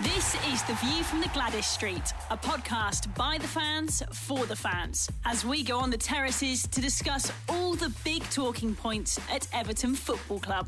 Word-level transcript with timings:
This 0.00 0.34
is 0.52 0.62
The 0.64 0.74
View 0.74 1.04
from 1.04 1.20
the 1.20 1.28
Gwladys 1.28 1.64
Street, 1.64 2.02
a 2.30 2.36
podcast 2.36 3.14
by 3.14 3.38
the 3.38 3.46
fans 3.46 4.02
for 4.12 4.44
the 4.44 4.56
fans, 4.56 5.08
as 5.24 5.44
we 5.44 5.62
go 5.62 5.78
on 5.78 5.90
the 5.90 5.96
terraces 5.96 6.66
to 6.66 6.80
discuss 6.80 7.30
all 7.48 7.74
the 7.74 7.94
big 8.04 8.22
talking 8.24 8.74
points 8.74 9.20
at 9.30 9.46
Everton 9.52 9.94
Football 9.94 10.40
Club. 10.40 10.66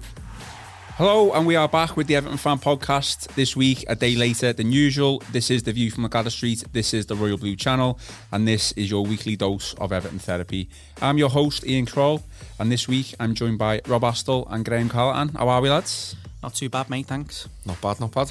Hello, 0.96 1.32
and 1.32 1.46
we 1.46 1.56
are 1.56 1.68
back 1.68 1.96
with 1.96 2.06
the 2.06 2.16
Everton 2.16 2.38
Fan 2.38 2.59
Podcast 2.59 3.34
this 3.34 3.56
week, 3.56 3.84
a 3.88 3.95
day 3.95 4.14
later 4.14 4.52
than 4.52 4.73
usual. 4.73 5.23
This 5.32 5.51
is 5.51 5.65
The 5.65 5.73
View 5.73 5.90
from 5.90 6.04
the 6.04 6.09
Gwladys 6.09 6.30
Street, 6.30 6.65
this 6.73 6.95
is 6.95 7.06
the 7.06 7.16
Royal 7.16 7.37
Blue 7.37 7.56
Channel, 7.56 7.98
and 8.32 8.46
this 8.46 8.73
is 8.73 8.90
your 8.90 9.04
weekly 9.04 9.37
dose 9.37 9.74
of 9.74 9.92
Everton 9.92 10.20
therapy. 10.20 10.68
I'm 11.02 11.18
your 11.18 11.30
host, 11.30 11.66
Ian 11.66 11.87
Kroll, 11.87 12.23
and 12.59 12.70
this 12.70 12.87
week 12.87 13.15
I'm 13.20 13.34
joined 13.34 13.59
by 13.59 13.80
Rob 13.87 14.02
Astle 14.02 14.46
and 14.51 14.65
Graham 14.65 14.88
Callahan. 14.88 15.30
How 15.30 15.48
are 15.48 15.60
we, 15.60 15.68
lads? 15.68 16.16
Not 16.42 16.54
too 16.54 16.68
bad, 16.68 16.88
mate, 16.90 17.06
thanks. 17.06 17.48
Not 17.64 17.80
bad, 17.80 18.00
not 18.00 18.12
bad. 18.12 18.30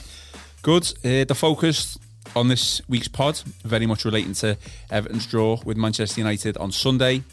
Good. 0.61 0.87
Uh, 1.03 1.25
the 1.25 1.35
focus 1.35 1.97
on 2.35 2.47
this 2.47 2.81
week's 2.87 3.07
pod, 3.07 3.37
very 3.63 3.85
much 3.85 4.05
relating 4.05 4.33
to 4.33 4.57
Everton's 4.89 5.25
draw 5.25 5.59
with 5.65 5.77
Manchester 5.77 6.21
United 6.21 6.57
on 6.57 6.71
Sunday. 6.71 7.23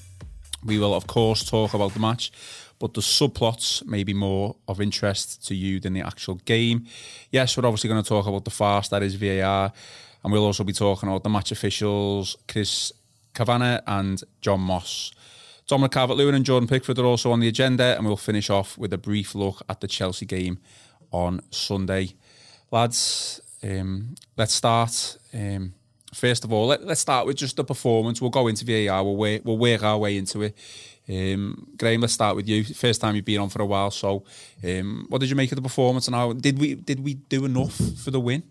We 0.65 0.79
will, 0.79 0.95
of 0.95 1.07
course, 1.07 1.45
talk 1.45 1.75
about 1.75 1.95
the 1.95 2.01
match, 2.01 2.31
but 2.79 2.95
the 2.95 3.01
subplots 3.01 3.85
may 3.87 4.05
be 4.05 4.15
more 4.15 4.57
of 4.69 4.81
interest 4.81 5.47
to 5.49 5.55
you 5.55 5.81
than 5.81 5.93
the 5.93 6.03
actual 6.03 6.37
game. 6.45 6.87
Yes, 7.31 7.57
we're 7.57 7.67
obviously 7.67 7.89
going 7.89 8.03
to 8.03 8.09
talk 8.09 8.27
about 8.27 8.45
the 8.45 8.51
fast 8.51 8.91
that 8.91 9.03
is 9.03 9.15
VAR, 9.15 9.73
and 10.23 10.33
we'll 10.33 10.45
also 10.45 10.65
be 10.65 10.73
talking 10.73 11.09
about 11.09 11.25
the 11.25 11.31
match 11.31 11.51
officials, 11.53 12.37
Chris 12.47 12.93
Kavanagh 13.35 13.81
and 13.87 14.23
John 14.41 14.61
Moss. 14.61 15.13
Dominic 15.67 15.93
Calvert-Lewin 15.93 16.35
and 16.35 16.45
Jordan 16.45 16.69
Pickford 16.69 16.99
are 16.99 17.05
also 17.05 17.33
on 17.33 17.41
the 17.41 17.49
agenda, 17.49 17.97
and 17.97 18.07
we'll 18.07 18.17
finish 18.17 18.51
off 18.51 18.77
with 18.77 18.93
a 18.93 18.99
brief 18.99 19.35
look 19.35 19.63
at 19.69 19.81
the 19.81 19.89
Chelsea 19.89 20.27
game 20.27 20.59
on 21.13 21.41
Sunday 21.51 22.15
lads, 22.73 23.41
um, 23.63 24.17
let's 24.37 24.55
start. 24.55 25.19
Um, 25.33 25.75
first 26.13 26.45
of 26.45 26.53
all, 26.53 26.67
let, 26.67 26.81
us 26.81 26.99
start 26.99 27.27
with 27.27 27.37
just 27.37 27.57
the 27.57 27.63
performance. 27.65 28.21
We'll 28.21 28.31
go 28.31 28.49
into 28.49 28.65
VAR. 28.65 29.05
We'll 29.05 29.17
work, 29.17 29.43
we'll 29.45 29.59
work 29.59 29.85
our 29.85 29.99
way 29.99 30.17
into 30.17 30.43
it. 30.43 30.57
Um, 31.09 31.69
Graham, 31.77 32.01
let's 32.01 32.15
start 32.15 32.35
with 32.35 32.49
you. 32.49 32.65
First 32.65 33.01
time 33.01 33.15
you've 33.15 33.25
been 33.25 33.41
on 33.41 33.51
for 33.51 33.63
a 33.63 33.67
while. 33.67 33.91
So, 33.91 34.25
um, 34.65 35.07
what 35.09 35.21
did 35.21 35.31
you 35.31 35.37
make 35.37 35.53
of 35.53 35.57
the 35.57 35.63
performance, 35.63 36.07
and 36.07 36.17
how 36.17 36.33
did 36.33 36.59
we 36.59 36.75
did 36.75 37.01
we 37.01 37.15
do 37.15 37.45
enough 37.45 37.75
for 38.03 38.11
the 38.11 38.21
win? 38.21 38.43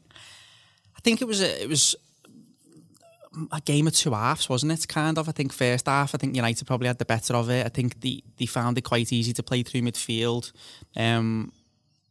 I 0.95 0.99
think 0.99 1.21
it 1.21 1.25
was 1.25 1.41
a, 1.41 1.63
it 1.63 1.69
was 1.69 1.95
a 3.51 3.61
game 3.61 3.87
of 3.87 3.93
two 3.93 4.11
halves, 4.11 4.49
wasn't 4.49 4.71
it? 4.71 4.87
Kind 4.87 5.17
of. 5.17 5.29
I 5.29 5.31
think 5.31 5.53
first 5.53 5.85
half, 5.85 6.13
I 6.13 6.17
think 6.17 6.35
United 6.35 6.65
probably 6.65 6.87
had 6.87 6.99
the 6.99 7.05
better 7.05 7.35
of 7.35 7.49
it. 7.49 7.65
I 7.65 7.69
think 7.69 8.01
they 8.01 8.23
they 8.37 8.45
found 8.45 8.77
it 8.77 8.81
quite 8.81 9.11
easy 9.13 9.33
to 9.33 9.43
play 9.43 9.63
through 9.63 9.81
midfield. 9.81 10.51
Um, 10.95 11.51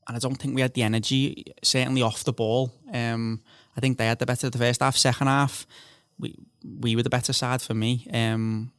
and 0.09 0.17
I 0.17 0.19
don't 0.19 0.35
think 0.35 0.55
we 0.55 0.63
had 0.63 0.75
the 0.75 0.83
energy, 0.83 1.45
certainly 1.63 2.03
off 2.03 2.25
the 2.25 2.33
ball. 2.33 2.73
Um, 2.93 3.43
I 3.77 3.81
think 3.81 3.99
they 3.99 4.07
had 4.07 4.19
the 4.19 4.27
better 4.27 4.47
of 4.47 4.53
the 4.53 4.59
first 4.59 4.81
half. 4.81 4.97
Second 4.97 5.29
half, 5.29 5.67
we 6.19 6.35
we 6.81 6.97
were 6.97 7.03
the 7.03 7.11
better 7.11 7.33
side 7.33 7.63
for 7.63 7.75
me. 7.75 8.09
Um, 8.13 8.73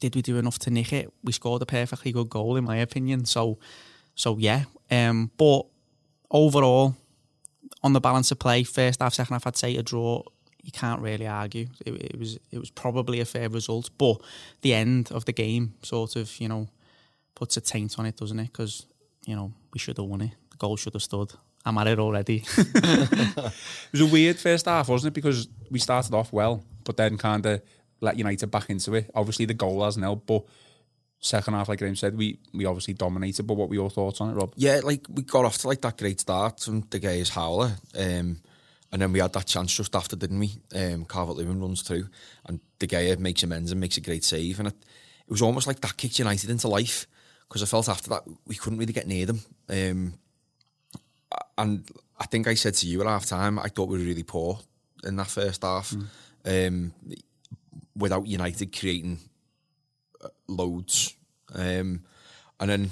did 0.00 0.14
we 0.14 0.22
do 0.22 0.38
enough 0.38 0.58
to 0.60 0.70
nick 0.70 0.92
it? 0.92 1.12
We 1.24 1.32
scored 1.32 1.62
a 1.62 1.66
perfectly 1.66 2.12
good 2.12 2.28
goal, 2.28 2.56
in 2.56 2.64
my 2.64 2.76
opinion. 2.76 3.24
So, 3.24 3.58
so 4.14 4.36
yeah. 4.38 4.64
Um, 4.90 5.30
but 5.36 5.62
overall, 6.30 6.94
on 7.82 7.92
the 7.92 8.00
balance 8.00 8.30
of 8.30 8.38
play, 8.38 8.62
first 8.64 9.00
half, 9.00 9.14
second 9.14 9.34
half, 9.34 9.46
I'd 9.46 9.56
say 9.56 9.76
a 9.76 9.82
draw. 9.82 10.22
You 10.68 10.72
can't 10.72 11.00
really 11.00 11.26
argue. 11.26 11.66
It, 11.86 11.94
it 11.94 12.18
was 12.18 12.38
it 12.50 12.58
was 12.58 12.68
probably 12.68 13.20
a 13.20 13.24
fair 13.24 13.48
result, 13.48 13.88
but 13.96 14.20
the 14.60 14.74
end 14.74 15.10
of 15.12 15.24
the 15.24 15.32
game 15.32 15.72
sort 15.82 16.14
of 16.14 16.38
you 16.38 16.46
know 16.46 16.68
puts 17.34 17.56
a 17.56 17.62
taint 17.62 17.98
on 17.98 18.04
it, 18.04 18.18
doesn't 18.18 18.38
it? 18.38 18.52
Because 18.52 18.84
you 19.24 19.34
know, 19.34 19.50
we 19.72 19.78
should 19.78 19.96
have 19.96 20.04
won 20.04 20.20
it. 20.20 20.32
The 20.50 20.58
goal 20.58 20.76
should 20.76 20.92
have 20.92 21.02
stood. 21.02 21.32
I'm 21.64 21.78
at 21.78 21.86
it 21.86 21.98
already. 21.98 22.44
it 22.56 23.52
was 23.92 24.02
a 24.02 24.06
weird 24.06 24.38
first 24.38 24.66
half, 24.66 24.90
wasn't 24.90 25.12
it? 25.12 25.14
Because 25.14 25.48
we 25.70 25.78
started 25.78 26.12
off 26.12 26.34
well, 26.34 26.62
but 26.84 26.98
then 26.98 27.16
kind 27.16 27.46
of 27.46 27.62
let 28.02 28.18
United 28.18 28.50
back 28.50 28.68
into 28.68 28.94
it. 28.94 29.10
Obviously, 29.14 29.46
the 29.46 29.54
goal 29.54 29.82
hasn't 29.82 30.04
helped, 30.04 30.26
but 30.26 30.44
second 31.18 31.54
half, 31.54 31.70
like 31.70 31.78
Graham 31.78 31.96
said, 31.96 32.14
we 32.14 32.38
we 32.52 32.66
obviously 32.66 32.92
dominated. 32.92 33.46
But 33.46 33.54
what 33.54 33.70
were 33.70 33.74
your 33.74 33.90
thoughts 33.90 34.20
on 34.20 34.28
it, 34.28 34.34
Rob? 34.34 34.52
Yeah, 34.56 34.80
like 34.84 35.06
we 35.08 35.22
got 35.22 35.46
off 35.46 35.56
to 35.58 35.68
like 35.68 35.80
that 35.80 35.96
great 35.96 36.20
start 36.20 36.60
from 36.60 36.80
De 36.82 36.98
Gea's 36.98 37.30
howler, 37.30 37.72
um, 37.98 38.38
and 38.92 39.02
then 39.02 39.12
we 39.12 39.18
had 39.18 39.32
that 39.34 39.46
chance 39.46 39.74
just 39.74 39.94
after, 39.94 40.16
didn't 40.16 40.38
we? 40.38 40.52
Um, 40.74 41.04
Calvert 41.04 41.36
Lewin 41.36 41.60
runs 41.60 41.82
through, 41.82 42.08
and 42.46 42.60
De 42.78 42.86
Gea 42.86 43.18
makes 43.18 43.42
amends 43.42 43.70
and 43.70 43.80
makes 43.80 43.96
a 43.96 44.00
great 44.00 44.24
save, 44.24 44.58
and 44.58 44.68
it, 44.68 44.74
it 45.26 45.30
was 45.30 45.42
almost 45.42 45.66
like 45.66 45.80
that 45.80 45.96
kicked 45.96 46.18
United 46.18 46.50
into 46.50 46.68
life 46.68 47.06
because 47.48 47.62
I 47.62 47.66
felt 47.66 47.88
after 47.88 48.10
that 48.10 48.24
we 48.46 48.54
couldn't 48.54 48.78
really 48.78 48.92
get 48.92 49.06
near 49.06 49.26
them. 49.26 49.40
Um, 49.68 50.14
and 51.56 51.88
I 52.18 52.26
think 52.26 52.46
I 52.46 52.54
said 52.54 52.74
to 52.74 52.86
you 52.86 53.00
at 53.00 53.06
half 53.06 53.26
time, 53.26 53.58
I 53.58 53.68
thought 53.68 53.88
we 53.88 53.98
were 53.98 54.04
really 54.04 54.22
poor 54.22 54.58
in 55.04 55.16
that 55.16 55.28
first 55.28 55.62
half. 55.62 55.90
Mm. 55.90 56.06
Um, 56.44 56.92
without 57.98 58.26
United 58.26 58.76
creating 58.78 59.18
uh, 60.22 60.28
loads. 60.46 61.14
Um, 61.54 62.04
and 62.60 62.70
then 62.70 62.90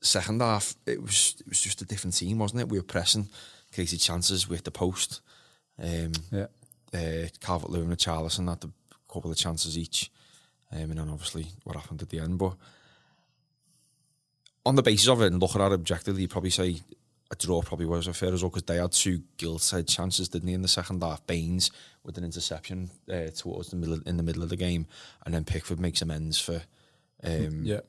second 0.00 0.40
half, 0.40 0.74
it 0.86 1.00
was 1.00 1.36
it 1.40 1.48
was 1.48 1.60
just 1.60 1.82
a 1.82 1.84
different 1.84 2.16
team, 2.16 2.38
wasn't 2.38 2.62
it? 2.62 2.68
We 2.68 2.78
were 2.78 2.84
pressing, 2.84 3.28
created 3.76 4.00
chances 4.00 4.48
with 4.48 4.64
the 4.64 4.70
post. 4.70 5.20
Um, 5.80 6.12
yeah. 6.32 6.46
Uh, 6.92 7.28
Calvert 7.40 7.70
Lewin 7.70 7.90
and 7.90 7.98
Richarlison 7.98 8.48
had 8.48 8.64
a 8.64 9.12
couple 9.12 9.30
of 9.30 9.36
chances 9.36 9.76
each. 9.76 10.10
Um, 10.72 10.90
and 10.90 10.98
then 10.98 11.10
obviously 11.10 11.48
what 11.64 11.76
happened 11.76 12.00
at 12.02 12.08
the 12.08 12.20
end. 12.20 12.38
But 12.38 12.54
on 14.64 14.76
the 14.76 14.82
basis 14.82 15.08
of 15.08 15.20
it 15.20 15.26
and 15.26 15.40
looking 15.40 15.60
at 15.60 15.72
it 15.72 15.74
objectively, 15.74 16.22
you'd 16.22 16.30
probably 16.30 16.50
say 16.50 16.80
a 17.30 17.36
draw 17.36 17.60
probably 17.60 17.86
was 17.86 18.06
a 18.06 18.14
fair 18.14 18.30
result 18.30 18.54
because 18.54 18.64
they 18.64 18.76
had 18.80 18.92
two 18.92 19.20
gilt-side 19.36 19.88
chances, 19.88 20.30
didn't 20.30 20.46
they, 20.46 20.54
in 20.54 20.62
the 20.62 20.68
second 20.68 21.02
half? 21.02 21.26
Baines 21.26 21.70
with 22.02 22.16
an 22.16 22.24
interception 22.24 22.90
uh, 23.12 23.28
towards 23.36 23.68
the 23.68 23.76
middle 23.76 24.00
in 24.06 24.16
the 24.16 24.22
middle 24.22 24.42
of 24.42 24.48
the 24.48 24.56
game, 24.56 24.86
and 25.24 25.34
then 25.34 25.44
Pickford 25.44 25.80
makes 25.80 26.02
amends 26.02 26.40
for 26.40 26.62
um, 27.24 27.64
yeah. 27.64 27.80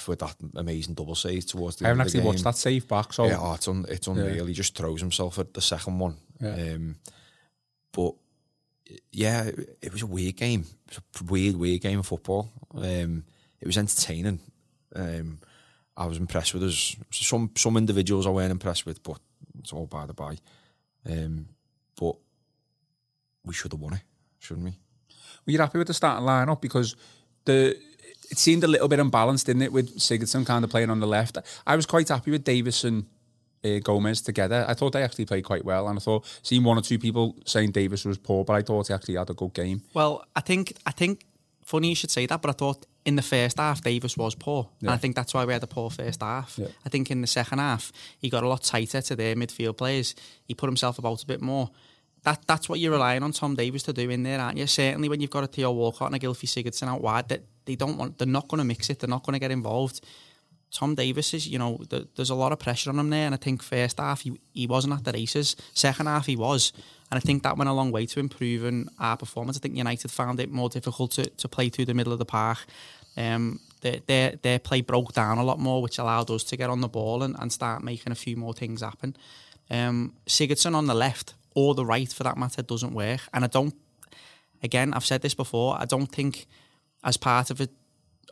For 0.00 0.16
that 0.16 0.34
amazing 0.56 0.94
double 0.94 1.14
save 1.14 1.46
towards 1.46 1.76
the. 1.76 1.84
I 1.84 1.88
haven't 1.88 2.02
actually 2.02 2.20
game. 2.20 2.26
watched 2.26 2.44
that 2.44 2.56
save 2.56 2.88
back, 2.88 3.12
so 3.12 3.26
yeah, 3.26 3.38
oh, 3.38 3.54
it's 3.54 3.68
un, 3.68 3.84
it's 3.88 4.06
unreal. 4.06 4.36
Yeah. 4.36 4.44
He 4.46 4.52
just 4.52 4.76
throws 4.76 5.00
himself 5.00 5.38
at 5.38 5.54
the 5.54 5.60
second 5.60 5.98
one. 5.98 6.16
Yeah. 6.40 6.54
Um, 6.54 6.96
but 7.92 8.14
yeah, 9.12 9.44
it, 9.44 9.78
it, 9.82 9.92
was 9.92 10.02
a 10.02 10.06
weird 10.06 10.36
game. 10.36 10.64
It 10.88 10.98
was 11.12 11.20
a 11.20 11.24
weird, 11.32 11.56
weird 11.56 11.80
game 11.80 11.98
of 11.98 12.06
football. 12.06 12.50
Um, 12.74 13.24
it 13.60 13.66
was 13.66 13.78
entertaining. 13.78 14.40
Um, 14.94 15.40
I 15.96 16.06
was 16.06 16.18
impressed 16.18 16.54
with 16.54 16.64
us. 16.64 16.96
Some 17.10 17.50
some 17.56 17.76
individuals 17.76 18.26
I 18.26 18.30
weren't 18.30 18.52
impressed 18.52 18.86
with, 18.86 19.02
but 19.02 19.18
it's 19.58 19.72
all 19.72 19.86
by 19.86 20.06
the 20.06 20.14
by. 20.14 20.36
Um, 21.08 21.48
but 21.98 22.16
we 23.44 23.54
should 23.54 23.72
have 23.72 23.80
won 23.80 23.94
it, 23.94 24.02
shouldn't 24.38 24.64
we? 24.64 24.72
Were 25.46 25.52
you 25.52 25.58
happy 25.58 25.78
with 25.78 25.86
the 25.86 25.94
starting 25.94 26.26
lineup 26.26 26.60
because 26.60 26.96
the 27.44 27.76
it 28.30 28.38
seemed 28.38 28.64
a 28.64 28.68
little 28.68 28.88
bit 28.88 29.00
unbalanced, 29.00 29.46
didn't 29.46 29.62
it, 29.62 29.72
with 29.72 29.98
Sigurdsson 29.98 30.46
kind 30.46 30.64
of 30.64 30.70
playing 30.70 30.90
on 30.90 31.00
the 31.00 31.06
left. 31.06 31.36
I 31.66 31.76
was 31.76 31.86
quite 31.86 32.08
happy 32.08 32.30
with 32.30 32.44
Davies 32.44 32.84
and 32.84 33.06
uh, 33.64 33.78
Gomes 33.80 34.22
together. 34.22 34.64
I 34.66 34.74
thought 34.74 34.92
they 34.92 35.02
actually 35.02 35.26
played 35.26 35.44
quite 35.44 35.64
well, 35.64 35.88
and 35.88 35.98
I 35.98 36.00
thought 36.00 36.24
seeing 36.42 36.64
one 36.64 36.78
or 36.78 36.82
two 36.82 36.98
people 36.98 37.36
saying 37.44 37.72
Davies 37.72 38.04
was 38.04 38.18
poor, 38.18 38.44
but 38.44 38.54
I 38.54 38.62
thought 38.62 38.88
he 38.88 38.94
actually 38.94 39.16
had 39.16 39.30
a 39.30 39.34
good 39.34 39.52
game. 39.52 39.82
Well, 39.94 40.24
I 40.34 40.40
think 40.40 40.76
I 40.86 40.92
think 40.92 41.26
funny 41.64 41.90
you 41.90 41.94
should 41.94 42.10
say 42.10 42.26
that, 42.26 42.40
but 42.40 42.50
I 42.50 42.52
thought 42.52 42.86
in 43.04 43.16
the 43.16 43.22
first 43.22 43.58
half 43.58 43.82
Davies 43.82 44.16
was 44.16 44.34
poor, 44.34 44.68
yeah. 44.80 44.88
and 44.88 44.94
I 44.94 44.96
think 44.96 45.16
that's 45.16 45.34
why 45.34 45.44
we 45.44 45.52
had 45.52 45.62
a 45.62 45.66
poor 45.66 45.90
first 45.90 46.22
half. 46.22 46.58
Yeah. 46.58 46.68
I 46.86 46.88
think 46.88 47.10
in 47.10 47.20
the 47.20 47.26
second 47.26 47.58
half 47.58 47.92
he 48.18 48.30
got 48.30 48.44
a 48.44 48.48
lot 48.48 48.62
tighter 48.62 49.02
to 49.02 49.16
their 49.16 49.34
midfield 49.34 49.76
players. 49.76 50.14
He 50.44 50.54
put 50.54 50.68
himself 50.68 50.98
about 50.98 51.22
a 51.22 51.26
bit 51.26 51.40
more. 51.40 51.70
That 52.22 52.42
that's 52.46 52.68
what 52.68 52.80
you're 52.80 52.92
relying 52.92 53.22
on 53.22 53.32
Tom 53.32 53.56
Davies 53.56 53.82
to 53.84 53.92
do 53.92 54.10
in 54.10 54.22
there, 54.22 54.38
aren't 54.38 54.58
you? 54.58 54.66
Certainly 54.66 55.08
when 55.08 55.20
you've 55.20 55.30
got 55.30 55.44
a 55.44 55.46
Theo 55.46 55.72
Walcott 55.72 56.12
and 56.12 56.16
a 56.16 56.26
Gylfi 56.26 56.46
Sigurdsson 56.46 56.88
out 56.88 57.00
wide, 57.00 57.28
that 57.30 57.42
they 57.70 57.76
don't 57.76 57.96
want, 57.96 58.18
they're 58.18 58.26
not 58.38 58.48
going 58.48 58.58
to 58.58 58.64
mix 58.64 58.90
it. 58.90 58.98
They're 58.98 59.16
not 59.16 59.24
going 59.24 59.34
to 59.34 59.38
get 59.38 59.52
involved. 59.52 60.00
Tom 60.72 60.94
Davies 60.94 61.34
is, 61.34 61.48
you 61.48 61.58
know, 61.58 61.78
the, 61.88 62.08
there's 62.14 62.30
a 62.30 62.34
lot 62.34 62.52
of 62.52 62.58
pressure 62.58 62.90
on 62.90 62.98
him 62.98 63.10
there, 63.10 63.26
and 63.26 63.34
I 63.34 63.38
think 63.38 63.62
first 63.62 63.98
half 63.98 64.20
he, 64.20 64.40
he 64.52 64.66
wasn't 64.66 64.94
at 64.94 65.04
the 65.04 65.12
races. 65.12 65.56
Second 65.74 66.06
half 66.06 66.26
he 66.26 66.36
was, 66.36 66.72
and 67.10 67.18
I 67.18 67.20
think 67.20 67.42
that 67.42 67.56
went 67.56 67.70
a 67.70 67.72
long 67.72 67.90
way 67.92 68.06
to 68.06 68.20
improving 68.20 68.88
our 68.98 69.16
performance. 69.16 69.56
I 69.56 69.60
think 69.60 69.76
United 69.76 70.10
found 70.10 70.40
it 70.40 70.50
more 70.50 70.68
difficult 70.68 71.12
to, 71.12 71.24
to 71.28 71.48
play 71.48 71.68
through 71.70 71.86
the 71.86 71.94
middle 71.94 72.12
of 72.12 72.18
the 72.18 72.24
park. 72.24 72.58
Um, 73.16 73.60
their, 73.80 74.00
their, 74.06 74.36
their 74.42 74.58
play 74.58 74.80
broke 74.80 75.12
down 75.12 75.38
a 75.38 75.44
lot 75.44 75.58
more, 75.58 75.82
which 75.82 75.98
allowed 75.98 76.30
us 76.30 76.44
to 76.44 76.56
get 76.56 76.70
on 76.70 76.80
the 76.80 76.88
ball 76.88 77.22
and, 77.22 77.36
and 77.38 77.52
start 77.52 77.82
making 77.82 78.12
a 78.12 78.16
few 78.16 78.36
more 78.36 78.54
things 78.54 78.80
happen. 78.80 79.16
Um, 79.70 80.14
Sigurdsson 80.26 80.74
on 80.74 80.86
the 80.86 80.94
left 80.94 81.34
or 81.54 81.74
the 81.74 81.84
right, 81.84 82.12
for 82.12 82.24
that 82.24 82.36
matter, 82.36 82.62
doesn't 82.62 82.94
work. 82.94 83.20
And 83.32 83.44
I 83.44 83.48
don't. 83.48 83.74
Again, 84.62 84.92
I've 84.94 85.06
said 85.06 85.22
this 85.22 85.34
before. 85.34 85.76
I 85.80 85.86
don't 85.86 86.12
think, 86.12 86.46
as 87.04 87.16
part 87.16 87.50
of 87.50 87.60
a 87.60 87.68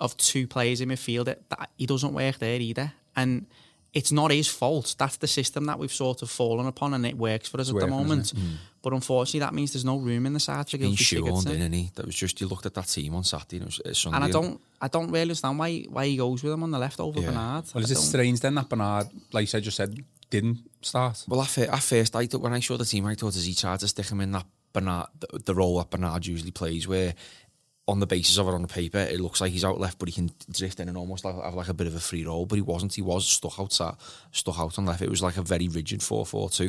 of 0.00 0.16
two 0.16 0.46
players 0.46 0.80
in 0.80 0.88
midfield, 0.90 1.24
that, 1.24 1.48
that 1.50 1.70
he 1.76 1.84
doesn't 1.86 2.12
work 2.14 2.38
there 2.38 2.60
either. 2.60 2.92
And 3.16 3.46
it's 3.92 4.12
not 4.12 4.30
his 4.30 4.46
fault. 4.46 4.94
That's 4.96 5.16
the 5.16 5.26
system 5.26 5.64
that 5.64 5.78
we've 5.78 5.92
sort 5.92 6.22
of 6.22 6.30
fallen 6.30 6.66
upon, 6.66 6.94
and 6.94 7.04
it 7.04 7.16
works 7.18 7.48
for 7.48 7.58
us 7.60 7.68
at 7.68 7.74
working, 7.74 7.90
the 7.90 7.96
isn't 7.96 8.08
moment. 8.08 8.32
But 8.80 8.92
unfortunately, 8.92 9.40
that 9.40 9.54
means 9.54 9.72
there's 9.72 9.84
no 9.84 9.96
room 9.96 10.24
in 10.26 10.34
the 10.34 10.40
side 10.40 10.68
for 10.70 10.78
Being 10.78 10.92
Gylfi 10.94 11.20
shoehorned 11.20 11.50
in, 11.60 11.72
he 11.72 11.90
that 11.96 12.06
was 12.06 12.14
just 12.14 12.40
you 12.40 12.46
looked 12.46 12.64
at 12.66 12.74
that 12.74 12.86
team 12.86 13.14
on 13.16 13.24
Saturday 13.24 13.56
and 13.56 13.64
it 13.64 13.66
was 13.66 13.80
uh, 13.80 13.92
Sunday. 13.94 14.16
And 14.16 14.24
I 14.24 14.30
don't, 14.30 14.60
I 14.80 14.86
don't 14.88 15.08
really 15.10 15.22
understand 15.22 15.58
why 15.58 15.80
why 15.88 16.06
he 16.06 16.16
goes 16.16 16.44
with 16.44 16.52
him 16.52 16.62
on 16.62 16.70
the 16.70 16.78
left 16.78 17.00
over 17.00 17.18
Yeah. 17.18 17.30
Bernard. 17.30 17.64
Well, 17.74 17.82
is 17.82 17.90
I 17.90 17.94
it 17.94 17.96
don't- 17.96 18.04
strange 18.04 18.40
then 18.40 18.54
that 18.54 18.68
Bernard, 18.68 19.08
like 19.32 19.52
I 19.52 19.58
just 19.60 19.76
said, 19.78 19.98
didn't 20.30 20.58
start? 20.82 21.24
Well, 21.26 21.40
at, 21.42 21.48
fir- 21.48 21.62
at 21.72 21.82
first, 21.82 22.14
I 22.14 22.26
thought 22.26 22.42
when 22.42 22.52
I 22.52 22.60
saw 22.60 22.76
the 22.76 22.84
team, 22.84 23.04
I 23.06 23.14
thought 23.16 23.34
as 23.34 23.46
he 23.46 23.54
tried 23.54 23.80
to 23.80 23.88
stick 23.88 24.08
him 24.10 24.20
in 24.20 24.30
that 24.32 24.46
Bernard, 24.72 25.06
the, 25.18 25.38
the 25.40 25.54
role 25.54 25.78
that 25.78 25.90
Bernard 25.90 26.24
usually 26.26 26.52
plays, 26.52 26.86
where 26.86 27.14
on 27.88 28.00
the 28.00 28.06
basis 28.06 28.36
of 28.36 28.46
it 28.46 28.52
on 28.52 28.60
the 28.62 28.68
paper, 28.68 28.98
it 28.98 29.18
looks 29.18 29.40
like 29.40 29.50
he's 29.50 29.64
out 29.64 29.80
left, 29.80 29.98
but 29.98 30.08
he 30.08 30.14
can 30.14 30.30
drift 30.52 30.78
in 30.78 30.88
and 30.88 30.98
almost 30.98 31.24
like, 31.24 31.34
have 31.42 31.54
like 31.54 31.68
a 31.68 31.74
bit 31.74 31.86
of 31.86 31.96
a 31.96 32.00
free 32.00 32.24
role. 32.24 32.44
But 32.44 32.56
he 32.56 32.62
wasn't. 32.62 32.94
He 32.94 33.02
was 33.02 33.26
stuck 33.26 33.58
outside, 33.58 33.94
stuck 34.30 34.58
out 34.60 34.78
on 34.78 34.84
left. 34.84 35.00
It 35.00 35.10
was 35.10 35.22
like 35.22 35.38
a 35.38 35.42
very 35.42 35.68
rigid 35.68 36.02
four-four-two, 36.02 36.64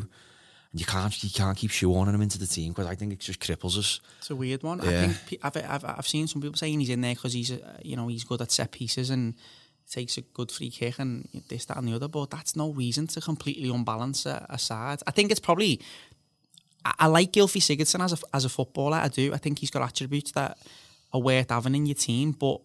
and 0.72 0.80
you 0.80 0.86
can't 0.86 1.22
you 1.22 1.30
can't 1.30 1.58
keep 1.58 1.72
shoehorning 1.72 2.16
him 2.16 2.22
into 2.22 2.40
the 2.40 2.48
team 2.48 2.72
because 2.72 2.88
I 2.88 2.96
think 2.96 3.12
it 3.12 3.20
just 3.20 3.42
cripples 3.42 3.78
us. 3.78 4.00
It's 4.20 4.30
a 4.30 4.36
weird 4.36 4.64
one. 4.64 4.80
I 4.80 5.08
think 5.08 5.42
I've, 5.44 5.58
I've 5.58 5.86
I've 5.86 6.08
seen 6.08 6.28
some 6.28 6.42
people 6.42 6.58
saying 6.58 6.80
he's 6.80 6.90
in 6.90 7.02
there 7.02 7.16
because 7.16 7.34
he's 7.34 7.52
uh, 7.52 7.78
you 7.84 7.98
know 7.98 8.08
he's 8.08 8.24
good 8.24 8.42
at 8.42 8.52
set 8.52 8.72
pieces 8.72 9.10
and 9.10 9.34
takes 9.92 10.18
a 10.18 10.22
good 10.22 10.52
free 10.52 10.70
kick 10.70 11.00
and 11.00 11.28
this 11.50 11.66
that 11.66 11.78
and 11.78 11.88
the 11.88 11.96
other. 11.96 12.08
But 12.08 12.32
that's 12.32 12.56
no 12.56 12.72
reason 12.72 13.08
to 13.08 13.20
completely 13.20 13.70
unbalance 13.70 14.26
a, 14.26 14.46
a 14.50 14.58
side. 14.58 15.00
I 15.06 15.12
think 15.12 15.32
it's 15.32 15.42
probably. 15.42 15.82
I, 16.86 16.94
I 17.00 17.08
like 17.08 17.34
Gylfi 17.34 17.60
Sigurdsson 17.60 18.02
as 18.02 18.14
a 18.14 18.18
as 18.34 18.46
a 18.46 18.50
footballer. 18.50 18.98
I 18.98 19.10
do. 19.10 19.34
I 19.34 19.38
think 19.38 19.60
he's 19.60 19.72
got 19.72 19.82
attributes 19.82 20.32
that 20.32 20.58
are 21.12 21.22
worth 21.22 21.50
having 21.50 21.76
in 21.76 21.86
your 21.86 21.96
team, 21.96 22.32
but 22.32 22.62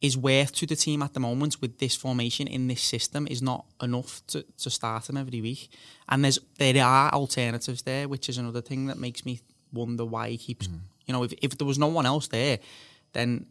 is 0.00 0.16
worth 0.16 0.52
to 0.52 0.66
the 0.66 0.76
team 0.76 1.02
at 1.02 1.14
the 1.14 1.20
moment 1.20 1.60
with 1.60 1.78
this 1.78 1.96
formation 1.96 2.46
in 2.46 2.68
this 2.68 2.82
system 2.82 3.26
is 3.30 3.40
not 3.40 3.64
enough 3.82 4.22
to, 4.26 4.44
to 4.58 4.68
start 4.70 5.08
him 5.08 5.16
every 5.16 5.40
week. 5.40 5.70
And 6.08 6.24
there's 6.24 6.38
there 6.58 6.84
are 6.84 7.10
alternatives 7.10 7.82
there, 7.82 8.08
which 8.08 8.28
is 8.28 8.38
another 8.38 8.60
thing 8.60 8.86
that 8.86 8.98
makes 8.98 9.24
me 9.24 9.40
wonder 9.72 10.04
why 10.04 10.30
he 10.30 10.38
keeps. 10.38 10.68
Mm. 10.68 10.80
You 11.06 11.12
know, 11.14 11.22
if 11.24 11.32
if 11.42 11.56
there 11.56 11.66
was 11.66 11.78
no 11.78 11.88
one 11.88 12.06
else 12.06 12.28
there, 12.28 12.58
then 13.12 13.46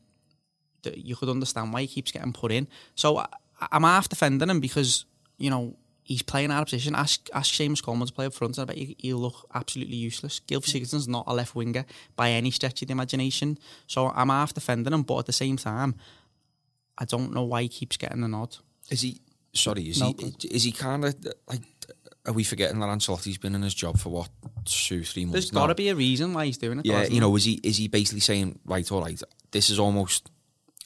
th- 0.84 0.98
you 0.98 1.16
could 1.16 1.30
understand 1.30 1.74
why 1.74 1.82
he 1.82 1.88
keeps 1.88 2.12
getting 2.12 2.34
put 2.34 2.52
in. 2.52 2.68
So 2.94 3.18
I, 3.18 3.28
I'm 3.72 3.84
half 3.84 4.10
defending 4.10 4.50
him 4.50 4.60
because 4.60 5.06
you 5.38 5.50
know 5.50 5.76
he's 6.06 6.22
playing 6.22 6.52
out 6.52 6.62
of 6.62 6.68
position. 6.68 6.96
Ask 6.96 7.28
ask 7.34 7.54
Seamus 7.54 7.84
Coleman 7.84 8.08
to 8.08 8.14
play 8.14 8.28
up 8.28 8.34
front, 8.34 8.58
and 8.58 8.70
I 8.70 8.74
bet 8.74 8.78
you, 8.78 8.96
he'll 9.00 9.18
look 9.18 9.48
absolutely 9.54 9.98
useless. 9.98 10.40
Gylfi 10.48 10.70
Sigurdsson's 10.70 11.08
not 11.08 11.26
a 11.28 11.34
left 11.34 11.56
winger 11.56 11.84
by 12.16 12.30
any 12.30 12.52
stretch 12.52 12.82
of 12.82 12.88
the 12.88 12.92
imagination. 12.94 13.58
So 13.88 14.10
I'm 14.10 14.30
half 14.30 14.54
defending 14.54 14.94
him, 14.94 15.02
but 15.04 15.20
at 15.20 15.26
the 15.26 15.34
same 15.34 15.58
time, 15.58 15.96
I 16.98 17.06
don't 17.06 17.34
know 17.34 17.44
why 17.44 17.64
he 17.64 17.68
keeps 17.68 17.98
getting 17.98 18.22
the 18.22 18.28
nod. 18.28 18.56
Is 18.90 19.02
he? 19.02 19.20
Sorry, 19.54 19.90
is 19.90 20.00
No, 20.00 20.14
he? 20.18 20.48
Is 20.48 20.64
he 20.64 20.72
kind 20.72 21.04
of 21.04 21.16
like? 21.50 21.62
Are 22.28 22.34
we 22.34 22.44
forgetting 22.44 22.80
that 22.80 22.88
Ancelotti's 22.90 23.38
been 23.38 23.54
in 23.54 23.62
his 23.62 23.76
job 23.76 24.00
for 24.00 24.10
what 24.10 24.30
two, 24.66 25.04
three 25.04 25.26
months? 25.26 25.34
There's 25.34 25.52
got 25.52 25.68
to 25.68 25.76
be 25.76 25.90
a 25.90 25.96
reason 25.96 26.34
why 26.34 26.48
he's 26.48 26.58
doing 26.58 26.80
it. 26.80 26.86
Yeah, 26.86 27.04
you 27.06 27.20
know, 27.20 27.36
is 27.36 27.44
he 27.44 27.60
is 27.64 27.78
he 27.78 27.88
basically 27.88 28.22
saying, 28.22 28.60
right, 28.66 28.90
all 28.92 29.02
right, 29.02 29.22
this 29.52 29.70
is 29.70 29.78
almost 29.80 30.32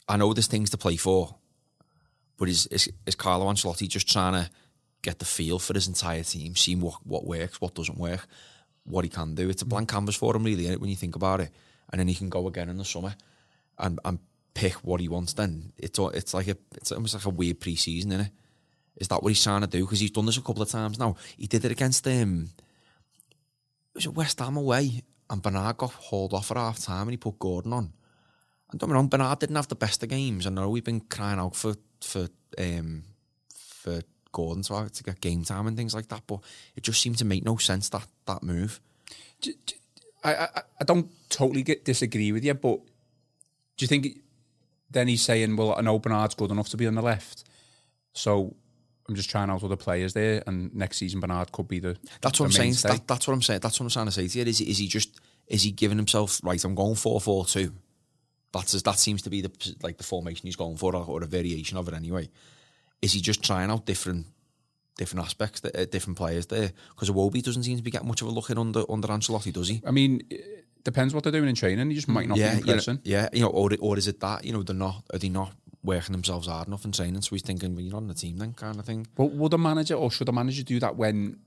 I 0.08 0.16
know 0.16 0.32
there's 0.34 0.48
things 0.48 0.70
to 0.70 0.78
play 0.78 0.96
for, 0.96 1.36
but 2.36 2.48
is 2.48 2.66
is, 2.66 2.90
is 3.06 3.14
Carlo 3.14 3.46
Ancelotti 3.46 3.88
just 3.88 4.10
trying 4.10 4.34
to 4.34 4.50
get 5.02 5.18
the 5.18 5.24
feel 5.24 5.58
for 5.58 5.74
his 5.74 5.88
entire 5.88 6.22
team, 6.22 6.56
see 6.56 6.76
what 6.76 6.94
what 7.04 7.26
works, 7.26 7.60
what 7.60 7.74
doesn't 7.74 7.98
work, 7.98 8.26
what 8.84 9.04
he 9.04 9.10
can 9.10 9.34
do. 9.34 9.48
It's 9.48 9.62
a 9.62 9.66
blank 9.66 9.90
canvas 9.90 10.16
for 10.16 10.34
him, 10.34 10.44
really, 10.44 10.74
when 10.76 10.90
you 10.90 10.96
think 10.96 11.16
about 11.16 11.40
it. 11.40 11.50
And 11.90 11.98
then 11.98 12.08
he 12.08 12.14
can 12.14 12.28
go 12.28 12.46
again 12.46 12.68
in 12.68 12.76
the 12.76 12.84
summer 12.84 13.14
and 13.78 13.98
and 14.04 14.18
pick 14.54 14.74
what 14.74 15.00
he 15.00 15.08
wants. 15.08 15.32
Then 15.32 15.72
it's 15.78 15.98
it's 15.98 16.34
like 16.34 16.48
a 16.48 16.56
it's 16.76 16.92
almost 16.92 17.14
like 17.14 17.24
a 17.24 17.30
weird 17.30 17.60
preseason, 17.60 18.08
isn't 18.08 18.20
it? 18.20 18.32
Is 18.96 19.08
that 19.08 19.22
what 19.22 19.30
he's 19.30 19.42
trying 19.42 19.62
to 19.62 19.66
do? 19.66 19.84
Because 19.84 20.00
he's 20.00 20.10
done 20.10 20.26
this 20.26 20.36
a 20.36 20.42
couple 20.42 20.62
of 20.62 20.68
times 20.68 20.98
now. 20.98 21.16
He 21.36 21.46
did 21.46 21.64
it 21.64 21.72
against 21.72 22.06
um, 22.06 22.50
was 23.94 24.06
it 24.06 24.14
West 24.14 24.38
Ham 24.40 24.56
away? 24.56 25.02
And 25.28 25.42
Bernard 25.42 25.76
got 25.76 25.92
hauled 25.92 26.34
off 26.34 26.50
at 26.50 26.56
half 26.56 26.80
time 26.80 27.02
and 27.02 27.12
he 27.12 27.16
put 27.16 27.38
Gordon 27.38 27.72
on. 27.72 27.92
And 28.70 28.80
don't 28.80 28.88
get 28.88 28.92
me 28.92 28.94
wrong, 28.94 29.08
Bernard 29.08 29.38
didn't 29.38 29.56
have 29.56 29.68
the 29.68 29.76
best 29.76 30.02
of 30.02 30.08
games. 30.08 30.46
I 30.46 30.50
know 30.50 30.68
we've 30.68 30.84
been 30.84 31.00
crying 31.00 31.38
out 31.38 31.56
for 31.56 31.74
for 32.00 32.28
um 32.58 33.04
for 33.54 34.00
Gordon 34.32 34.62
to, 34.64 34.88
to 34.88 35.02
get 35.02 35.20
game 35.20 35.44
time 35.44 35.66
and 35.66 35.76
things 35.76 35.94
like 35.94 36.08
that, 36.08 36.22
but 36.26 36.40
it 36.76 36.82
just 36.82 37.00
seemed 37.00 37.18
to 37.18 37.24
make 37.24 37.44
no 37.44 37.56
sense 37.56 37.88
that 37.90 38.06
that 38.26 38.42
move. 38.42 38.80
I, 40.22 40.34
I, 40.34 40.48
I 40.80 40.84
don't 40.84 41.10
totally 41.30 41.62
get, 41.62 41.84
disagree 41.84 42.30
with 42.32 42.44
you, 42.44 42.54
but 42.54 42.78
do 43.76 43.84
you 43.84 43.86
think 43.86 44.18
then 44.90 45.08
he's 45.08 45.22
saying, 45.22 45.56
well, 45.56 45.74
an 45.76 45.88
open 45.88 46.12
Bernard's 46.12 46.34
good 46.34 46.50
enough 46.50 46.68
to 46.70 46.76
be 46.76 46.86
on 46.86 46.94
the 46.94 47.02
left, 47.02 47.44
so 48.12 48.54
I'm 49.08 49.16
just 49.16 49.30
trying 49.30 49.50
out 49.50 49.64
other 49.64 49.76
players 49.76 50.12
there, 50.12 50.42
and 50.46 50.74
next 50.74 50.98
season 50.98 51.20
Bernard 51.20 51.50
could 51.50 51.66
be 51.66 51.80
the 51.80 51.96
That's 52.20 52.38
the 52.38 52.44
what 52.44 52.48
I'm 52.48 52.52
saying. 52.52 52.74
That, 52.82 53.08
that's 53.08 53.26
what 53.26 53.34
I'm 53.34 53.42
saying. 53.42 53.60
That's 53.60 53.80
what 53.80 53.86
I'm 53.86 53.90
trying 53.90 54.06
to 54.06 54.12
say 54.12 54.28
to 54.28 54.38
you. 54.38 54.44
Is 54.44 54.58
he, 54.58 54.70
is 54.70 54.78
he 54.78 54.86
just 54.86 55.20
is 55.48 55.64
he 55.64 55.72
giving 55.72 55.98
himself 55.98 56.40
right? 56.44 56.62
I'm 56.64 56.76
going 56.76 56.94
four 56.94 57.20
four 57.20 57.44
two. 57.44 57.72
That's 58.52 58.80
that 58.82 58.98
seems 58.98 59.22
to 59.22 59.30
be 59.30 59.40
the 59.40 59.74
like 59.82 59.96
the 59.98 60.04
formation 60.04 60.46
he's 60.46 60.56
going 60.56 60.76
for, 60.76 60.94
or, 60.94 61.04
or 61.04 61.22
a 61.22 61.26
variation 61.26 61.76
of 61.76 61.88
it 61.88 61.94
anyway. 61.94 62.28
Is 63.02 63.12
he 63.12 63.20
just 63.20 63.42
trying 63.42 63.70
out 63.70 63.86
different 63.86 64.26
different 64.96 65.24
aspects, 65.24 65.64
uh, 65.64 65.86
different 65.90 66.18
players 66.18 66.46
there? 66.46 66.72
Because 66.90 67.10
Iwobi 67.10 67.42
doesn't 67.42 67.62
seem 67.62 67.76
to 67.76 67.82
be 67.82 67.90
getting 67.90 68.08
much 68.08 68.20
of 68.22 68.28
a 68.28 68.30
look 68.30 68.50
in 68.50 68.58
under 68.58 68.84
under 68.90 69.08
Ancelotti, 69.08 69.52
does 69.52 69.68
he? 69.68 69.82
I 69.86 69.90
mean, 69.90 70.22
it 70.30 70.66
depends 70.84 71.14
what 71.14 71.24
they're 71.24 71.32
doing 71.32 71.48
in 71.48 71.54
training. 71.54 71.88
You 71.90 71.96
just 71.96 72.08
might 72.08 72.28
not 72.28 72.38
yeah, 72.38 72.54
be 72.54 72.60
you 72.60 72.66
know, 72.66 72.72
impressing. 72.72 73.00
yeah, 73.04 73.28
you 73.32 73.40
know, 73.40 73.48
or 73.48 73.70
or 73.80 73.96
is 73.98 74.08
it 74.08 74.20
that 74.20 74.44
you 74.44 74.52
know 74.52 74.62
they're 74.62 74.76
not 74.76 75.04
are 75.12 75.18
they 75.18 75.28
not 75.28 75.52
working 75.82 76.12
themselves 76.12 76.46
hard 76.46 76.68
enough 76.68 76.84
in 76.84 76.92
training? 76.92 77.22
So 77.22 77.30
he's 77.30 77.42
thinking, 77.42 77.74
well, 77.74 77.82
you're 77.82 77.92
not 77.92 77.98
on 77.98 78.08
the 78.08 78.14
team 78.14 78.36
then, 78.38 78.52
kind 78.52 78.78
of 78.78 78.84
thing. 78.84 79.06
But 79.14 79.32
would 79.32 79.52
the 79.52 79.58
manager 79.58 79.94
or 79.94 80.10
should 80.10 80.28
the 80.28 80.32
manager 80.32 80.62
do 80.62 80.78
that 80.80 80.96
when 80.96 81.38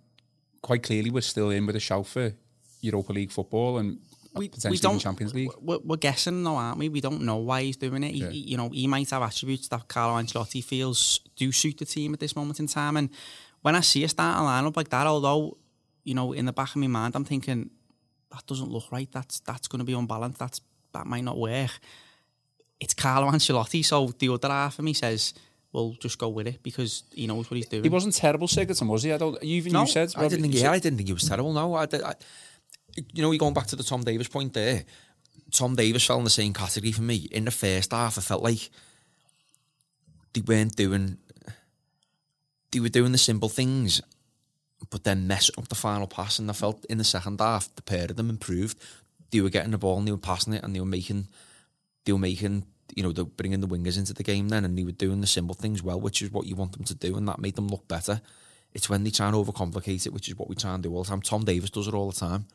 quite 0.62 0.82
clearly 0.82 1.12
we're 1.12 1.22
still 1.22 1.52
in 1.52 1.66
with 1.66 1.76
a 1.76 1.80
shout 1.80 2.08
for 2.08 2.34
Europa 2.82 3.14
League 3.14 3.32
football 3.32 3.78
and 3.78 4.00
potentially 4.34 4.76
even 4.90 5.00
Champions 5.00 5.34
League? 5.34 5.50
We're, 5.62 5.80
we're 5.84 5.98
guessing 5.98 6.44
though, 6.44 6.56
aren't 6.56 6.78
we? 6.80 6.90
We 6.90 7.02
don't 7.02 7.22
know 7.22 7.38
why 7.38 7.64
he's 7.64 7.78
doing 7.78 8.04
it. 8.04 8.12
He, 8.14 8.22
Yeah. 8.22 8.30
he- 8.30 8.40
you 8.52 8.58
know, 8.58 8.70
he 8.70 8.88
might 8.88 9.10
have 9.10 9.22
attributes 9.22 9.68
that 9.70 9.88
Carlo 9.88 10.22
Ancelotti 10.22 10.64
feels 10.64 11.20
do 11.36 11.52
suit 11.52 11.78
the 11.78 11.86
team 11.86 12.14
at 12.14 12.20
this 12.20 12.36
moment 12.36 12.60
in 12.60 12.68
time. 12.68 12.98
And 12.98 13.10
when 13.62 13.76
I 13.76 13.82
see 13.82 14.04
a 14.04 14.10
starting 14.10 14.44
lineup 14.46 14.76
like 14.78 14.90
that, 14.90 15.08
although 15.08 15.58
you 16.06 16.14
know, 16.14 16.34
in 16.34 16.46
the 16.46 16.52
back 16.54 16.70
of 16.72 16.76
my 16.78 16.88
mind, 16.88 17.16
I'm 17.16 17.24
thinking 17.24 17.70
that 18.32 18.46
doesn't 18.46 18.70
look 18.70 18.92
right. 18.92 19.10
That's 19.12 19.40
that's 19.42 19.68
going 19.70 19.80
to 19.80 19.86
be 19.86 19.94
unbalanced. 19.94 20.38
That's 20.40 20.60
that 20.94 21.08
might 21.08 21.24
not 21.24 21.38
work. 21.40 21.72
It's 22.80 22.94
Carlo 22.94 23.32
Ancelotti, 23.32 23.86
so 23.86 24.08
the 24.20 24.30
other 24.30 24.50
half 24.50 24.78
of 24.80 24.84
me 24.86 24.94
says, 24.94 25.34
"Well, 25.72 25.96
just 26.00 26.18
go 26.20 26.28
with 26.28 26.48
it 26.48 26.62
because 26.62 27.04
he 27.13 27.25
knows 27.28 27.50
what 27.50 27.56
he's 27.56 27.68
doing." 27.68 27.84
He 27.84 27.90
wasn't 27.90 28.16
terrible, 28.16 28.48
Sigurdsson, 28.48 28.88
was 28.88 29.04
he? 29.04 29.13
I 29.13 29.18
don't. 29.18 29.42
Even 29.42 29.72
No, 29.72 29.82
you 29.82 29.88
said. 29.88 30.13
I 30.18 30.28
didn't 30.28 30.42
think. 30.42 30.56
Yeah, 30.56 30.72
I 30.72 30.80
didn't 30.80 30.98
think 30.98 31.08
he 31.08 31.13
was 31.13 31.24
terrible. 31.30 31.54
No, 31.54 31.74
I, 31.75 31.84
I, 31.84 32.13
you 33.14 33.22
know, 33.22 33.30
we 33.30 33.38
going 33.38 33.54
back 33.54 33.68
to 33.68 33.76
the 33.76 33.84
Tom 33.84 34.04
Davies 34.04 34.28
point 34.28 34.54
there. 34.54 34.84
Tom 35.52 35.76
Davies 35.76 36.06
fell 36.06 36.18
in 36.18 36.24
the 36.24 36.30
same 36.30 36.54
category 36.54 36.92
for 36.92 37.02
me. 37.02 37.28
In 37.32 37.46
the 37.46 37.52
first 37.52 37.92
half, 37.92 38.18
I 38.18 38.22
felt 38.22 38.44
like 38.44 38.70
they 40.34 40.42
weren't 40.42 40.76
doing. 40.76 41.18
They 42.72 42.80
were 42.80 42.90
doing 42.90 43.12
the 43.12 43.20
simple 43.20 43.50
things, 43.50 44.02
but 44.90 45.04
then 45.04 45.28
messing 45.28 45.56
up 45.58 45.68
the 45.68 45.76
final 45.76 46.08
pass. 46.08 46.40
And 46.40 46.50
I 46.50 46.54
felt 46.54 46.86
in 46.86 46.98
the 46.98 47.04
second 47.04 47.40
half, 47.40 47.74
the 47.76 47.84
pair 47.84 48.06
of 48.06 48.16
them 48.16 48.30
improved. 48.30 48.80
They 49.32 49.42
were 49.42 49.50
getting 49.50 49.72
the 49.72 49.78
ball 49.78 49.98
and 49.98 50.08
they 50.08 50.12
were 50.12 50.18
passing 50.18 50.54
it, 50.54 50.64
and 50.64 50.76
they 50.76 50.80
were 50.80 50.86
making, 50.86 51.28
they 52.06 52.12
were 52.12 52.20
making. 52.20 52.66
You 52.96 53.02
know, 53.02 53.12
they're 53.12 53.26
bringing 53.26 53.62
the 53.62 53.68
wingers 53.68 53.98
into 53.98 54.14
the 54.14 54.24
game 54.24 54.50
then, 54.50 54.66
and 54.66 54.78
they 54.78 54.84
were 54.84 54.92
doing 54.92 55.22
the 55.22 55.28
simple 55.28 55.56
things 55.56 55.82
well, 55.82 56.00
which 56.00 56.22
is 56.22 56.32
what 56.32 56.46
you 56.46 56.56
want 56.56 56.74
them 56.74 56.84
to 56.84 56.94
do, 56.94 57.16
and 57.16 57.28
that 57.28 57.40
made 57.40 57.56
them 57.56 57.68
look 57.68 57.88
better. 57.88 58.22
It's 58.74 58.90
when 58.90 59.04
they 59.04 59.10
try 59.10 59.28
and 59.28 59.36
overcomplicate 59.36 60.06
it, 60.06 60.14
which 60.14 60.28
is 60.28 60.36
what 60.36 60.50
we 60.50 60.56
try 60.56 60.74
and 60.74 60.84
do 60.84 60.94
all 60.94 61.04
the 61.04 61.10
time. 61.10 61.22
Tom 61.22 61.44
Davies 61.44 61.72
does 61.72 61.88
it 61.88 61.94
all 61.94 62.12
the 62.12 62.20
time. 62.20 62.46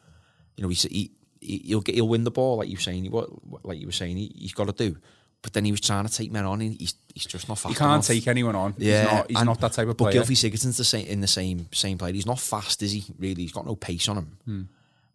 You 0.59 0.63
know, 0.65 0.69
he's, 0.69 0.83
he, 0.83 1.13
he 1.41 1.59
he'll 1.67 1.81
get 1.81 1.95
he'll 1.95 2.09
win 2.09 2.25
the 2.25 2.31
ball 2.31 2.57
like 2.59 2.69
you 2.69 2.77
were 2.77 2.81
saying. 2.83 3.05
He, 3.05 3.09
what 3.09 3.31
like 3.65 3.79
you 3.79 3.87
were 3.87 3.93
saying, 3.93 4.17
he, 4.17 4.33
he's 4.37 4.53
got 4.53 4.67
to 4.67 4.73
do. 4.73 4.99
But 5.41 5.53
then 5.53 5.65
he 5.65 5.71
was 5.71 5.81
trying 5.81 6.05
to 6.05 6.13
take 6.13 6.33
men 6.33 6.45
on, 6.45 6.61
and 6.61 6.77
he's 6.79 6.95
he's 7.15 7.25
just 7.25 7.49
not 7.49 7.59
fast. 7.59 7.73
He 7.73 7.79
can't 7.79 7.93
enough. 7.93 8.07
take 8.09 8.27
anyone 8.27 8.57
on. 8.57 8.75
Yeah, 8.77 9.03
he's 9.03 9.13
not, 9.13 9.31
he's 9.31 9.37
and- 9.39 9.47
not 9.47 9.61
that 9.61 9.73
type 9.73 9.87
of 9.89 9.97
player. 9.97 10.19
But 10.19 10.27
player. 10.27 10.37
Gylfi 10.37 10.51
Sigurdsson's 10.53 10.77
the 10.77 10.85
same 10.85 11.07
in 11.07 11.21
the 11.21 11.29
same 11.29 11.69
same 11.73 11.97
player. 11.97 12.13
He's 12.13 12.27
not 12.27 12.41
fast, 12.41 12.83
is 12.83 12.91
he? 12.91 13.05
Really, 13.19 13.43
he's 13.43 13.53
got 13.53 13.65
no 13.65 13.77
pace 13.77 14.09
on 14.09 14.17
him. 14.19 14.39
Hmm. 14.45 14.63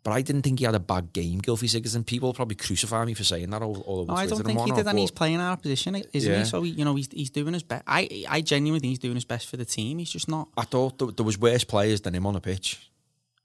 But 0.01 0.11
I 0.11 0.21
didn't 0.21 0.41
think 0.41 0.59
he 0.59 0.65
had 0.65 0.75
a 0.75 0.81
bad 0.81 1.13
game, 1.13 1.39
Gylfi 1.39 1.69
Sigurdsson. 1.69 2.05
People 2.05 2.27
will 2.27 2.33
probably 2.33 2.55
crucify 2.55 3.05
me 3.05 3.13
for 3.13 3.23
saying 3.23 3.49
that 3.51 3.61
all, 3.61 3.79
all 3.81 3.99
over 4.01 4.11
No, 4.11 4.17
I 4.17 4.25
don't 4.27 4.43
think 4.45 4.59
he 4.59 4.71
did, 4.71 4.85
and 4.85 4.99
he's 4.99 5.11
playing 5.11 5.37
out 5.37 5.53
of 5.53 5.61
position, 5.61 5.95
isn't 5.95 6.29
Yeah. 6.31 6.39
he? 6.39 6.45
So 6.45 6.61
he, 6.61 6.71
you 6.71 6.83
know, 6.85 6.95
he's 6.95 7.07
he's 7.11 7.29
doing 7.29 7.53
his 7.53 7.63
best. 7.63 7.83
I 7.87 8.25
I 8.29 8.41
genuinely 8.41 8.79
think 8.81 8.91
he's 8.91 8.99
doing 8.99 9.15
his 9.15 9.23
best 9.25 9.47
for 9.47 9.57
the 9.57 9.65
team. 9.65 9.99
He's 9.99 10.09
just 10.09 10.27
not. 10.29 10.47
I 10.57 10.63
thought 10.63 10.99
there, 10.99 11.07
there 11.09 11.25
was 11.25 11.37
worse 11.37 11.63
players 11.65 12.01
than 12.01 12.13
him 12.15 12.25
on 12.25 12.33
the 12.33 12.41
pitch 12.41 12.89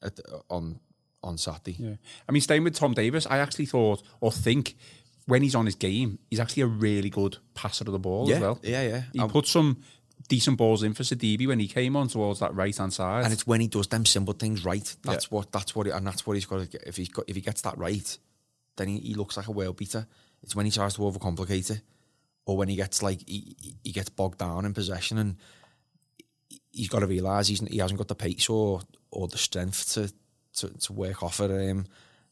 at, 0.03 0.19
on 0.49 0.79
on 1.23 1.37
Saturday. 1.39 1.77
Yeah. 1.79 1.95
I 2.29 2.33
mean, 2.33 2.41
staying 2.43 2.65
with 2.65 2.75
Tom 2.75 2.95
Davies, 2.95 3.27
I 3.27 3.39
actually 3.39 3.67
thought 3.67 4.03
or 4.21 4.31
think 4.33 4.77
when 5.27 5.43
he's 5.43 5.55
on 5.55 5.67
his 5.67 5.75
game, 5.75 6.19
he's 6.31 6.41
actually 6.41 6.63
a 6.63 6.67
really 6.67 7.11
good 7.11 7.39
passer 7.55 7.85
of 7.85 7.93
the 7.93 7.99
ball 7.99 8.29
Yeah, 8.29 8.37
as 8.37 8.41
well. 8.41 8.59
yeah, 8.63 8.83
yeah. 8.83 9.03
He 9.13 9.19
Um, 9.19 9.29
put 9.31 9.47
some 9.47 9.83
decent 10.29 10.57
balls 10.57 10.83
in 10.83 10.95
for 10.95 11.03
Sidibe 11.03 11.47
when 11.47 11.59
he 11.59 11.69
came 11.69 11.97
on 11.97 12.09
towards 12.09 12.41
that 12.41 12.55
right 12.55 12.77
hand 12.77 12.93
side. 12.93 13.25
And 13.25 13.33
it's 13.33 13.47
when 13.47 13.61
he 13.61 13.69
does 13.69 13.89
them 13.89 14.07
simple 14.07 14.35
things 14.35 14.65
right. 14.65 14.97
That's 15.03 15.25
Yeah. 15.27 15.29
what 15.37 15.53
that's 15.53 15.75
what 15.75 15.87
it, 15.87 15.91
and 15.95 16.07
that's 16.07 16.27
what 16.27 16.35
he's 16.35 16.47
got 16.47 16.59
to 16.61 16.67
get. 16.67 16.83
If 16.87 16.97
he's 16.97 17.09
got 17.09 17.25
if 17.29 17.37
he 17.37 17.43
gets 17.43 17.61
that 17.63 17.77
right, 17.77 18.19
then 18.77 18.89
he, 18.89 18.99
he 19.01 19.15
looks 19.15 19.37
like 19.37 19.49
a 19.49 19.53
world 19.53 19.77
beater. 19.77 20.07
It's 20.43 20.55
when 20.57 20.67
he 20.67 20.73
tries 20.73 20.95
to 20.95 21.01
overcomplicate 21.01 21.71
it, 21.73 21.81
or 22.47 22.57
when 22.57 22.69
he 22.69 22.77
gets 22.77 23.03
like 23.03 23.21
he, 23.29 23.57
he- 23.61 23.77
he 23.85 23.93
gets 23.93 24.09
bogged 24.09 24.39
down 24.39 24.65
in 24.65 24.73
possession, 24.73 25.19
and 25.19 25.37
he's 26.73 26.89
got 26.89 27.01
to 27.01 27.07
realise 27.07 27.49
he's 27.49 27.61
he 27.61 27.79
hasn't 27.79 27.99
got 27.99 28.09
the 28.09 28.15
pace 28.15 28.49
or 28.49 28.81
or 29.11 29.29
the 29.29 29.39
strength 29.39 29.93
to 29.95 30.11
to, 30.61 30.69
to 30.69 30.93
work 30.93 31.23
off 31.23 31.41
at 31.41 31.51
um, 31.51 31.87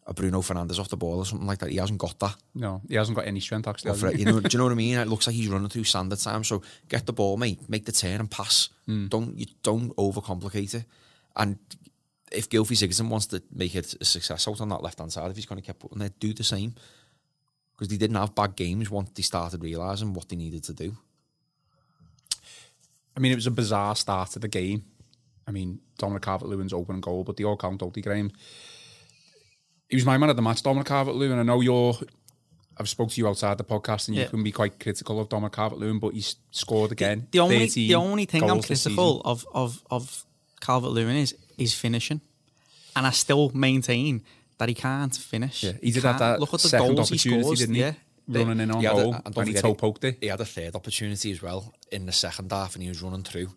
a 0.06 0.14
Bruno 0.14 0.40
Fernandes 0.40 0.78
off 0.78 0.88
the 0.88 0.96
ball 0.96 1.18
or 1.18 1.26
something 1.26 1.46
like 1.46 1.58
that. 1.58 1.70
He 1.70 1.76
hasn't 1.76 1.98
got 1.98 2.18
that. 2.20 2.36
no, 2.54 2.80
he 2.88 2.94
hasn't 2.94 3.16
got 3.16 3.26
any 3.26 3.40
strength 3.40 3.66
actually. 3.66 3.90
Or 3.90 3.94
has 3.94 4.18
you 4.18 4.24
know, 4.24 4.40
do 4.40 4.48
you 4.50 4.58
know 4.58 4.64
what 4.64 4.72
I 4.72 4.76
mean? 4.84 4.96
It 4.96 5.08
looks 5.08 5.26
like 5.26 5.36
he's 5.36 5.48
running 5.48 5.68
through 5.68 5.84
sand 5.84 6.12
at 6.12 6.18
times. 6.20 6.48
So 6.48 6.62
get 6.88 7.06
the 7.06 7.12
ball, 7.12 7.36
mate. 7.36 7.68
Make 7.68 7.84
the 7.86 7.92
turn 7.92 8.20
and 8.20 8.30
pass. 8.30 8.68
Don't 8.86 9.36
you 9.36 9.46
don't 9.62 9.94
overcomplicate 9.96 10.74
it. 10.74 10.84
And 11.34 11.58
if 12.32 12.48
Gylfi 12.48 12.72
Sigurdsson 12.76 13.08
wants 13.08 13.26
to 13.26 13.42
make 13.52 13.74
it 13.74 13.94
a 14.00 14.04
success 14.04 14.46
out 14.48 14.60
on 14.60 14.68
that 14.68 14.82
left 14.82 14.98
hand 14.98 15.12
side, 15.12 15.30
if 15.30 15.36
he's 15.36 15.46
going 15.46 15.60
to 15.60 15.66
keep 15.66 15.78
putting 15.78 15.98
there, 15.98 16.10
do 16.20 16.32
the 16.32 16.44
same. 16.44 16.74
Because 17.74 17.88
they 17.88 17.96
didn't 17.98 18.16
have 18.16 18.34
bad 18.34 18.56
games 18.56 18.90
once 18.90 19.10
they 19.10 19.22
started 19.22 19.62
realising 19.62 20.14
what 20.14 20.28
they 20.28 20.36
needed 20.36 20.64
to 20.64 20.72
do. 20.72 20.96
I 23.16 23.20
mean, 23.20 23.32
it 23.32 23.36
was 23.36 23.46
a 23.46 23.50
bizarre 23.50 23.96
start 23.96 24.30
to 24.30 24.38
the 24.38 24.48
game. 24.48 24.84
I 25.46 25.52
mean, 25.52 25.80
Dominic 25.98 26.22
Calvert-Lewin's 26.22 26.72
opening 26.72 27.00
goal, 27.00 27.22
but 27.24 27.36
the 27.36 27.44
all 27.44 27.56
count 27.56 27.82
out, 27.82 27.96
Graham. 28.02 28.32
He 29.88 29.96
was 29.96 30.04
my 30.04 30.18
man 30.18 30.30
of 30.30 30.36
the 30.36 30.42
match, 30.42 30.62
Dominic 30.62 30.88
Calvert-Lewin. 30.88 31.32
and 31.32 31.40
I 31.40 31.44
know 31.44 31.60
you're. 31.60 31.96
I've 32.78 32.88
spoke 32.90 33.10
to 33.10 33.20
you 33.20 33.26
outside 33.28 33.56
the 33.56 33.64
podcast, 33.64 34.08
and 34.08 34.16
you 34.16 34.24
Yeah. 34.24 34.28
can 34.28 34.42
be 34.42 34.52
quite 34.52 34.78
critical 34.78 35.18
of 35.20 35.28
Dominic 35.28 35.52
Calvert-Lewin, 35.54 35.98
but 35.98 36.12
he 36.14 36.22
scored 36.50 36.92
again. 36.92 37.28
The 37.30 37.38
only 37.38 37.66
the 37.68 37.94
only 37.94 38.26
thing 38.26 38.42
I'm 38.50 38.60
critical 38.62 39.22
of 39.24 39.46
of 39.54 39.82
of 39.90 40.24
Calvert 40.60 40.90
Lewin 40.90 41.16
is 41.16 41.34
is 41.56 41.72
finishing, 41.74 42.20
and 42.94 43.06
I 43.06 43.10
still 43.10 43.50
maintain 43.54 44.24
that 44.58 44.68
he 44.68 44.74
can't 44.74 45.14
finish. 45.16 45.62
Yeah, 45.62 45.72
he 45.80 45.90
did 45.92 46.02
Can't- 46.02 46.04
have 46.04 46.18
that 46.18 46.40
Look 46.40 46.52
at 46.54 46.60
the 46.60 46.68
second 46.68 46.96
goals 46.96 47.08
he 47.10 47.14
opportunity, 47.14 47.42
scores. 47.44 47.58
didn't 47.60 47.74
he? 47.76 47.80
Yeah, 47.82 47.94
The- 48.28 48.38
Running 48.44 48.60
in 48.60 48.70
on 48.72 48.80
He 48.80 48.86
a- 48.86 48.90
goal 48.92 49.14
and 49.14 49.26
he 49.28 49.32
forget 49.44 49.62
toe 49.62 49.74
poked 49.74 50.04
it. 50.04 50.18
He 50.20 50.26
had 50.26 50.40
a 50.40 50.44
third 50.44 50.74
opportunity 50.74 51.30
as 51.30 51.40
well 51.40 51.72
in 51.92 52.04
the 52.06 52.12
second 52.12 52.50
half, 52.50 52.74
and 52.74 52.82
he 52.82 52.88
was 52.88 53.00
running 53.00 53.22
through, 53.22 53.50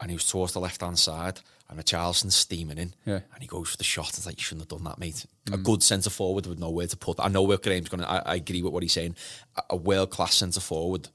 and 0.00 0.10
he 0.10 0.14
was 0.14 0.28
towards 0.28 0.52
the 0.52 0.60
left 0.60 0.80
hand 0.80 0.98
side, 0.98 1.40
and 1.68 1.78
the 1.78 1.82
Richarlison 1.82 2.32
steaming 2.32 2.78
in, 2.78 2.94
Yeah. 3.04 3.20
and 3.32 3.40
he 3.40 3.46
goes 3.46 3.70
for 3.70 3.76
the 3.76 3.84
shot. 3.84 4.08
It's 4.10 4.26
like 4.26 4.38
you 4.38 4.42
shouldn't 4.42 4.70
have 4.70 4.78
done 4.78 4.84
that, 4.84 4.98
mate. 4.98 5.26
A 5.48 5.50
mm. 5.52 5.62
good 5.62 5.82
centre 5.82 6.10
forward 6.10 6.46
with 6.46 6.58
nowhere 6.58 6.86
to 6.86 6.96
put. 6.96 7.16
That. 7.18 7.24
I 7.24 7.28
know 7.28 7.42
where 7.42 7.58
Graham's 7.58 7.88
going. 7.88 8.04
I, 8.04 8.18
I 8.18 8.34
agree 8.36 8.62
with 8.62 8.72
what 8.72 8.82
he's 8.82 8.92
saying. 8.92 9.16
A, 9.56 9.62
a 9.70 9.76
world 9.76 10.10
class 10.10 10.36
centre 10.36 10.60
forward 10.60 11.08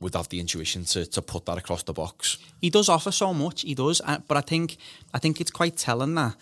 would 0.00 0.14
have 0.14 0.28
the 0.30 0.40
intuition 0.40 0.84
to 0.86 1.06
to 1.06 1.22
put 1.22 1.44
that 1.46 1.58
across 1.58 1.82
the 1.82 1.92
box. 1.92 2.38
he 2.60 2.70
does 2.70 2.88
offer 2.88 3.12
so 3.12 3.34
much. 3.34 3.62
He 3.62 3.74
does, 3.74 4.00
but 4.26 4.36
I 4.36 4.40
think 4.40 4.78
I 5.12 5.18
think 5.18 5.40
it's 5.40 5.50
quite 5.50 5.76
telling 5.76 6.14
that 6.14 6.34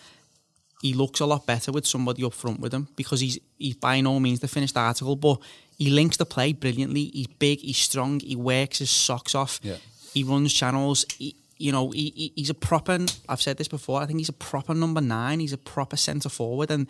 he 0.81 0.93
looks 0.93 1.19
a 1.19 1.25
lot 1.25 1.45
better 1.45 1.71
with 1.71 1.85
somebody 1.85 2.23
up 2.23 2.33
front 2.33 2.59
with 2.61 2.73
him 2.73 2.87
because 2.95 3.19
he's 3.19 3.37
he's 3.57 3.75
by 3.75 4.01
no 4.01 4.19
means 4.19 4.39
the 4.39 4.47
finished 4.47 4.77
article, 4.77 5.15
but 5.15 5.39
he 5.77 5.89
links 5.89 6.17
the 6.17 6.25
play 6.25 6.53
brilliantly. 6.53 7.11
He's 7.13 7.27
big, 7.27 7.59
he's 7.59 7.77
strong, 7.77 8.19
he 8.21 8.35
works 8.35 8.79
his 8.79 8.89
socks 8.89 9.35
off. 9.35 9.59
Yeah. 9.61 9.75
He 10.13 10.23
runs 10.23 10.53
channels. 10.53 11.05
He, 11.17 11.35
you 11.57 11.71
know, 11.71 11.91
he, 11.91 12.13
he, 12.15 12.33
he's 12.35 12.49
a 12.49 12.53
proper. 12.53 12.99
I've 13.27 13.41
said 13.41 13.57
this 13.57 13.67
before. 13.67 14.01
I 14.01 14.05
think 14.05 14.19
he's 14.19 14.29
a 14.29 14.33
proper 14.33 14.73
number 14.73 15.01
nine. 15.01 15.39
He's 15.39 15.53
a 15.53 15.57
proper 15.57 15.97
centre 15.97 16.29
forward, 16.29 16.71
and 16.71 16.87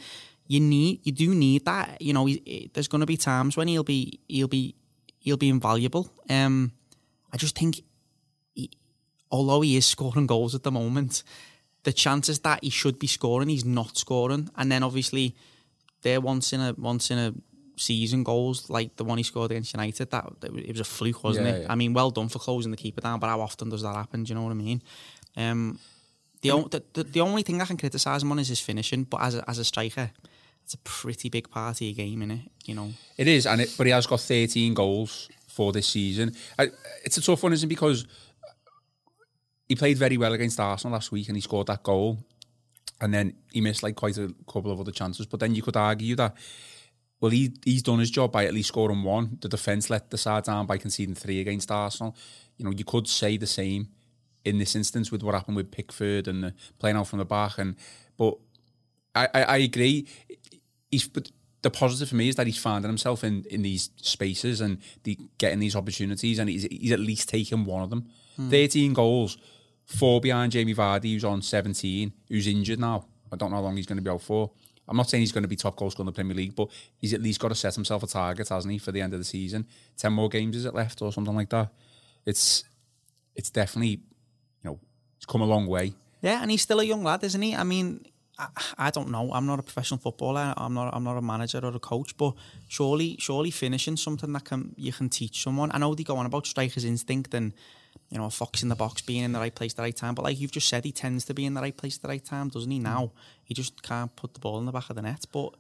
you 0.48 0.60
need 0.60 1.02
you 1.04 1.12
do 1.12 1.34
need 1.34 1.66
that. 1.66 2.02
You 2.02 2.14
know, 2.14 2.26
he, 2.26 2.70
there's 2.74 2.88
going 2.88 3.02
to 3.02 3.08
be 3.08 3.18
times 3.18 3.58
when 3.58 3.68
he'll 3.68 3.84
be 3.84 4.20
he'll 4.28 4.48
be 4.48 4.76
he'll 5.20 5.38
be 5.38 5.50
invaluable. 5.50 6.10
Um, 6.30 6.72
I 7.32 7.38
just 7.38 7.58
think 7.58 7.82
although 9.32 9.62
he 9.62 9.78
is 9.78 9.86
scoring 9.86 10.28
goals 10.28 10.56
at 10.56 10.64
the 10.64 10.72
moment, 10.72 11.24
the 11.84 11.94
chances 11.94 12.40
that 12.40 12.64
he 12.64 12.70
should 12.70 13.00
be 13.00 13.08
scoring, 13.08 13.50
he's 13.50 13.66
not 13.66 13.98
scoring. 13.98 14.50
And 14.56 14.72
then 14.72 14.84
obviously, 14.84 15.36
they're 16.02 16.22
once 16.22 16.54
in 16.54 16.62
a 16.62 16.74
once 16.78 17.12
in 17.12 17.18
a 17.18 17.34
season 17.80 18.24
goals 18.24 18.70
like 18.70 18.96
the 18.98 19.04
one 19.04 19.18
he 19.18 19.24
scored 19.24 19.52
against 19.52 19.74
United. 19.74 20.12
That 20.12 20.26
it 20.44 20.72
was 20.72 20.82
a 20.82 20.84
fluke, 20.84 21.24
wasn't 21.24 21.48
Yeah, 21.48 21.54
it? 21.54 21.62
yeah. 21.64 21.72
I 21.72 21.76
mean, 21.76 21.94
well 21.94 22.12
done 22.12 22.30
for 22.30 22.40
closing 22.40 22.72
the 22.72 22.78
keeper 22.78 23.02
down, 23.02 23.20
but 23.20 23.28
how 23.28 23.42
often 23.42 23.70
does 23.70 23.82
that 23.82 23.96
happen? 23.96 24.24
Do 24.24 24.30
you 24.30 24.36
know 24.36 24.44
what 24.44 24.52
I 24.52 24.56
mean? 24.56 24.82
Um, 25.38 25.80
the, 26.42 26.52
o- 26.52 26.68
the, 26.68 26.84
the 26.94 27.04
the 27.04 27.22
only 27.22 27.44
thing 27.44 27.62
I 27.62 27.66
can 27.66 27.78
criticise 27.78 28.24
him 28.24 28.32
on 28.32 28.40
is 28.40 28.48
his 28.50 28.60
finishing, 28.60 29.04
but 29.04 29.22
as 29.22 29.36
a, 29.36 29.50
as 29.50 29.58
a 29.60 29.64
striker, 29.66 30.12
it's 30.64 30.74
a 30.74 30.78
pretty 30.80 31.30
big 31.30 31.50
part 31.50 31.78
of 31.78 31.82
your 31.82 31.94
game, 31.94 32.20
innit? 32.22 32.50
You 32.66 32.76
know. 32.76 32.90
It 33.18 33.28
is, 33.28 33.46
and 33.48 33.62
it, 33.62 33.74
but 33.78 33.88
he 33.88 33.92
has 33.94 34.06
got 34.08 34.20
13 34.22 34.74
goals 34.74 35.30
for 35.48 35.72
this 35.72 35.88
season. 35.88 36.34
I, 36.58 36.70
it's 37.04 37.18
a 37.18 37.22
tough 37.22 37.44
one, 37.44 37.54
isn't 37.54 37.68
it? 37.68 37.70
Because 37.70 38.06
he 39.68 39.76
played 39.76 39.98
very 39.98 40.18
well 40.18 40.34
against 40.34 40.60
Arsenal 40.60 40.94
last 40.94 41.12
week 41.12 41.28
and 41.28 41.38
he 41.38 41.42
scored 41.42 41.68
that 41.68 41.84
goal. 41.84 42.18
And 43.02 43.14
then 43.14 43.34
he 43.52 43.62
missed 43.62 43.84
like 43.84 43.96
quite 43.96 44.18
a 44.18 44.34
couple 44.52 44.72
of 44.72 44.80
other 44.80 44.92
chances. 44.92 45.26
But 45.26 45.40
then 45.40 45.56
you 45.56 45.62
could 45.62 45.78
argue 45.78 46.16
that, 46.16 46.36
well, 47.22 47.32
he 47.32 47.54
he's 47.66 47.84
done 47.84 48.00
his 48.00 48.12
job 48.12 48.32
by 48.32 48.46
at 48.46 48.54
least 48.54 48.70
scoring 48.70 49.04
one. 49.04 49.38
The 49.42 49.50
defence 49.50 49.90
let 49.90 50.10
the 50.10 50.18
side 50.18 50.46
down 50.46 50.66
by 50.66 50.78
conceding 50.78 51.16
three 51.16 51.42
against 51.42 51.72
Arsenal. 51.72 52.16
You 52.58 52.66
know, 52.66 52.72
you 52.72 52.86
could 52.86 53.08
say 53.08 53.38
the 53.38 53.48
same 53.48 53.90
in 54.46 54.58
this 54.58 54.76
instance 54.76 55.12
with 55.12 55.22
what 55.22 55.36
happened 55.36 55.58
with 55.58 55.72
Pickford 55.72 56.28
and 56.28 56.44
the 56.44 56.54
playing 56.80 56.98
out 56.98 57.08
from 57.08 57.20
the 57.20 57.26
back. 57.26 57.58
And 57.58 57.76
but 58.18 58.38
I, 59.14 59.28
I, 59.34 59.44
I 59.44 59.58
agree. 59.58 60.08
He's 60.92 61.08
but 61.08 61.32
the 61.62 61.70
positive 61.70 62.10
for 62.10 62.16
me 62.16 62.30
is 62.30 62.36
that 62.36 62.48
he's 62.48 62.58
finding 62.58 62.90
himself 62.90 63.24
in, 63.24 63.44
in 63.50 63.62
these 63.64 63.90
spaces 63.98 64.62
and 64.62 64.78
the, 65.04 65.18
getting 65.38 65.60
these 65.60 65.76
opportunities, 65.76 66.40
and 66.40 66.50
he's, 66.50 66.64
he's 66.64 66.94
at 66.94 67.00
least 67.00 67.28
taken 67.28 67.66
one 67.66 67.84
of 67.84 67.90
them. 67.90 68.08
Hmm. 68.38 68.50
Thirteen 68.50 68.94
goals, 68.94 69.38
four 69.86 70.22
behind 70.22 70.54
Jamie 70.54 70.74
Vardy, 70.74 71.14
who's 71.14 71.26
on 71.26 71.42
seventeen, 71.42 72.14
who's 72.30 72.48
injured 72.48 72.80
now. 72.80 73.06
I 73.32 73.36
don't 73.36 73.52
know 73.52 73.58
how 73.58 73.64
long 73.64 73.76
he's 73.76 73.86
going 73.86 73.98
to 73.98 74.04
be 74.04 74.10
out 74.10 74.22
for. 74.22 74.52
I'm 74.90 74.98
not 74.98 75.10
saying 75.10 75.22
he's 75.22 75.32
going 75.32 75.44
to 75.44 75.48
be 75.48 75.56
top 75.56 75.76
goal 75.76 75.92
scorer 75.92 76.04
in 76.04 76.08
the 76.08 76.12
Premier 76.12 76.36
League, 76.36 76.56
but 76.56 76.70
he's 76.98 77.14
at 77.14 77.22
least 77.22 77.40
got 77.40 77.50
to 77.50 77.56
set 77.56 77.76
himself 77.76 78.02
a 78.02 78.08
target, 78.08 78.50
hasn't 78.50 78.72
he, 78.72 78.80
for 78.80 78.92
the 78.92 79.02
end 79.02 79.14
of 79.14 79.20
the 79.20 79.26
season? 79.26 79.68
Ten 79.96 80.14
more 80.14 80.30
games 80.30 80.56
is 80.56 80.66
it 80.66 80.74
left, 80.74 81.02
or 81.02 81.14
something 81.14 81.36
like 81.36 81.50
that? 81.50 81.72
It's 82.26 82.64
it's 83.36 83.50
definitely, 83.52 83.92
you 83.92 84.66
know, 84.66 84.80
it's 85.18 85.26
come 85.26 85.42
a 85.42 85.46
long 85.46 85.68
way. 85.68 85.94
Yeah, 86.22 86.42
and 86.42 86.52
he's 86.52 86.64
still 86.64 86.80
a 86.80 86.84
young 86.84 87.04
lad, 87.04 87.24
isn't 87.24 87.42
he? 87.42 87.56
I 87.56 87.64
mean, 87.64 88.06
I, 88.38 88.48
I 88.78 88.90
don't 88.90 89.10
know. 89.10 89.32
I'm 89.32 89.46
not 89.46 89.60
a 89.60 89.64
professional 89.64 90.00
footballer. 90.00 90.54
I'm 90.58 90.74
not. 90.74 90.94
I'm 90.94 91.04
not 91.04 91.18
a 91.18 91.22
manager 91.22 91.60
or 91.64 91.76
a 91.76 91.80
coach. 91.80 92.18
But 92.18 92.34
surely, 92.68 93.16
surely 93.20 93.52
finishing 93.52 93.96
something 93.96 94.34
that 94.34 94.46
can 94.46 94.74
you 94.76 94.92
can 94.92 95.10
teach 95.10 95.44
someone. 95.44 95.72
I 95.72 95.78
know 95.78 95.94
they 95.94 96.04
go 96.04 96.18
on 96.18 96.26
about 96.26 96.48
striker's 96.48 96.86
instinct 96.86 97.34
and 97.34 97.54
you 98.10 98.18
know 98.18 98.26
a 98.26 98.30
fox 98.30 98.64
in 98.64 98.70
the 98.70 98.76
box 98.76 99.02
being 99.02 99.24
in 99.24 99.32
the 99.34 99.40
right 99.40 99.54
place 99.54 99.74
at 99.74 99.78
the 99.78 99.84
right 99.84 99.96
time. 99.96 100.16
But 100.16 100.24
like 100.24 100.40
you've 100.40 100.52
just 100.52 100.68
said, 100.68 100.84
he 100.86 100.92
tends 100.92 101.26
to 101.26 101.34
be 101.34 101.46
in 101.46 101.54
the 101.54 101.62
right 101.62 101.76
place 101.76 101.96
at 101.98 102.02
the 102.02 102.08
right 102.08 102.24
time, 102.24 102.50
doesn't 102.50 102.70
he? 102.72 102.80
Mm. 102.80 102.84
Now 102.84 103.12
he 103.44 103.54
just 103.54 103.82
can't 103.84 104.16
put 104.16 104.34
the 104.34 104.40
ball 104.40 104.60
in 104.60 104.66
the 104.66 104.72
back 104.72 104.90
of 104.90 104.96
the 104.96 105.02
net. 105.02 105.26
But 105.32 105.54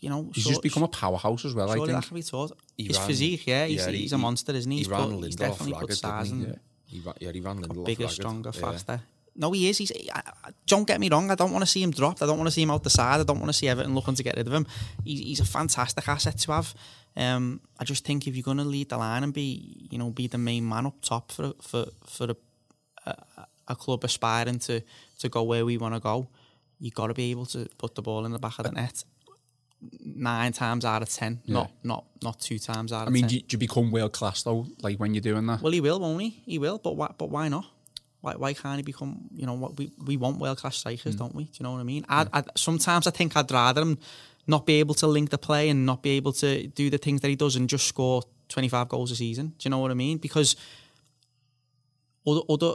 you 0.00 0.10
know, 0.10 0.30
He's 0.34 0.42
sure- 0.44 0.52
just 0.52 0.62
become 0.62 0.82
a 0.82 0.88
powerhouse 0.88 1.44
as 1.46 1.54
well. 1.54 1.70
I 1.70 1.74
think. 1.76 1.88
that 1.88 2.04
can 2.06 2.14
be 2.14 2.22
taught. 2.22 2.52
He 2.76 2.84
His 2.88 2.98
ran- 2.98 3.06
physique, 3.06 3.46
yeah, 3.46 3.64
he's, 3.66 3.86
yeah, 3.86 3.92
he's 3.92 4.12
a 4.12 4.18
monster, 4.18 4.52
isn't 4.52 4.70
he? 4.70 4.78
He 4.78 4.80
He's, 4.82 4.88
ran 4.90 5.10
put, 5.12 5.24
he's 5.24 5.36
definitely 5.36 5.74
put 5.80 5.92
stars 5.94 6.28
he? 6.30 6.44
He 6.86 7.00
ran, 7.00 7.14
yeah, 7.20 7.32
he 7.32 7.40
ran 7.40 7.60
Lindelof 7.62 7.84
bigger, 7.86 8.02
ragged. 8.04 8.14
stronger, 8.14 8.50
Yeah. 8.54 8.60
faster. 8.60 9.00
No, 9.36 9.50
he 9.52 9.68
is. 9.68 9.78
He's. 9.78 9.90
I, 10.14 10.22
I, 10.44 10.50
don't 10.66 10.86
get 10.86 11.00
me 11.00 11.08
wrong. 11.08 11.28
I 11.30 11.34
don't 11.34 11.50
want 11.52 11.62
to 11.62 11.66
see 11.66 11.82
him 11.82 11.90
dropped. 11.90 12.22
I 12.22 12.26
don't 12.26 12.36
want 12.36 12.46
to 12.46 12.52
see 12.52 12.62
him 12.62 12.70
out 12.70 12.84
the 12.84 12.90
side. 12.90 13.18
I 13.20 13.24
don't 13.24 13.38
want 13.40 13.48
to 13.48 13.52
see 13.52 13.66
Everton 13.66 13.92
looking 13.94 14.14
to 14.14 14.22
get 14.22 14.36
rid 14.36 14.46
of 14.46 14.52
him. 14.52 14.64
He's, 15.04 15.20
he's 15.20 15.40
a 15.40 15.44
fantastic 15.44 16.06
asset 16.08 16.38
to 16.38 16.52
have. 16.52 16.72
Um, 17.16 17.60
I 17.78 17.84
just 17.84 18.04
think 18.04 18.26
if 18.26 18.34
you're 18.34 18.42
going 18.42 18.56
to 18.56 18.64
lead 18.64 18.88
the 18.88 18.96
line 18.98 19.22
and 19.22 19.32
be, 19.32 19.86
you 19.90 19.98
know, 19.98 20.10
be 20.10 20.26
the 20.26 20.38
main 20.38 20.68
man 20.68 20.86
up 20.86 21.00
top 21.00 21.30
for 21.30 21.52
for 21.60 21.86
for 22.06 22.26
a, 22.30 22.36
a, 23.10 23.46
a 23.68 23.76
club 23.76 24.04
aspiring 24.04 24.58
to 24.60 24.80
to 25.20 25.28
go 25.28 25.42
where 25.44 25.64
we 25.64 25.78
want 25.78 25.94
to 25.94 26.00
go, 26.00 26.28
you 26.80 26.90
got 26.90 27.06
to 27.08 27.14
be 27.14 27.30
able 27.30 27.46
to 27.46 27.68
put 27.78 27.94
the 27.94 28.02
ball 28.02 28.24
in 28.26 28.32
the 28.32 28.38
back 28.38 28.58
of 28.58 28.66
the 28.66 28.72
net. 28.72 29.04
Nine 30.04 30.52
times 30.52 30.84
out 30.84 31.02
of 31.02 31.08
ten, 31.10 31.40
not 31.46 31.70
not 31.82 32.04
not 32.22 32.40
two 32.40 32.58
times 32.58 32.90
out 32.90 33.02
of 33.02 33.08
I 33.08 33.10
mean, 33.10 33.26
do 33.26 33.34
you, 33.36 33.42
do 33.42 33.54
you 33.54 33.58
become 33.58 33.90
world 33.90 34.12
class 34.12 34.42
though? 34.42 34.66
Like 34.80 34.98
when 34.98 35.12
you're 35.14 35.20
doing 35.20 35.46
that? 35.46 35.60
Well, 35.60 35.72
he 35.72 35.80
will, 35.82 36.00
won't 36.00 36.22
he? 36.22 36.42
He 36.46 36.58
will, 36.58 36.78
but 36.78 36.96
why, 36.96 37.12
but 37.18 37.28
why 37.28 37.48
not? 37.48 37.66
Why, 38.22 38.34
why 38.34 38.54
can't 38.54 38.78
he 38.78 38.82
become? 38.82 39.28
You 39.34 39.44
know, 39.44 39.52
what 39.52 39.76
we 39.78 39.92
we 40.02 40.16
want 40.16 40.38
world 40.38 40.56
class 40.56 40.76
strikers, 40.78 41.16
don't 41.16 41.34
we? 41.34 41.44
Do 41.44 41.50
you 41.58 41.64
know 41.64 41.72
what 41.72 41.80
I 41.80 41.84
mean? 41.84 42.06
I, 42.08 42.26
I, 42.32 42.44
sometimes 42.56 43.06
I 43.06 43.10
think 43.10 43.36
I'd 43.36 43.50
rather 43.52 43.82
him 43.82 43.98
not 44.46 44.66
be 44.66 44.74
able 44.80 44.94
to 44.94 45.06
link 45.06 45.30
the 45.30 45.38
play 45.38 45.68
and 45.68 45.86
not 45.86 46.02
be 46.02 46.10
able 46.10 46.32
to 46.32 46.66
do 46.68 46.90
the 46.90 46.98
things 46.98 47.20
that 47.20 47.28
he 47.28 47.36
does 47.36 47.56
and 47.56 47.68
just 47.68 47.86
score 47.86 48.22
twenty 48.48 48.68
five 48.68 48.88
goals 48.88 49.10
a 49.10 49.16
season. 49.16 49.48
Do 49.58 49.66
you 49.66 49.70
know 49.70 49.78
what 49.78 49.90
I 49.90 49.94
mean? 49.94 50.18
Because 50.18 50.56
other 52.26 52.40
other. 52.48 52.74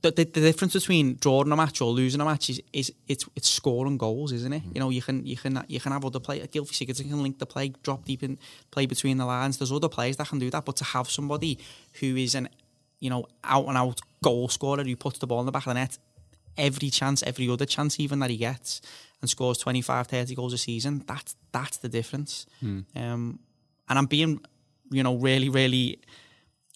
The, 0.00 0.10
the, 0.10 0.24
the 0.24 0.40
difference 0.40 0.72
between 0.72 1.16
drawing 1.16 1.52
a 1.52 1.56
match 1.56 1.82
or 1.82 1.90
losing 1.90 2.22
a 2.22 2.24
match 2.24 2.48
is, 2.48 2.62
is 2.72 2.90
it's 3.06 3.26
it's 3.36 3.50
scoring 3.50 3.98
goals, 3.98 4.32
isn't 4.32 4.50
it? 4.50 4.62
Mm-hmm. 4.62 4.70
You 4.74 4.80
know, 4.80 4.88
you 4.88 5.02
can 5.02 5.26
you 5.26 5.36
can 5.36 5.62
you 5.68 5.78
can 5.78 5.92
have 5.92 6.06
other 6.06 6.18
play. 6.18 6.40
Gylfi 6.40 6.72
Sigurdsson 6.72 7.10
can 7.10 7.22
link 7.22 7.38
the 7.38 7.44
play, 7.44 7.74
drop 7.82 8.06
deep 8.06 8.22
in 8.22 8.38
play 8.70 8.86
between 8.86 9.18
the 9.18 9.26
lines. 9.26 9.58
There's 9.58 9.70
other 9.70 9.90
players 9.90 10.16
that 10.16 10.28
can 10.28 10.38
do 10.38 10.48
that, 10.48 10.64
but 10.64 10.76
to 10.76 10.84
have 10.84 11.10
somebody 11.10 11.58
who 12.00 12.16
is 12.16 12.34
an 12.34 12.48
you 13.00 13.10
know 13.10 13.26
out 13.44 13.66
and 13.68 13.76
out 13.76 14.00
goal 14.22 14.48
scorer 14.48 14.82
who 14.82 14.96
puts 14.96 15.18
the 15.18 15.26
ball 15.26 15.40
in 15.40 15.46
the 15.46 15.52
back 15.52 15.66
of 15.66 15.74
the 15.74 15.74
net 15.74 15.98
every 16.56 16.90
chance, 16.90 17.22
every 17.22 17.48
other 17.48 17.66
chance 17.66 17.98
even 18.00 18.18
that 18.20 18.30
he 18.30 18.36
gets, 18.36 18.80
and 19.20 19.30
scores 19.30 19.58
25, 19.58 20.06
30 20.06 20.34
goals 20.34 20.52
a 20.52 20.58
season. 20.58 21.04
That's 21.06 21.36
that's 21.52 21.78
the 21.78 21.88
difference. 21.88 22.46
Um, 22.96 23.38
and 23.88 23.98
I'm 23.98 24.06
being 24.06 24.40
you 24.90 25.02
know 25.02 25.16
really 25.16 25.48
really 25.48 26.00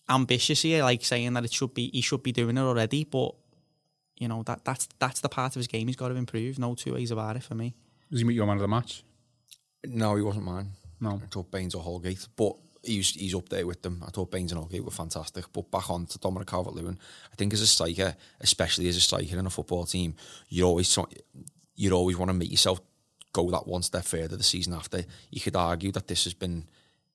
ambitious 0.08 0.62
here, 0.62 0.82
like 0.82 1.04
saying 1.04 1.32
that 1.34 1.44
it 1.44 1.52
should 1.52 1.74
be 1.74 1.90
he 1.90 2.00
should 2.00 2.22
be 2.22 2.32
doing 2.32 2.56
it 2.56 2.60
already, 2.60 3.04
but 3.04 3.34
you 4.18 4.28
know 4.28 4.42
that 4.44 4.64
that's 4.64 4.88
that's 4.98 5.20
the 5.20 5.28
part 5.28 5.54
of 5.56 5.60
his 5.60 5.66
game 5.66 5.86
he's 5.88 5.96
got 5.96 6.08
to 6.08 6.14
improve. 6.14 6.58
No 6.58 6.74
two 6.74 6.94
ways 6.94 7.10
about 7.10 7.36
it 7.36 7.42
for 7.42 7.54
me. 7.54 7.74
Was 8.10 8.20
he 8.20 8.24
meet 8.24 8.34
your 8.34 8.46
man 8.46 8.56
of 8.56 8.62
the 8.62 8.68
match? 8.68 9.02
No, 9.84 10.14
he 10.16 10.22
wasn't 10.22 10.44
mine. 10.44 10.70
No. 11.00 11.20
I 11.22 11.26
thought 11.26 11.50
Baines 11.50 11.74
or 11.74 11.82
Holgate, 11.82 12.26
but 12.36 12.56
he's 12.86 13.10
he's 13.10 13.34
up 13.34 13.48
there 13.48 13.66
with 13.66 13.82
them. 13.82 14.02
I 14.06 14.10
thought 14.10 14.30
Baines 14.30 14.52
and 14.52 14.60
Holgate 14.60 14.84
were 14.84 14.90
fantastic. 14.90 15.44
But 15.52 15.70
back 15.70 15.90
on 15.90 16.06
to 16.06 16.18
Dominic 16.18 16.48
Calvert-Lewin, 16.48 16.98
I 17.32 17.36
think 17.36 17.52
as 17.52 17.60
a 17.60 17.66
striker, 17.66 18.16
especially 18.40 18.88
as 18.88 18.96
a 18.96 19.00
striker 19.00 19.38
in 19.38 19.46
a 19.46 19.50
football 19.50 19.84
team, 19.84 20.14
you 20.48 20.64
always 20.64 20.98
you 21.74 21.92
always 21.92 22.16
want 22.16 22.30
to 22.30 22.34
make 22.34 22.50
yourself 22.50 22.80
go 23.32 23.50
that 23.50 23.66
one 23.66 23.82
step 23.82 24.04
further 24.04 24.36
the 24.36 24.42
season 24.42 24.72
after. 24.72 25.04
You 25.30 25.40
could 25.40 25.56
argue 25.56 25.92
that 25.92 26.08
this 26.08 26.24
has 26.24 26.34
been 26.34 26.64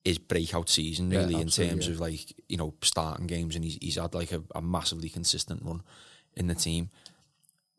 his 0.04 0.18
breakout 0.18 0.70
season 0.70 1.12
Yeah, 1.12 1.20
really 1.20 1.36
in 1.42 1.50
terms 1.50 1.88
yeah. 1.88 1.94
of 1.94 2.00
like 2.00 2.36
you 2.48 2.58
know 2.58 2.74
starting 2.82 3.28
games, 3.28 3.56
and 3.56 3.64
he's 3.64 3.78
he's 3.82 3.96
had 3.96 4.14
like 4.14 4.32
a, 4.32 4.44
a 4.56 4.62
massively 4.62 5.10
consistent 5.10 5.64
run 5.64 5.82
in 6.36 6.48
the 6.48 6.56
team. 6.56 6.90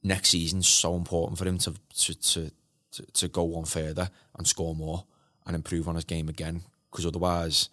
Next 0.03 0.31
season's 0.31 0.69
so 0.69 0.97
important 0.97 1.39
for 1.39 1.47
him 1.47 1.59
to 1.59 1.75
to 2.05 2.15
to 2.15 2.51
to, 2.93 3.07
to 3.13 3.29
go 3.29 3.45
one 3.45 3.65
further 3.65 4.11
and 4.37 4.47
score 4.47 4.75
more 4.75 5.05
and 5.47 5.57
improve 5.57 5.89
on 5.89 5.95
his 5.97 6.05
game 6.05 6.29
again, 6.29 6.63
because 6.91 7.07
otherwise 7.07 7.69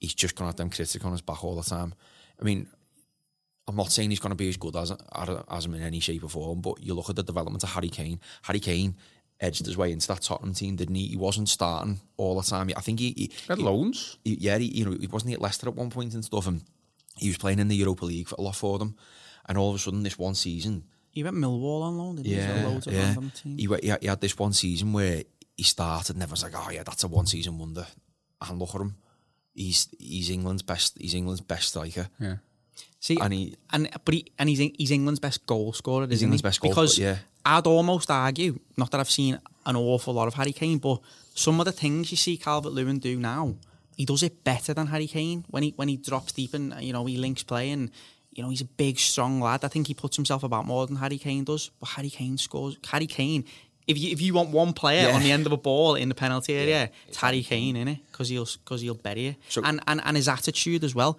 he's 0.00 0.14
just 0.14 0.34
going 0.34 0.46
to 0.46 0.48
have 0.52 0.56
them 0.56 0.70
critics 0.70 1.04
on 1.04 1.12
his 1.12 1.20
back 1.20 1.44
all 1.44 1.54
the 1.54 1.62
time. 1.62 1.94
I 2.40 2.44
mean, 2.44 2.66
I'm 3.68 3.76
not 3.76 3.92
saying 3.92 4.10
he's 4.10 4.18
going 4.18 4.30
to 4.30 4.36
be 4.36 4.48
as 4.48 4.56
good 4.56 4.74
as 4.74 4.92
as 5.48 5.64
him 5.66 5.74
in 5.74 5.82
any 5.82 6.00
shape 6.00 6.24
or 6.24 6.28
form, 6.28 6.60
but 6.60 6.82
you 6.82 6.94
look 6.94 7.10
at 7.10 7.16
the 7.16 7.22
development 7.22 7.62
of 7.62 7.70
Harry 7.70 7.88
Kane. 7.88 8.18
Harry 8.42 8.58
Kane 8.60 8.96
edged 9.38 9.64
his 9.64 9.76
way 9.76 9.92
into 9.92 10.06
that 10.08 10.22
Tottenham 10.22 10.54
team, 10.54 10.76
didn't 10.76 10.94
he? 10.96 11.06
He 11.06 11.16
wasn't 11.16 11.48
starting 11.48 12.00
all 12.16 12.34
the 12.40 12.42
time. 12.48 12.70
I 12.76 12.80
think 12.80 12.98
he, 13.00 13.10
he, 13.16 13.30
Had 13.48 13.58
he- 13.58 13.64
loans. 13.64 14.18
he- 14.24 14.36
yeah, 14.40 14.58
he, 14.58 14.66
you 14.66 14.84
know, 14.84 14.96
he 14.98 15.06
wasn't 15.06 15.28
he 15.30 15.34
at 15.34 15.40
Leicester 15.40 15.68
at 15.68 15.76
one 15.76 15.90
point 15.90 16.14
and 16.14 16.24
stuff, 16.24 16.46
and 16.46 16.62
he 17.16 17.28
was 17.28 17.38
playing 17.38 17.58
in 17.58 17.68
the 17.68 17.76
Europa 17.76 18.04
League 18.04 18.28
for 18.28 18.36
a 18.38 18.42
lot 18.42 18.56
for 18.56 18.78
them. 18.78 18.96
And 19.48 19.56
all 19.56 19.70
of 19.70 19.76
a 19.76 19.78
sudden, 19.78 20.02
this 20.02 20.18
one 20.18 20.34
season, 20.34 20.84
He 21.12 21.22
went 21.24 21.36
Millwall 21.36 21.82
on 21.82 21.96
loan, 21.98 22.16
didn't 22.16 22.26
he? 22.26 22.34
yeah, 22.36 22.62
So 22.62 22.68
loads 22.68 22.86
yeah, 22.86 23.02
random 23.02 23.30
teams. 23.34 23.60
he, 23.60 23.68
went- 23.68 23.82
he, 23.82 23.88
had, 23.90 24.00
he 24.02 24.08
had 24.08 24.20
this 24.20 24.38
one 24.38 24.52
season 24.52 24.92
where 24.92 25.22
he 25.56 25.62
started, 25.62 26.16
and 26.16 26.22
everyone's 26.22 26.42
like, 26.42 26.54
"Oh 26.56 26.70
yeah, 26.70 26.82
that's 26.82 27.04
a 27.04 27.08
one 27.08 27.26
season 27.26 27.56
wonder." 27.58 27.86
And 28.42 28.58
look 28.58 28.74
at 28.74 28.80
him, 28.80 28.96
he's 29.54 29.88
he's 29.98 30.30
England's 30.30 30.62
best, 30.62 30.96
he's 31.00 31.14
England's 31.14 31.40
best 31.40 31.68
striker. 31.68 32.08
Yeah. 32.18 32.36
See, 33.02 33.18
And 33.18 33.32
he 33.32 33.56
and, 33.72 33.88
but 34.04 34.14
he 34.14 34.26
and 34.38 34.48
he's 34.48 34.58
he's 34.58 34.90
England's 34.90 35.20
best 35.20 35.46
goal 35.46 35.72
scorer. 35.72 36.06
He's 36.06 36.22
England's 36.22 36.42
he? 36.42 36.46
best 36.48 36.60
goal 36.60 36.70
because 36.70 36.94
scorer, 36.96 37.08
yeah. 37.10 37.16
I'd 37.44 37.66
almost 37.66 38.10
argue, 38.10 38.58
not 38.76 38.90
that 38.90 39.00
I've 39.00 39.10
seen 39.10 39.40
an 39.64 39.76
awful 39.76 40.12
lot 40.12 40.28
of 40.28 40.34
Harry 40.34 40.52
Kane, 40.52 40.78
but 40.78 41.00
some 41.34 41.58
of 41.60 41.64
the 41.66 41.72
things 41.72 42.10
you 42.10 42.16
see 42.18 42.36
Calvert 42.36 42.72
Lewin 42.72 42.98
do 42.98 43.18
now, 43.18 43.54
he 43.96 44.04
does 44.04 44.22
it 44.22 44.44
better 44.44 44.74
than 44.74 44.88
Harry 44.88 45.06
Kane 45.06 45.44
when 45.48 45.62
he 45.62 45.72
when 45.76 45.88
he 45.88 45.96
drops 45.96 46.32
deep 46.32 46.52
and 46.52 46.74
you 46.82 46.92
know 46.92 47.06
he 47.06 47.16
links 47.16 47.42
play 47.42 47.70
and 47.70 47.90
you 48.32 48.42
know 48.42 48.50
he's 48.50 48.60
a 48.60 48.66
big 48.66 48.98
strong 48.98 49.40
lad. 49.40 49.64
I 49.64 49.68
think 49.68 49.86
he 49.86 49.94
puts 49.94 50.16
himself 50.16 50.42
about 50.42 50.66
more 50.66 50.86
than 50.86 50.96
Harry 50.96 51.18
Kane 51.18 51.44
does. 51.44 51.70
But 51.80 51.90
Harry 51.90 52.10
Kane 52.10 52.36
scores. 52.36 52.76
Harry 52.88 53.06
Kane. 53.06 53.44
If 53.90 53.96
you 54.02 54.08
if 54.16 54.20
you 54.24 54.32
want 54.38 54.50
one 54.62 54.72
player 54.72 55.08
Yeah. 55.08 55.14
on 55.16 55.22
the 55.22 55.32
end 55.36 55.44
of 55.46 55.52
a 55.52 55.56
ball 55.68 55.94
in 56.02 56.08
the 56.08 56.14
penalty 56.14 56.54
area, 56.54 56.90
it's 57.08 57.16
Harry 57.24 57.42
Kane, 57.42 57.76
innit? 57.82 58.00
Because 58.10 58.28
he'll 58.32 58.48
because 58.64 58.80
he'll 58.84 58.94
bury 59.08 59.22
you. 59.28 59.34
So- 59.48 59.62
and, 59.64 59.80
and 59.90 60.00
and 60.04 60.16
his 60.16 60.28
attitude 60.28 60.82
as 60.84 60.94
well. 60.94 61.12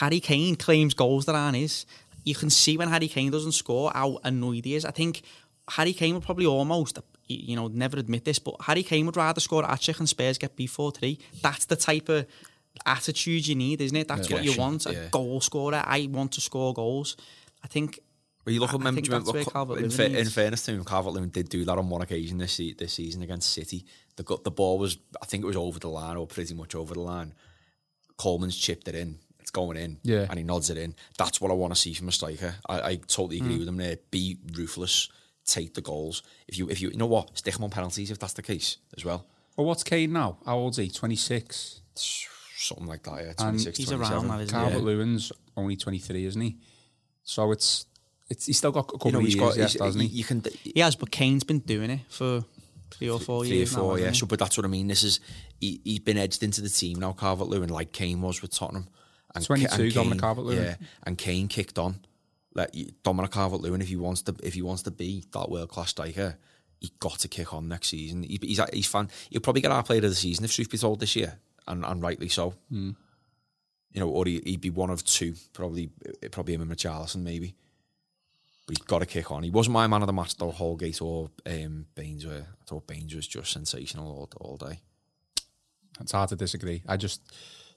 Harry 0.00 0.20
Kane 0.20 0.54
claims 0.66 0.94
goals 0.94 1.24
that 1.26 1.34
aren't 1.34 1.56
his. 1.56 1.86
You 2.24 2.34
can 2.34 2.50
see 2.50 2.76
when 2.76 2.88
Harry 2.88 3.08
Kane 3.08 3.30
doesn't 3.30 3.52
score 3.62 3.90
how 3.94 4.18
annoyed 4.24 4.64
he 4.66 4.74
is. 4.74 4.84
I 4.84 4.90
think 5.00 5.22
Harry 5.76 5.92
Kane 5.92 6.14
would 6.14 6.22
probably 6.24 6.46
almost, 6.46 6.98
you 7.28 7.56
know, 7.56 7.68
never 7.68 7.96
admit 7.98 8.24
this, 8.24 8.38
but 8.38 8.54
Harry 8.68 8.82
Kane 8.82 9.06
would 9.06 9.16
rather 9.16 9.40
score 9.40 9.62
a 9.62 9.68
hat-trick 9.68 9.98
and 9.98 10.08
Spurs 10.08 10.36
get 10.38 10.54
beat 10.56 10.68
4 10.70 10.92
3. 10.92 11.18
That's 11.42 11.64
the 11.66 11.76
type 11.76 12.08
of 12.08 12.26
attitude 12.86 13.46
you 13.46 13.54
need, 13.54 13.80
isn't 13.80 13.96
it? 13.96 14.08
That's 14.08 14.30
what 14.30 14.44
you 14.44 14.54
want. 14.58 14.86
A 14.86 15.08
goal 15.10 15.40
scorer. 15.40 15.82
I 15.84 16.08
want 16.10 16.32
to 16.32 16.40
score 16.40 16.72
goals. 16.74 17.16
I 17.64 17.68
think. 17.68 17.98
But 18.44 18.54
you 18.54 18.60
look 18.60 18.70
I- 18.72 18.76
at 18.76 18.80
I 18.86 18.90
think 18.92 19.04
do 19.06 19.10
you 19.12 19.18
where 19.18 19.26
remember- 19.26 19.50
Calvert-Lewin 19.50 19.84
in, 19.84 19.90
fa- 19.90 20.18
in 20.18 20.28
fairness 20.28 20.64
to 20.64 20.72
him, 20.72 20.84
Calvert 20.84 21.12
Lewin 21.12 21.28
did 21.28 21.48
do 21.48 21.64
that 21.64 21.78
on 21.78 21.88
one 21.90 22.02
occasion 22.02 22.38
this 22.38 22.52
se- 22.52 22.74
this 22.78 22.94
season 22.94 23.22
against 23.22 23.52
City. 23.52 23.84
The 24.16 24.22
gu- 24.22 24.40
the 24.42 24.50
ball 24.50 24.78
was, 24.78 24.98
I 25.20 25.26
think 25.26 25.44
it 25.44 25.46
was 25.46 25.56
over 25.56 25.78
the 25.78 25.88
line 25.88 26.16
or 26.16 26.26
pretty 26.26 26.54
much 26.54 26.74
over 26.74 26.94
the 26.94 27.00
line. 27.00 27.34
Coleman's 28.16 28.56
chipped 28.56 28.88
it 28.88 28.94
in. 28.94 29.18
It's 29.38 29.50
going 29.50 29.76
in. 29.76 29.98
Yeah. 30.02 30.26
And 30.28 30.38
he 30.38 30.44
nods 30.44 30.70
it 30.70 30.76
in. 30.76 30.94
That's 31.18 31.40
what 31.40 31.50
I 31.50 31.54
want 31.54 31.74
to 31.74 31.80
see 31.80 31.94
from 31.94 32.08
a 32.08 32.12
striker. 32.12 32.54
I, 32.68 32.80
I 32.80 32.96
totally 32.96 33.38
agree 33.38 33.56
mm. 33.56 33.58
with 33.60 33.68
him 33.68 33.76
there. 33.76 33.96
Be 34.10 34.38
ruthless. 34.54 35.08
Take 35.46 35.74
the 35.74 35.80
goals. 35.80 36.22
If 36.46 36.58
you, 36.58 36.68
if 36.68 36.80
you, 36.80 36.90
you 36.90 36.96
know 36.96 37.06
what, 37.06 37.36
stick 37.38 37.56
him 37.56 37.64
on 37.64 37.70
penalties 37.70 38.10
if 38.10 38.18
that's 38.18 38.34
the 38.34 38.42
case 38.42 38.76
as 38.96 39.04
well. 39.04 39.26
Well, 39.56 39.66
what's 39.66 39.82
Kane 39.82 40.12
now? 40.12 40.38
How 40.44 40.58
old's 40.58 40.76
he? 40.76 40.88
26. 40.90 41.80
Something 41.94 42.86
like 42.86 43.02
that. 43.04 43.24
Yeah, 43.24 43.32
26, 43.32 43.78
he's 43.78 43.88
27. 43.88 44.00
around 44.00 44.28
that, 44.28 44.44
isn't 44.44 44.58
he? 44.58 44.64
Calvert 44.64 44.82
Lewin's 44.82 45.32
only 45.56 45.76
23, 45.76 46.24
isn't 46.26 46.40
he? 46.40 46.58
So 47.24 47.50
it's 47.52 47.86
it's 48.30 48.46
he's 48.46 48.56
still 48.58 48.72
got 48.72 48.80
a 48.80 48.92
couple 48.92 49.08
You 49.08 49.12
know, 49.12 49.18
of 49.18 49.24
he's 49.26 49.34
years 49.34 49.48
got. 49.48 49.58
left, 49.58 49.72
he's- 49.74 49.84
hasn't 49.84 50.04
he? 50.04 50.08
You 50.08 50.24
can. 50.24 50.42
He 50.62 50.80
has, 50.80 50.96
but 50.96 51.10
Kane's 51.10 51.44
been 51.44 51.58
doing 51.58 51.90
it 51.90 52.00
for 52.08 52.44
three 52.92 53.10
or 53.10 53.20
four 53.20 53.44
three 53.44 53.52
or 53.52 53.54
years 53.56 53.72
four, 53.74 53.96
now. 53.98 54.04
yeah. 54.04 54.12
So, 54.12 54.26
but 54.26 54.38
that's 54.38 54.56
what 54.56 54.64
I 54.64 54.68
mean. 54.68 54.86
This 54.88 55.02
is 55.02 55.20
he, 55.60 55.80
he's 55.84 55.98
been 56.00 56.16
edged 56.18 56.42
into 56.42 56.60
the 56.62 56.68
team 56.68 56.98
now, 56.98 57.12
Calvert 57.12 57.48
Lewin, 57.48 57.68
like 57.68 57.92
Kane 57.92 58.20
was 58.22 58.40
with 58.42 58.52
Tottenham. 58.52 58.88
And, 59.34 59.44
22, 59.44 59.82
and 59.82 59.94
Dominic 59.94 60.12
Kane- 60.14 60.20
Calvert-Lewin. 60.20 60.62
Yeah, 60.64 60.74
and 61.04 61.16
Kane 61.16 61.46
kicked 61.46 61.78
on. 61.78 62.00
Like 62.52 62.74
Dominic 63.04 63.30
Calvert 63.30 63.60
Lewin, 63.60 63.80
if 63.80 63.86
he 63.88 63.94
wants 63.94 64.22
to, 64.22 64.34
if 64.42 64.54
he 64.54 64.62
wants 64.62 64.82
to 64.82 64.90
be 64.90 65.24
that 65.32 65.48
world 65.48 65.68
class 65.68 65.90
striker, 65.90 66.36
he 66.80 66.90
got 66.98 67.20
to 67.20 67.28
kick 67.28 67.54
on 67.54 67.68
next 67.68 67.88
season. 67.88 68.24
He, 68.24 68.40
he's 68.42 68.60
he's 68.72 68.86
fan. 68.88 69.08
He'll 69.30 69.40
probably 69.40 69.62
get 69.62 69.70
our 69.70 69.84
player 69.84 69.98
of 69.98 70.10
the 70.10 70.14
season 70.16 70.44
if 70.44 70.52
truth 70.52 70.68
be 70.70 70.78
told 70.78 70.98
this 70.98 71.14
year, 71.14 71.38
and, 71.68 71.84
and 71.84 72.02
rightly 72.02 72.28
so. 72.28 72.54
Hmm. 72.70 72.90
You 73.92 74.00
know, 74.00 74.08
or 74.08 74.24
he, 74.24 74.40
he'd 74.44 74.60
be 74.60 74.70
one 74.70 74.90
of 74.90 75.04
two, 75.04 75.34
probably 75.52 75.90
probably 76.32 76.54
him 76.54 76.62
and 76.62 76.70
Richarlison 76.70 77.22
maybe. 77.22 77.54
But 78.70 78.78
he's 78.78 78.86
got 78.86 79.00
to 79.00 79.06
kick 79.06 79.32
on. 79.32 79.42
He 79.42 79.50
wasn't 79.50 79.72
my 79.72 79.88
man 79.88 80.00
of 80.02 80.06
the 80.06 80.12
match 80.12 80.36
though. 80.36 80.52
Holgate 80.52 81.02
or 81.02 81.28
um, 81.44 81.86
Baines 81.96 82.24
were. 82.24 82.46
I 82.48 82.64
thought 82.66 82.86
Baines 82.86 83.12
was 83.16 83.26
just 83.26 83.50
sensational 83.50 84.06
all, 84.06 84.30
all 84.40 84.56
day. 84.56 84.78
It's 86.00 86.12
hard 86.12 86.28
to 86.28 86.36
disagree. 86.36 86.84
I 86.86 86.96
just 86.96 87.20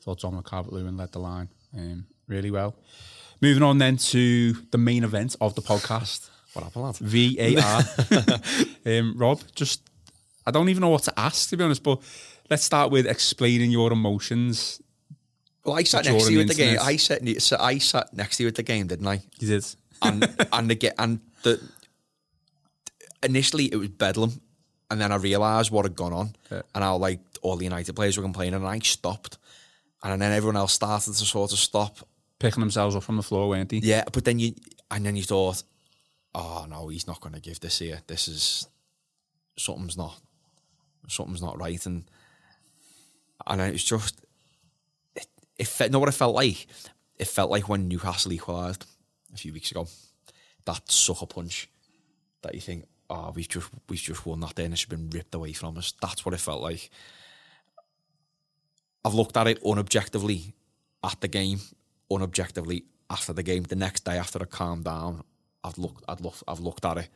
thought 0.03 0.19
Dominic 0.19 0.45
Calvert-Lewin 0.45 0.95
led 0.95 1.11
the 1.11 1.17
line 1.17 1.49
um, 1.75 2.05
really 2.27 2.51
well. 2.51 2.75
Moving 3.41 3.63
on 3.63 3.79
then 3.79 3.97
to 3.97 4.53
the 4.69 4.77
main 4.77 5.03
event 5.03 5.35
of 5.41 5.55
the 5.55 5.63
podcast, 5.63 6.29
What 6.53 6.63
happened, 6.63 6.85
lad? 6.85 6.97
VAR. 6.99 8.39
um, 8.99 9.17
Rob, 9.17 9.41
just 9.55 9.81
I 10.45 10.51
don't 10.51 10.69
even 10.69 10.81
know 10.81 10.89
what 10.89 11.03
to 11.03 11.19
ask 11.19 11.49
to 11.49 11.57
be 11.57 11.63
honest, 11.63 11.81
but 11.81 12.03
let's 12.51 12.61
start 12.61 12.91
with 12.91 13.07
explaining 13.07 13.71
your 13.71 13.91
emotions. 13.91 14.79
Well, 15.65 15.75
I 15.75 15.83
sat 15.85 16.05
next 16.05 16.27
to 16.27 16.31
you 16.31 16.37
the 16.37 16.43
at 16.43 16.47
the 16.49 16.53
game. 16.53 16.77
I 16.79 16.97
sat, 16.97 17.41
so 17.41 17.57
I 17.59 17.79
sat 17.79 18.13
next 18.13 18.37
to 18.37 18.43
you 18.43 18.49
at 18.49 18.55
the 18.55 18.61
game, 18.61 18.85
didn't 18.85 19.07
I? 19.07 19.23
You 19.39 19.47
did. 19.47 19.65
And 20.03 20.23
and 20.53 20.69
the 20.69 20.93
and 21.01 21.19
the 21.43 21.59
initially 23.21 23.65
it 23.65 23.75
was 23.77 23.89
bedlam, 23.89 24.41
and 24.89 24.99
then 24.99 25.11
I 25.11 25.15
realised 25.15 25.71
what 25.71 25.85
had 25.85 25.95
gone 25.95 26.13
on, 26.13 26.35
Yeah. 26.51 26.61
and 26.75 26.83
how 26.83 26.97
like 26.97 27.19
all 27.41 27.55
the 27.55 27.63
United 27.65 27.93
players 27.95 28.17
were 28.17 28.23
complaining, 28.23 28.55
and 28.55 28.67
I 28.67 28.79
stopped, 28.79 29.37
and 30.03 30.21
then 30.21 30.31
everyone 30.31 30.57
else 30.57 30.73
started 30.73 31.13
to 31.13 31.25
sort 31.25 31.51
of 31.51 31.59
stop. 31.59 31.97
Picking 32.39 32.59
themselves 32.59 32.95
up 32.95 33.03
from 33.03 33.15
the 33.15 33.23
floor, 33.23 33.47
weren't 33.47 33.71
he? 33.71 33.77
Yeah, 33.79 34.03
but 34.11 34.25
then 34.25 34.37
you 34.39 34.53
and 34.91 35.05
then 35.05 35.15
you 35.15 35.23
thought, 35.23 35.63
oh 36.35 36.65
no, 36.69 36.89
he's 36.89 37.07
not 37.07 37.21
going 37.21 37.33
to 37.35 37.39
give 37.39 37.59
this 37.61 37.79
here. 37.79 38.01
This 38.07 38.27
is 38.27 38.67
something's 39.57 39.95
not 39.97 40.19
something's 41.07 41.41
not 41.41 41.57
right, 41.57 41.85
and 41.85 42.03
and 43.47 43.61
it 43.61 43.71
was 43.71 43.83
just 43.83 44.19
it. 45.15 45.25
it 45.57 45.67
felt, 45.67 45.91
know 45.91 45.99
what 45.99 46.09
it 46.09 46.13
felt 46.13 46.35
like? 46.35 46.67
It 47.17 47.27
felt 47.27 47.49
like 47.51 47.69
when 47.69 47.87
Newcastle 47.87 48.33
equalised 48.33 48.85
a 49.33 49.37
few 49.37 49.53
weeks 49.53 49.71
ago. 49.71 49.87
That 50.65 50.91
sucker 50.91 51.25
punch 51.25 51.69
that 52.41 52.55
you 52.55 52.61
think, 52.61 52.85
oh, 53.09 53.31
we've 53.35 53.47
just 53.47 53.69
we've 53.89 53.99
just 53.99 54.25
won 54.25 54.39
that 54.41 54.55
day 54.55 54.65
and 54.65 54.73
it's 54.73 54.85
been 54.85 55.09
ripped 55.09 55.35
away 55.35 55.53
from 55.53 55.77
us. 55.77 55.93
That's 56.01 56.25
what 56.25 56.33
it 56.33 56.39
felt 56.39 56.61
like. 56.61 56.89
I've 59.05 59.13
looked 59.13 59.35
at 59.35 59.47
it 59.47 59.61
unobjectively 59.63 60.53
at 61.03 61.19
the 61.19 61.27
game, 61.27 61.59
unobjectively 62.09 62.83
after 63.09 63.33
the 63.33 63.43
game. 63.43 63.63
The 63.63 63.75
next 63.75 64.05
day 64.05 64.17
after 64.17 64.39
I 64.41 64.45
calmed 64.45 64.85
down, 64.85 65.23
I've 65.63 65.77
looked, 65.77 66.03
I've 66.07 66.21
looked, 66.21 66.43
I've 66.47 66.61
looked 66.61 66.85
at 66.85 66.97
it, 66.97 67.09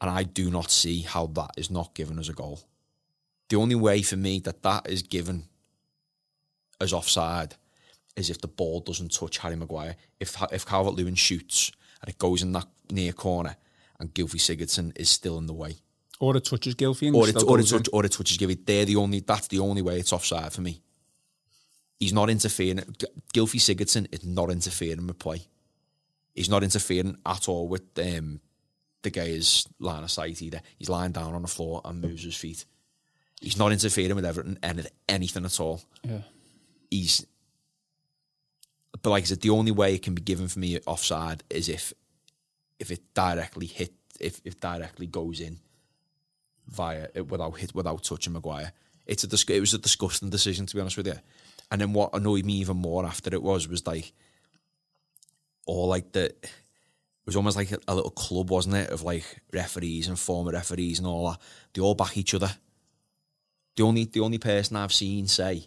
and 0.00 0.10
I 0.10 0.22
do 0.22 0.50
not 0.50 0.70
see 0.70 1.00
how 1.00 1.26
that 1.26 1.50
is 1.56 1.70
not 1.70 1.94
given 1.94 2.18
as 2.18 2.28
a 2.28 2.32
goal. 2.32 2.60
The 3.48 3.56
only 3.56 3.74
way 3.74 4.02
for 4.02 4.16
me 4.16 4.38
that 4.40 4.62
that 4.62 4.88
is 4.88 5.02
given 5.02 5.44
as 6.80 6.92
offside 6.92 7.56
is 8.16 8.30
if 8.30 8.40
the 8.40 8.48
ball 8.48 8.80
doesn't 8.80 9.12
touch 9.12 9.38
Harry 9.38 9.56
Maguire. 9.56 9.96
If 10.20 10.36
if 10.52 10.66
Calvert 10.66 10.94
Lewin 10.94 11.14
shoots 11.14 11.72
and 12.00 12.08
it 12.08 12.18
goes 12.18 12.42
in 12.42 12.52
that 12.52 12.66
near 12.90 13.12
corner, 13.12 13.56
and 13.98 14.12
Gylfi 14.14 14.36
Sigurdsson 14.40 14.92
is 14.98 15.08
still 15.08 15.38
in 15.38 15.46
the 15.46 15.52
way, 15.54 15.76
Or 16.20 16.36
it 16.36 16.44
touches 16.44 16.74
Gylfi 16.74 17.14
or 17.14 17.28
it, 17.28 17.42
or 17.42 17.58
it, 17.60 17.66
touch, 17.68 17.88
or 17.92 18.04
it 18.04 18.12
touches 18.12 18.36
Gylfi. 18.38 18.58
They're 18.66 18.84
the 18.84 18.96
only. 18.96 19.20
That's 19.20 19.48
the 19.48 19.60
only 19.60 19.82
way 19.82 19.98
it's 19.98 20.12
offside 20.12 20.52
for 20.52 20.60
me. 20.60 20.80
He's 21.98 22.12
not 22.12 22.28
interfering. 22.30 22.78
Gylfi 23.32 23.60
Sigurdsson 23.60 24.08
is 24.12 24.24
not 24.24 24.50
interfering 24.50 25.06
with 25.06 25.18
play. 25.18 25.42
He's 26.34 26.48
not 26.50 26.64
interfering 26.64 27.16
at 27.24 27.48
all 27.48 27.68
with 27.68 27.82
um, 27.98 28.40
the 29.02 29.10
guy's 29.10 29.66
line 29.78 30.02
of 30.02 30.10
sight 30.10 30.42
either. 30.42 30.60
He's 30.78 30.88
lying 30.88 31.12
down 31.12 31.34
on 31.34 31.42
the 31.42 31.48
floor 31.48 31.80
and 31.84 32.00
moves 32.00 32.24
his 32.24 32.36
feet. 32.36 32.64
He's 33.40 33.56
not 33.58 33.70
interfering 33.70 34.16
with 34.16 34.24
everything 34.24 34.58
and 34.62 34.88
anything 35.08 35.44
at 35.44 35.60
all. 35.60 35.82
Yeah. 36.02 36.22
He's 36.90 37.24
but 39.02 39.10
like 39.10 39.24
I 39.24 39.26
said, 39.26 39.40
the 39.40 39.50
only 39.50 39.72
way 39.72 39.94
it 39.94 40.02
can 40.02 40.14
be 40.14 40.22
given 40.22 40.48
for 40.48 40.58
me 40.58 40.78
offside 40.86 41.42
is 41.50 41.68
if 41.68 41.92
if 42.78 42.90
it 42.90 43.14
directly 43.14 43.66
hit 43.66 43.92
if 44.20 44.40
if 44.44 44.60
directly 44.60 45.06
goes 45.06 45.40
in 45.40 45.58
via 46.68 47.08
it 47.14 47.28
without 47.28 47.58
hit 47.58 47.74
without 47.74 48.02
touching 48.02 48.32
Maguire. 48.32 48.72
It's 49.06 49.24
a 49.24 49.54
it 49.54 49.60
was 49.60 49.74
a 49.74 49.78
disgusting 49.78 50.30
decision 50.30 50.66
to 50.66 50.74
be 50.74 50.80
honest 50.80 50.96
with 50.96 51.08
you. 51.08 51.18
And 51.70 51.80
then 51.80 51.92
what 51.92 52.14
annoyed 52.14 52.44
me 52.44 52.54
even 52.54 52.76
more 52.76 53.04
after 53.04 53.34
it 53.34 53.42
was 53.42 53.66
was 53.66 53.86
like 53.86 54.12
all 55.66 55.88
like 55.88 56.12
the 56.12 56.26
it 56.26 57.26
was 57.26 57.36
almost 57.36 57.56
like 57.56 57.70
a, 57.72 57.78
a 57.86 57.94
little 57.94 58.10
club, 58.10 58.50
wasn't 58.50 58.74
it, 58.74 58.90
of 58.90 59.02
like 59.02 59.24
referees 59.52 60.08
and 60.08 60.18
former 60.18 60.52
referees 60.52 60.98
and 60.98 61.06
all 61.06 61.30
that. 61.30 61.40
They 61.72 61.80
all 61.80 61.94
back 61.94 62.16
each 62.16 62.34
other. 62.34 62.50
The 63.76 63.82
only 63.82 64.04
the 64.04 64.20
only 64.20 64.38
person 64.38 64.76
I've 64.76 64.92
seen 64.92 65.26
say 65.26 65.66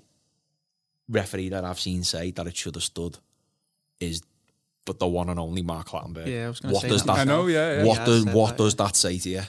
referee 1.09 1.49
that 1.49 1.63
I've 1.63 1.79
seen 1.79 2.03
say 2.03 2.31
that 2.31 2.47
it 2.47 2.55
should 2.57 2.75
have 2.75 2.83
stood 2.83 3.17
is 3.99 4.21
but 4.85 4.99
the 4.99 5.07
one 5.07 5.29
and 5.29 5.39
only 5.39 5.63
Mark 5.63 5.87
Clattenburg. 5.89 6.27
Yeah, 6.27 6.45
I 6.45 6.47
was 6.49 6.59
gonna 6.59 6.73
what 6.73 6.81
say 6.83 6.89
does 6.89 7.03
that 7.03 7.15
that, 7.15 7.21
I 7.21 7.23
know, 7.23 7.47
yeah, 7.47 7.77
yeah. 7.79 7.83
What 7.85 7.97
Yeah, 7.99 8.05
does 8.05 8.25
what 8.25 8.49
that, 8.49 8.57
does 8.57 8.73
yeah. 8.77 8.85
that 8.85 8.95
say 8.95 9.17
to 9.19 9.29
you? 9.29 9.41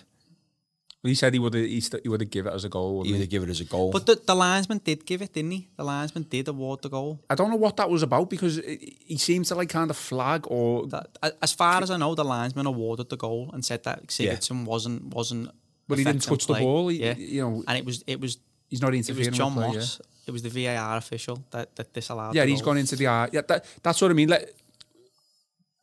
He 1.03 1.14
said 1.14 1.35
he 1.35 1.38
would 1.38 1.55
have 1.55 1.64
he, 1.64 1.81
st- 1.81 2.03
he 2.03 2.09
would 2.09 2.21
have 2.21 2.31
give 2.31 2.47
it 2.47 2.53
as 2.53 2.64
a 2.64 2.69
goal. 2.69 3.05
He 3.05 3.12
wouldn't 3.12 3.12
would 3.12 3.16
he? 3.19 3.23
have 3.23 3.31
give 3.31 3.42
it 3.45 3.49
as 3.51 3.61
a 3.61 3.64
goal. 3.64 3.92
But 3.92 4.07
the, 4.07 4.21
the 4.27 4.35
linesman 4.35 4.79
did 4.83 5.07
give 5.07 5.23
it, 5.23 5.33
didn't 5.35 5.53
he? 5.53 5.69
The 5.77 5.85
linesman 5.85 6.25
did 6.25 6.49
award 6.49 6.83
the 6.83 6.88
goal. 6.88 7.21
I 7.31 7.35
don't 7.37 7.51
know 7.51 7.57
what 7.57 7.77
that 7.77 7.88
was 7.90 8.03
about 8.03 8.29
because 8.29 8.59
it, 8.59 8.81
he 8.99 9.16
seems 9.19 9.49
to 9.49 9.55
like 9.55 9.69
kind 9.69 9.88
of 9.90 9.97
flag 9.97 10.47
or 10.49 10.87
That, 10.88 11.16
as 11.42 11.53
far 11.53 11.81
as 11.83 11.90
I 11.92 11.97
know, 11.97 12.14
the 12.16 12.25
linesman 12.25 12.66
awarded 12.66 13.09
the 13.09 13.16
goal 13.16 13.51
and 13.53 13.64
said 13.64 13.85
that 13.85 14.09
Sigurdsson 14.09 14.64
wasn't 14.64 15.14
wasn't. 15.14 15.51
But 15.87 15.99
he 15.99 16.05
didn't 16.05 16.25
affecting 16.27 16.38
touch 16.38 16.47
the 16.49 16.64
ball, 16.64 16.88
he- 16.88 17.05
yeah, 17.05 17.14
you 17.14 17.42
know, 17.42 17.62
and 17.69 17.79
it 17.79 17.85
was 17.85 18.03
it 18.09 18.21
was 18.21 18.38
he's 18.69 18.83
not 18.83 18.92
interfering. 18.95 19.27
it 19.29 19.31
was 19.31 19.38
interfering. 19.38 19.55
John 19.55 19.55
with 19.55 19.66
play, 19.66 19.77
Moss. 19.79 20.01
It 20.27 20.33
was 20.33 20.43
the 20.43 20.49
VAR 20.51 20.97
official 20.97 21.43
that 21.51 21.75
that 21.77 21.93
disallowed. 21.93 22.35
Yeah, 22.35 22.43
the 22.43 22.49
yeah 22.49 22.53
he's 22.53 22.61
goal. 22.61 22.73
gone 22.75 22.79
into 22.79 22.97
the 22.97 23.07
art. 23.07 23.33
Yeah, 23.33 23.43
that, 23.49 23.65
that's 23.83 24.01
what 24.03 24.11
I 24.11 24.15
mean. 24.15 24.29
Like, 24.29 24.55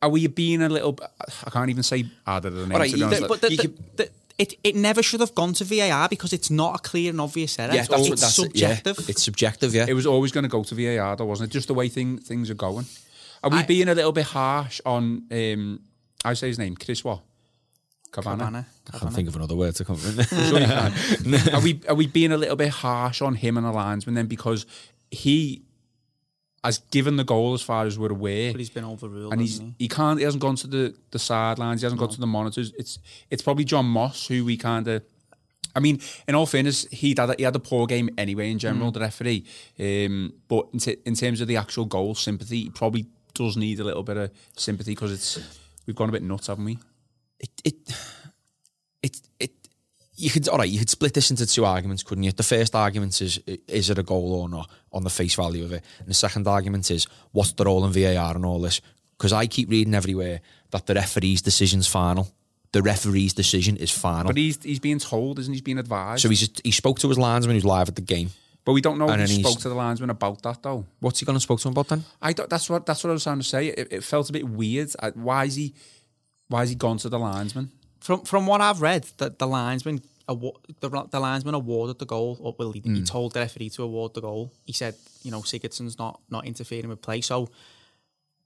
are 0.02 0.10
we 0.10 0.28
being 0.28 0.62
a 0.62 0.70
little? 0.70 0.98
I 1.46 1.50
can't 1.50 1.70
even 1.70 1.84
say 1.84 2.06
harder 2.26 2.50
than 2.50 2.72
All 2.72 2.80
right, 2.80 2.92
to 2.92 2.98
you- 2.98 3.08
the- 3.10 3.26
But 3.28 3.42
the, 3.42 3.50
the, 3.50 3.58
could- 3.58 3.98
the, 3.98 4.10
it 4.38 4.54
it 4.64 4.76
never 4.76 5.02
should 5.04 5.20
have 5.22 5.34
gone 5.36 5.54
to 5.54 5.64
VAR 5.64 6.10
because 6.10 6.34
it's 6.34 6.50
not 6.50 6.76
a 6.76 6.80
clear 6.90 7.10
and 7.12 7.22
obvious 7.22 7.58
error. 7.60 7.74
yeah, 7.74 7.82
it's 7.82 7.88
that's 7.90 8.02
it's 8.02 8.10
what 8.10 8.20
that's 8.20 8.40
it, 8.40 8.56
yeah. 8.56 8.76
subjective. 8.76 9.10
It's 9.10 9.24
subjective, 9.24 9.74
yeah. 9.76 9.86
it 9.88 9.94
was 9.94 10.06
always 10.06 10.32
going 10.32 10.44
to 10.44 10.50
go 10.50 10.64
to 10.64 10.76
VAR, 10.76 11.16
though, 11.16 11.26
wasn't 11.26 11.50
it? 11.50 11.54
Just 11.54 11.68
the 11.68 11.74
way 11.74 11.88
thing, 11.88 12.18
things 12.18 12.50
are 12.50 12.56
going. 12.56 12.86
Are 13.44 13.50
we 13.50 13.60
I- 13.60 13.64
being 13.64 13.88
a 13.90 13.96
little 13.96 14.12
bit 14.12 14.26
harsh 14.26 14.82
on? 14.86 15.24
Um, 15.32 15.80
I 16.26 16.34
say 16.34 16.48
his 16.48 16.58
name, 16.60 16.76
Chris 16.76 17.04
what? 17.04 17.20
Cabana. 18.14 18.38
Cabana, 18.46 18.66
I 18.94 18.98
can't 19.00 19.14
think 19.14 19.28
of 19.28 19.36
another 19.36 19.56
word 19.56 19.76
to 19.76 19.86
come 19.86 19.96
in. 20.06 20.24
Sure 20.24 20.60
you 20.60 20.66
can. 20.66 20.94
are 21.54 21.62
we 21.62 21.82
are 21.90 21.96
we 21.96 22.08
being 22.08 22.32
a 22.32 22.38
little 22.38 22.56
bit 22.56 22.70
harsh 22.70 23.22
on 23.22 23.36
him 23.36 23.58
and 23.58 23.66
the 23.66 23.72
linesman 23.72 24.16
then 24.16 24.28
because 24.28 24.66
he 25.12 25.64
has 26.64 26.78
given 26.92 27.18
the 27.18 27.24
goal 27.26 27.54
as 27.54 27.62
far 27.62 27.86
as 27.86 28.00
we're 28.00 28.12
aware, 28.12 28.54
But 28.54 28.60
he's 28.60 28.70
been 28.70 28.86
overruled. 28.86 29.34
and 29.34 29.42
he's 29.42 29.54
hasn't 29.56 29.76
he 29.80 29.88
can't 29.90 30.18
he 30.20 30.24
hasn't 30.26 30.42
gone 30.42 30.56
to 30.58 30.68
the 30.68 30.96
the 31.12 31.20
sidelines, 31.20 31.82
he 31.82 31.86
hasn't 31.86 32.00
gone 32.00 32.10
to 32.10 32.20
the 32.22 32.28
monitors. 32.28 32.72
It's 32.78 33.00
it's 33.30 33.42
probably 33.42 33.66
John 33.66 33.86
Moss 33.86 34.28
who 34.28 34.46
we 34.46 34.58
kind 34.58 34.88
of. 34.88 35.04
I 35.76 35.80
mean, 35.80 36.00
in 36.28 36.36
all 36.36 36.46
fairness, 36.46 36.86
he 36.92 37.16
had 37.18 37.32
a, 37.32 37.36
he 37.36 37.42
had 37.44 37.56
a 37.56 37.60
poor 37.60 37.88
game 37.88 38.08
anyway 38.16 38.52
in 38.52 38.60
general, 38.60 38.92
Mm. 38.92 38.94
the 38.94 39.00
referee. 39.00 39.44
Um, 39.80 40.34
but 40.48 40.68
in, 40.72 40.78
t- 40.78 40.98
in 41.04 41.16
terms 41.16 41.42
of 41.42 41.48
the 41.48 41.58
actual 41.58 41.86
goal 41.86 42.14
sympathy, 42.14 42.66
he 42.66 42.70
probably 42.70 43.08
does 43.34 43.58
need 43.58 43.80
a 43.80 43.84
little 43.84 44.04
bit 44.04 44.16
of 44.18 44.30
sympathy 44.56 44.92
because 44.92 45.12
it's 45.12 45.40
we've 45.88 45.96
gone 45.96 46.10
a 46.10 46.12
bit 46.12 46.22
nuts, 46.22 46.46
haven't 46.46 46.66
we? 46.66 46.78
It, 47.44 47.62
it, 47.64 47.76
it, 49.04 49.22
it, 49.40 49.52
you 50.16 50.30
could, 50.30 50.48
all 50.48 50.58
right, 50.58 50.70
you 50.70 50.80
could 50.80 50.90
split 50.90 51.14
this 51.14 51.30
into 51.30 51.46
two 51.46 51.66
arguments, 51.66 52.02
couldn't 52.02 52.24
you? 52.24 52.32
The 52.32 52.42
first 52.44 52.74
argument 52.74 53.22
is, 53.22 53.38
is 53.68 53.90
it 53.90 54.00
a 54.00 54.04
goal 54.04 54.34
or 54.34 54.48
not 54.48 54.70
on 54.94 55.04
the 55.04 55.10
face 55.10 55.36
value 55.36 55.66
of 55.66 55.74
it? 55.74 55.84
And 56.00 56.08
the 56.08 56.14
second 56.14 56.48
argument 56.48 56.90
is, 56.90 57.06
what's 57.32 57.52
the 57.52 57.66
role 57.66 57.86
in 57.86 57.92
VAR 57.92 58.36
and 58.36 58.46
all 58.46 58.62
this? 58.62 58.80
Because 59.18 59.34
I 59.34 59.48
keep 59.48 59.70
reading 59.70 59.94
everywhere 59.94 60.40
that 60.72 60.86
the 60.86 60.94
referee's 60.94 61.42
decision's 61.42 61.88
final. 61.88 62.32
The 62.72 62.82
referee's 62.82 63.34
decision 63.34 63.78
is 63.78 63.92
final. 63.92 64.28
But 64.30 64.38
he's 64.38 64.62
he's 64.64 64.80
being 64.80 64.98
told, 64.98 65.38
isn't 65.38 65.54
he? 65.54 65.58
He's 65.58 65.62
being 65.62 65.78
advised. 65.78 66.24
so 66.24 66.30
he's 66.30 66.50
he 66.64 66.72
spoke 66.72 66.98
to 67.00 67.10
his 67.10 67.20
linesman 67.20 67.56
who's 67.56 67.66
live 67.66 67.88
at 67.88 67.96
the 67.96 68.02
game. 68.02 68.32
but 68.66 68.74
we 68.74 68.82
don't 68.82 68.98
know 68.98 69.08
and 69.10 69.22
if 69.22 69.30
he 69.30 69.44
spoke 69.44 69.60
to 69.60 69.70
the 69.70 69.76
linesman 69.76 70.10
about 70.10 70.42
that 70.42 70.64
though. 70.64 70.86
What's 71.00 71.20
he 71.20 71.26
going 71.26 71.36
to 71.36 71.40
spoke 71.40 71.60
to 71.60 71.68
him 71.68 71.74
about 71.74 71.90
then? 71.90 72.04
I 72.20 72.34
don't, 72.34 72.50
that's 72.50 72.70
what 72.72 72.86
that's 72.88 73.04
what 73.04 73.12
I 73.12 73.14
was 73.14 73.24
trying 73.24 73.38
to 73.38 73.44
say. 73.44 73.68
It, 73.68 73.88
it 73.92 74.04
felt 74.04 74.30
a 74.30 74.34
bit 74.34 74.48
weird. 74.50 74.90
I, 75.00 75.10
why 75.12 75.46
is 75.46 75.56
he 75.56 75.76
why 76.50 76.60
has 76.62 76.70
he 76.70 76.76
gone 76.76 76.98
to 77.00 77.10
the 77.10 77.20
linesman? 77.20 77.72
From 78.00 78.22
from 78.22 78.46
what 78.48 78.62
I've 78.62 78.82
read, 78.82 79.04
that 79.18 79.40
the 79.40 79.48
linesman 79.48 80.02
awa- 80.28 80.60
the, 80.82 80.90
the 81.10 81.20
linesman 81.20 81.56
awarded 81.56 82.00
the 82.00 82.06
goal. 82.06 82.38
Or, 82.42 82.56
well, 82.58 82.72
he, 82.72 82.82
he 82.82 82.90
Hmm. 83.00 83.04
told 83.04 83.34
the 83.34 83.40
referee 83.40 83.70
to 83.72 83.84
award 83.84 84.14
the 84.14 84.22
goal. 84.22 84.52
He 84.66 84.74
said, 84.74 84.96
you 85.24 85.32
know, 85.32 85.42
Sigurdsson's 85.42 85.98
not 85.98 86.20
not 86.30 86.46
interfering 86.46 86.90
with 86.90 87.02
play. 87.02 87.22
So, 87.22 87.50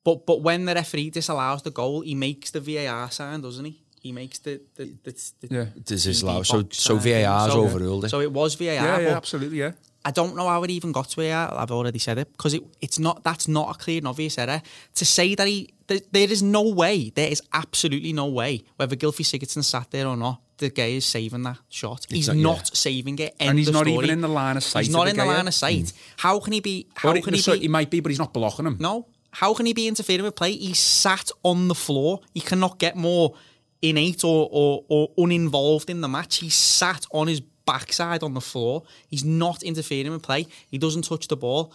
but 0.04 0.26
but 0.26 0.42
when 0.42 0.66
the 0.66 0.74
referee 0.76 1.10
disallows 1.10 1.64
the 1.64 1.72
goal, 1.72 2.02
he 2.02 2.16
makes 2.16 2.52
the 2.52 2.60
VAR 2.62 3.10
sign, 3.12 3.42
doesn't 3.42 3.66
he? 3.66 3.82
He 4.02 4.12
makes 4.12 4.40
the 4.40 4.62
the, 4.76 4.94
the, 5.04 5.12
the 5.42 5.48
Yeah. 5.56 5.66
Disallow. 5.84 6.42
DD 6.42 6.46
So, 6.46 6.62
box 6.64 6.78
so 6.78 7.00
sign. 7.00 7.24
VAR's 7.24 7.52
So- 7.52 7.64
overruled 7.64 8.06
it. 8.06 8.10
So 8.10 8.22
it 8.22 8.32
was 8.32 8.56
VAR. 8.56 8.74
Yeah, 8.74 9.00
yeah, 9.00 9.18
absolutely, 9.18 9.58
yeah. 9.60 9.72
I 10.06 10.12
don't 10.12 10.36
know 10.38 10.48
how 10.48 10.64
it 10.64 10.70
even 10.70 10.94
got 10.94 11.10
to 11.10 11.16
VAR. 11.22 11.54
I've 11.54 11.72
already 11.72 12.00
said 12.00 12.18
it 12.18 12.32
because 12.32 12.54
it, 12.54 12.64
it's 12.80 13.00
not. 13.00 13.24
That's 13.24 13.48
not 13.48 13.76
a 13.76 13.78
clear 13.78 13.98
and 13.98 14.08
obvious 14.08 14.38
error. 14.38 14.62
To 14.96 15.06
say 15.06 15.36
that 15.36 15.48
he, 15.48 15.74
there, 15.88 16.00
there 16.12 16.32
is 16.32 16.44
no 16.44 16.62
way. 16.62 17.12
There 17.16 17.30
is 17.30 17.42
absolutely 17.54 18.14
no 18.14 18.26
way. 18.26 18.64
Whether 18.76 18.96
Gylfi 18.96 19.24
Sigurdsson 19.24 19.64
sat 19.64 19.92
there 19.92 20.08
or 20.08 20.18
not, 20.18 20.42
the 20.58 20.70
guy 20.70 20.88
is 20.88 21.06
saving 21.06 21.44
that 21.44 21.60
shot. 21.70 22.06
He's 22.10 22.28
not- 22.28 22.38
not 22.38 22.58
yeah. 22.58 22.64
saving 22.74 23.20
it. 23.20 23.36
And 23.40 23.58
he's 23.58 23.72
not 23.72 23.86
story. 23.86 23.94
even 23.94 24.10
in 24.10 24.22
the 24.22 24.28
line 24.28 24.58
of 24.58 24.64
sight 24.64 24.86
He's 24.86 24.94
not 24.94 25.08
in 25.08 25.16
the 25.16 25.26
line 25.26 25.48
of 25.48 25.54
sight. 25.54 25.86
Mm. 25.86 25.94
How 26.18 26.40
can 26.40 26.54
he 26.54 26.60
be? 26.60 26.88
How 26.96 27.14
can 27.14 27.34
he 27.34 27.42
be? 27.42 27.60
he 27.60 27.68
might 27.68 27.90
be, 27.90 28.00
but 28.00 28.10
he's 28.10 28.20
not 28.20 28.34
blocking 28.34 28.66
him. 28.66 28.78
No. 28.80 29.08
How 29.32 29.54
can 29.54 29.66
he 29.66 29.74
be 29.74 29.88
interfering 29.88 30.24
with 30.24 30.36
play? 30.36 30.54
He 30.54 30.74
sat 30.74 31.30
on 31.44 31.68
the 31.68 31.76
floor. 31.76 32.22
He 32.34 32.40
cannot 32.40 32.80
get 32.80 32.96
more 32.96 33.36
innate 33.82 34.24
or, 34.24 34.50
or, 34.52 34.84
or 34.88 35.10
uninvolved 35.18 35.90
in 35.90 36.02
the 36.02 36.08
match. 36.08 36.38
He 36.38 36.50
sat 36.50 37.06
on 37.12 37.28
his 37.28 37.40
backside 37.40 38.24
on 38.24 38.34
the 38.34 38.42
floor. 38.42 38.84
He's 39.08 39.24
not 39.24 39.62
interfering 39.62 40.12
with 40.12 40.24
play. 40.24 40.48
He 40.72 40.78
doesn't 40.80 41.04
touch 41.04 41.28
the 41.28 41.38
ball. 41.38 41.72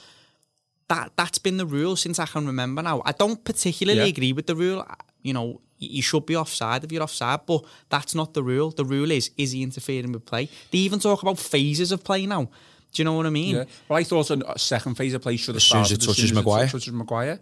That 0.92 1.07
that's 1.20 1.38
been 1.46 1.57
the 1.62 1.66
rule 1.78 1.94
since 1.96 2.16
I 2.24 2.26
can 2.33 2.44
remember 2.52 2.83
now. 2.83 2.96
I 3.11 3.12
don't 3.22 3.40
particularly 3.50 4.00
Yeah. 4.00 4.14
agree 4.14 4.33
with 4.38 4.46
the 4.50 4.57
rule. 4.64 4.81
You 5.28 5.33
know, 5.37 5.46
you 5.96 6.02
should 6.09 6.26
be 6.26 6.37
offside 6.42 6.81
if 6.85 6.92
you're 6.92 7.02
offside, 7.09 7.40
but 7.46 7.61
that's 7.94 8.14
not 8.14 8.28
the 8.35 8.42
rule. 8.52 8.70
The 8.81 8.85
rule 8.94 9.11
is 9.18 9.31
is 9.37 9.52
he 9.55 9.61
interfering 9.62 10.12
with 10.12 10.24
play? 10.33 10.44
They 10.70 10.78
even 10.88 10.98
talk 11.00 11.22
about 11.22 11.38
phases 11.38 11.92
of 11.92 12.00
play 12.05 12.26
now. 12.26 12.42
Do 12.92 12.96
you 13.00 13.05
know 13.07 13.14
what 13.18 13.26
I 13.26 13.31
mean? 13.31 13.55
Yeah. 13.57 13.64
Well, 13.88 13.98
I 14.02 14.05
thought 14.05 14.31
a 14.31 14.37
a 14.57 14.59
second 14.59 14.94
phase 14.98 15.14
of 15.16 15.22
play 15.22 15.37
should 15.38 15.55
have 15.55 15.62
As 15.64 15.70
soon 15.70 15.81
as 15.81 15.87
started 15.88 16.02
it 16.02 16.07
touches 16.09 16.33
Maguire. 16.38 16.68
touches 16.74 16.92
Maguire. 17.02 17.38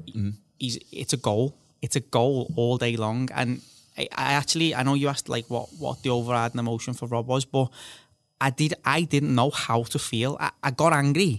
he's 0.63 0.77
it's 1.03 1.13
a 1.19 1.21
goal. 1.29 1.47
It's 1.85 1.97
a 1.97 2.05
goal 2.19 2.37
all 2.61 2.77
day 2.87 2.95
long. 3.07 3.29
And 3.41 3.51
I, 4.01 4.03
I 4.27 4.33
actually 4.41 4.69
I 4.79 4.81
know 4.87 4.95
you 5.03 5.09
asked 5.15 5.29
like 5.37 5.47
what 5.55 5.67
what 5.83 5.97
the 6.05 6.11
overriding 6.11 6.61
emotion 6.67 6.95
for 6.95 7.07
Rob 7.15 7.27
was, 7.35 7.45
but 7.57 7.67
I 8.47 8.51
did 8.61 8.73
I 8.99 9.01
didn't 9.15 9.35
know 9.41 9.51
how 9.67 9.81
to 9.93 9.99
feel. 9.99 10.33
I, 10.47 10.49
I 10.69 10.71
got 10.83 10.93
angry, 10.93 11.33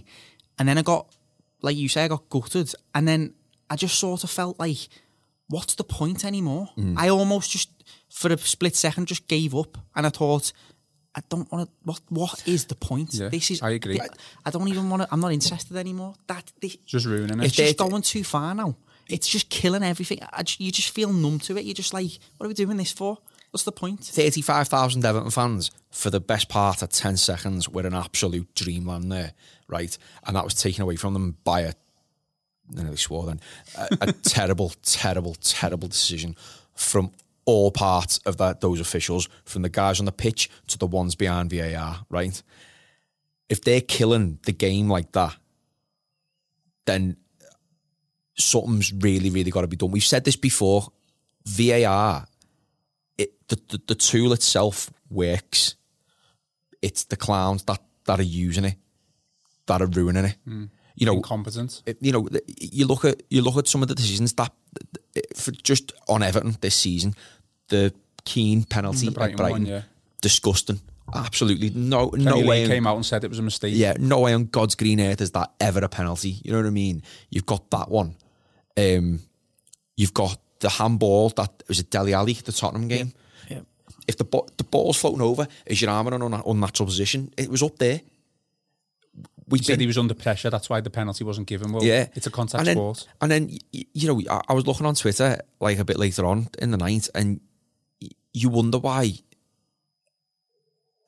and 0.58 0.64
then 0.68 0.76
I 0.78 0.82
got 0.82 1.04
like 1.62 1.76
you 1.76 1.88
say 1.88 2.04
I 2.04 2.08
got 2.08 2.28
gutted, 2.28 2.72
and 2.94 3.06
then 3.08 3.34
I 3.70 3.76
just 3.76 3.98
sort 3.98 4.24
of 4.24 4.30
felt 4.30 4.58
like, 4.58 4.88
what's 5.48 5.74
the 5.74 5.84
point 5.84 6.24
anymore? 6.24 6.68
Mm. 6.76 6.94
I 6.98 7.08
almost 7.08 7.50
just 7.50 7.70
for 8.10 8.32
a 8.32 8.38
split 8.38 8.76
second 8.76 9.06
just 9.08 9.28
gave 9.28 9.54
up, 9.54 9.78
and 9.94 10.06
I 10.06 10.10
thought. 10.10 10.52
I 11.14 11.20
don't 11.28 11.52
want 11.52 11.68
to. 11.68 11.74
What 11.84 12.00
What 12.08 12.48
is 12.48 12.64
the 12.64 12.74
point? 12.74 13.12
Yeah, 13.12 13.28
this 13.28 13.50
is. 13.50 13.60
I 13.60 13.72
agree. 13.72 14.00
I, 14.00 14.06
I 14.46 14.50
don't 14.50 14.66
even 14.68 14.88
want 14.88 15.02
to. 15.02 15.08
I'm 15.12 15.20
not 15.20 15.30
interested 15.30 15.76
anymore. 15.76 16.14
That 16.26 16.50
this, 16.58 16.76
Just 16.86 17.04
ruining 17.04 17.38
it. 17.38 17.44
it's 17.44 17.54
just 17.54 17.76
going 17.76 18.00
too 18.00 18.24
far 18.24 18.54
now. 18.54 18.76
It's 19.10 19.28
just 19.28 19.50
killing 19.50 19.82
everything. 19.82 20.20
I 20.32 20.42
just, 20.42 20.58
you 20.58 20.72
just 20.72 20.88
feel 20.88 21.12
numb 21.12 21.38
to 21.40 21.58
it. 21.58 21.66
You're 21.66 21.74
just 21.74 21.92
like, 21.92 22.18
what 22.38 22.46
are 22.46 22.48
we 22.48 22.54
doing 22.54 22.78
this 22.78 22.92
for? 22.92 23.18
What's 23.52 23.64
the 23.64 23.72
point? 23.72 24.00
35,000 24.00 25.04
Everton 25.04 25.30
fans 25.30 25.70
for 25.90 26.08
the 26.08 26.20
best 26.20 26.48
part 26.48 26.80
of 26.80 26.88
10 26.88 27.18
seconds 27.18 27.68
were 27.68 27.86
an 27.86 27.92
absolute 27.92 28.54
dreamland 28.54 29.12
there, 29.12 29.34
right? 29.68 29.96
And 30.26 30.34
that 30.36 30.44
was 30.44 30.54
taken 30.54 30.82
away 30.82 30.96
from 30.96 31.12
them 31.12 31.36
by 31.44 31.60
a, 31.60 31.68
I 31.68 32.82
nearly 32.82 32.96
swore 32.96 33.26
then, 33.26 33.40
a, 33.76 33.98
a 34.00 34.12
terrible, 34.22 34.72
terrible, 34.82 35.34
terrible 35.34 35.88
decision 35.88 36.34
from 36.74 37.12
all 37.44 37.70
parts 37.70 38.18
of 38.24 38.38
that 38.38 38.62
those 38.62 38.80
officials, 38.80 39.28
from 39.44 39.60
the 39.60 39.68
guys 39.68 40.00
on 40.00 40.06
the 40.06 40.12
pitch 40.12 40.48
to 40.68 40.78
the 40.78 40.86
ones 40.86 41.14
behind 41.14 41.50
VAR, 41.50 42.06
right? 42.08 42.42
If 43.50 43.62
they're 43.62 43.82
killing 43.82 44.38
the 44.44 44.52
game 44.52 44.88
like 44.88 45.12
that, 45.12 45.36
then 46.86 47.18
something's 48.34 48.94
really, 48.94 49.28
really 49.28 49.50
got 49.50 49.60
to 49.60 49.68
be 49.68 49.76
done. 49.76 49.90
We've 49.90 50.02
said 50.02 50.24
this 50.24 50.36
before. 50.36 50.90
VAR 51.44 52.26
it 53.22 53.48
the, 53.48 53.56
the, 53.68 53.80
the 53.88 53.94
tool 53.94 54.32
itself 54.32 54.90
works. 55.10 55.74
It's 56.80 57.04
the 57.04 57.16
clowns 57.16 57.62
that, 57.64 57.80
that 58.06 58.18
are 58.18 58.24
using 58.24 58.64
it 58.64 58.76
that 59.66 59.80
are 59.80 59.86
ruining 59.86 60.24
it. 60.24 60.36
You 60.94 61.06
know, 61.06 61.14
Incompetent. 61.14 61.82
it- 61.86 61.98
you 62.00 62.12
know, 62.12 62.28
you 62.58 62.86
look 62.86 63.04
at 63.04 63.22
you 63.30 63.42
look 63.42 63.56
at 63.56 63.68
some 63.68 63.82
of 63.82 63.88
the 63.88 63.94
decisions 63.94 64.32
that 64.34 64.52
for 65.36 65.52
just 65.52 65.92
on 66.08 66.22
Everton 66.22 66.56
this 66.60 66.74
season, 66.74 67.14
the 67.68 67.92
Keane 68.24 68.64
penalty 68.64 69.06
The 69.06 69.12
Brighton 69.12 69.32
at 69.32 69.36
Brighton, 69.36 69.52
one, 69.62 69.66
yeah. 69.66 69.82
disgusting. 70.20 70.80
Absolutely 71.14 71.70
no 71.70 72.10
Kenny 72.10 72.24
no 72.24 72.36
Lee 72.36 72.46
way. 72.48 72.66
came 72.66 72.86
out 72.86 72.96
and 72.96 73.04
said 73.06 73.24
it 73.24 73.30
was 73.30 73.38
a 73.38 73.42
mistake. 73.42 73.72
yeah, 73.76 73.94
no 73.98 74.20
way 74.20 74.34
on 74.34 74.46
God's 74.46 74.74
green 74.74 75.00
earth 75.00 75.20
is 75.20 75.30
that 75.32 75.52
ever 75.60 75.80
a 75.80 75.88
penalty. 75.88 76.36
You 76.42 76.52
know 76.52 76.58
what 76.58 76.66
I 76.66 76.70
mean? 76.70 77.02
You've 77.30 77.46
got 77.46 77.70
that 77.70 77.90
one. 77.90 78.16
Um, 78.76 79.20
you've 79.96 80.14
got 80.14 80.38
the 80.62 80.70
handball 80.70 81.28
that 81.30 81.62
was 81.68 81.80
a 81.80 81.82
Dele 81.82 82.14
Alli, 82.14 82.32
the 82.32 82.52
Tottenham 82.52 82.88
game. 82.88 83.12
Yeah. 83.48 83.60
If 84.08 84.16
the 84.16 84.24
bo- 84.24 84.48
the 84.56 84.64
ball's 84.64 84.96
floating 84.96 85.20
over, 85.20 85.46
is 85.66 85.82
your 85.82 85.90
arm 85.90 86.06
in 86.06 86.14
an 86.14 86.22
un- 86.22 86.42
unnatural 86.46 86.86
position? 86.86 87.32
It 87.36 87.50
was 87.50 87.62
up 87.62 87.76
there. 87.78 88.00
We 89.48 89.58
said 89.58 89.80
he 89.80 89.86
was 89.86 89.98
under 89.98 90.14
pressure. 90.14 90.48
That's 90.48 90.70
why 90.70 90.80
the 90.80 90.88
penalty 90.88 91.24
wasn't 91.24 91.46
given. 91.46 91.72
Well, 91.72 91.84
yeah, 91.84 92.06
it's 92.14 92.26
a 92.26 92.30
contact 92.30 92.60
and 92.60 92.68
then, 92.68 92.76
sport. 92.76 93.06
And 93.20 93.30
then 93.30 93.50
you 93.72 94.08
know, 94.08 94.20
I, 94.30 94.40
I 94.48 94.52
was 94.54 94.66
looking 94.66 94.86
on 94.86 94.94
Twitter 94.94 95.38
like 95.60 95.78
a 95.78 95.84
bit 95.84 95.98
later 95.98 96.24
on 96.24 96.48
in 96.58 96.70
the 96.70 96.78
night, 96.78 97.08
and 97.14 97.40
you 98.32 98.48
wonder 98.48 98.78
why 98.78 99.12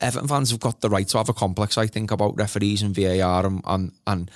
Everton 0.00 0.28
fans 0.28 0.50
have 0.50 0.60
got 0.60 0.80
the 0.80 0.90
right 0.90 1.08
to 1.08 1.18
have 1.18 1.28
a 1.28 1.32
complex. 1.32 1.78
I 1.78 1.86
think 1.86 2.10
about 2.10 2.36
referees 2.36 2.82
and 2.82 2.94
VAR 2.94 3.46
and 3.46 3.62
and, 3.64 3.92
and 4.06 4.30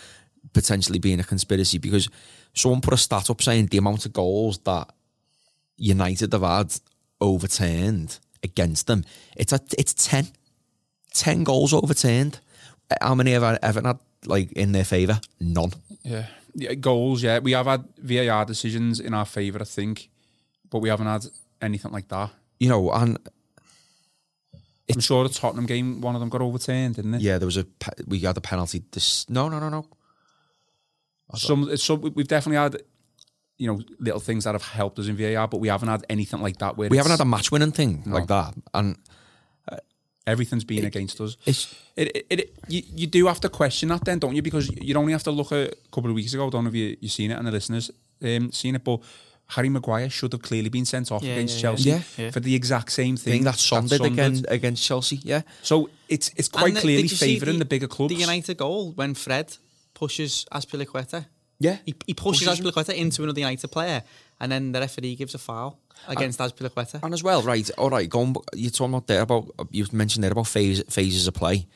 potentially 0.53 0.99
being 0.99 1.21
a 1.21 1.25
conspiracy 1.25 1.79
because 1.79 2.09
someone 2.55 2.81
put 2.81 2.95
a 2.95 2.97
stat 2.97 3.29
up 3.29 3.43
saying 3.43 3.67
the 3.67 3.79
amount 3.79 4.07
of 4.07 4.13
goals 4.13 4.59
that 4.59 4.89
United 5.79 6.33
have 6.33 6.43
had 6.43 6.75
overturned 7.21 8.19
against 8.43 8.87
them. 8.87 9.05
It's 9.37 9.53
a, 9.53 9.61
it's 9.79 9.95
10. 9.95 10.29
10 11.15 11.45
goals 11.45 11.73
overturned. 11.73 12.41
How 13.01 13.15
many 13.15 13.33
have 13.33 13.43
Everton 13.63 13.87
had 13.87 13.99
like 14.27 14.53
in 14.53 14.73
their 14.73 14.85
favour? 14.85 15.21
None. 15.41 15.73
Yeah. 16.03 16.27
yeah, 16.55 16.75
goals. 16.75 17.23
Yeah, 17.23 17.39
we 17.39 17.53
have 17.53 17.67
had 17.67 17.85
VAR 17.99 18.45
decisions 18.45 19.01
in 19.01 19.15
our 19.15 19.25
favour, 19.25 19.61
I 19.61 19.65
think, 19.65 20.11
but 20.71 20.81
we 20.81 20.89
haven't 20.89 21.07
had 21.07 21.27
anything 21.61 21.93
like 21.93 22.09
that. 22.09 22.31
You 22.61 22.69
know, 22.69 22.91
and 22.91 23.19
I'm 24.93 25.01
sure 25.01 25.27
the 25.27 25.35
Tottenham 25.35 25.67
game, 25.67 26.01
one 26.01 26.15
of 26.15 26.21
them 26.21 26.29
got 26.29 26.41
overturned, 26.41 26.97
didn't 26.97 27.15
it? 27.15 27.21
yeah, 27.21 27.39
there 27.39 27.47
was 27.47 27.57
a 27.57 27.65
pe- 27.65 28.05
we 28.07 28.21
had 28.21 28.37
a 28.37 28.41
penalty. 28.41 28.83
This 28.91 29.29
no, 29.29 29.49
no, 29.49 29.59
no, 29.59 29.69
no. 29.69 29.87
Some, 31.35 31.77
some, 31.77 32.01
we've 32.15 32.27
definitely 32.27 32.57
had, 32.57 32.83
you 33.59 33.67
know, 33.67 33.81
little 33.99 34.21
things 34.21 34.45
that 34.45 34.55
have 34.55 34.63
helped 34.63 34.99
us 35.01 35.09
in 35.09 35.17
VAR, 35.17 35.49
but 35.49 35.59
we 35.59 35.69
haven't 35.69 35.89
had 35.89 36.05
anything 36.09 36.41
like 36.41 36.59
that. 36.59 36.77
Where 36.77 36.89
We 36.89 36.97
haven't 36.97 37.11
had 37.13 37.21
a 37.21 37.25
match 37.25 37.51
winning 37.53 37.73
thing 37.73 38.03
like 38.07 38.29
that, 38.29 38.55
and 38.73 38.97
everything's 40.27 40.65
been 40.65 40.85
against 40.85 41.21
us. 41.21 41.37
it's 41.47 41.75
It, 41.97 42.17
it, 42.17 42.27
it, 42.31 42.59
you, 42.69 42.83
you 42.95 43.07
do 43.07 43.27
have 43.27 43.41
to 43.41 43.49
question 43.49 43.89
that 43.89 44.05
then, 44.05 44.19
don't 44.19 44.35
you? 44.37 44.43
Because 44.43 44.71
you 44.81 44.95
only 44.95 45.13
have 45.13 45.23
to 45.25 45.31
look 45.31 45.53
at 45.53 45.73
a 45.73 45.77
couple 45.91 46.11
of 46.11 46.15
weeks 46.15 46.35
ago. 46.35 46.47
I 46.47 46.51
don't 46.51 46.65
know 46.65 46.69
if 46.69 46.75
you, 46.77 46.97
you've 47.01 47.13
seen 47.13 47.31
it 47.31 47.39
and 47.39 47.47
the 47.47 47.51
listeners 47.51 47.91
um, 48.23 48.53
seen 48.53 48.75
it, 48.77 48.85
but 48.85 49.01
Harry 49.49 49.71
Maguire 49.71 50.11
should 50.11 50.33
have 50.33 50.43
clearly 50.43 50.69
been 50.69 50.85
sent 50.85 51.11
off 51.11 51.23
Yeah, 51.23 51.33
against 51.33 51.55
yeah, 51.57 51.61
Chelsea 51.63 51.89
yeah. 51.91 52.03
Yeah. 52.19 52.31
for 52.31 52.41
the 52.41 52.55
exact 52.55 52.93
same 52.93 53.17
thing. 53.17 53.33
thing 53.33 53.45
that 53.45 53.57
Son 53.59 53.87
did 53.87 53.99
Son 53.99 54.13
again 54.13 54.45
against 54.49 54.85
Chelsea. 54.85 55.17
Yeah, 55.25 55.43
So 55.63 55.89
it's 56.09 56.31
it's 56.37 56.49
quite 56.49 56.67
And 56.69 56.77
the- 56.77 56.81
clearly 56.83 57.03
did 57.05 57.11
you 57.13 57.17
see 57.17 57.39
favouring 57.39 57.59
the, 57.59 57.65
bigger 57.65 57.89
clubs. 57.89 58.15
The 58.15 58.21
United 58.21 58.57
goal 58.59 58.93
when 58.93 59.15
Fred 59.15 59.57
pushes 59.95 60.45
Azpilicueta. 60.53 61.25
Yeah. 61.61 61.79
He, 61.85 61.95
he 62.07 62.15
pushes, 62.15 62.47
Pushes 62.47 62.89
him. 62.89 62.97
Into 62.97 63.23
another 63.25 63.41
United 63.41 63.69
player, 63.69 64.03
and 64.41 64.51
then 64.51 64.73
the 64.73 64.81
referee 64.81 65.17
gives 65.17 65.35
a 65.35 65.39
foul 65.39 65.79
against 66.07 66.39
Azpilicueta. 66.39 67.03
And 67.03 67.13
as 67.13 67.23
well, 67.23 67.43
right, 67.43 67.69
all 67.77 67.91
right, 67.91 68.09
going, 68.09 68.37
you're 68.55 68.71
talking 68.71 68.95
about 68.95 69.07
there 69.07 69.23
about, 69.23 69.51
you 69.71 69.85
mentioned 69.93 70.23
there 70.23 70.33
about 70.33 70.47
phase, 70.47 70.83
phases 70.89 71.27
of 71.27 71.35
play. 71.35 71.67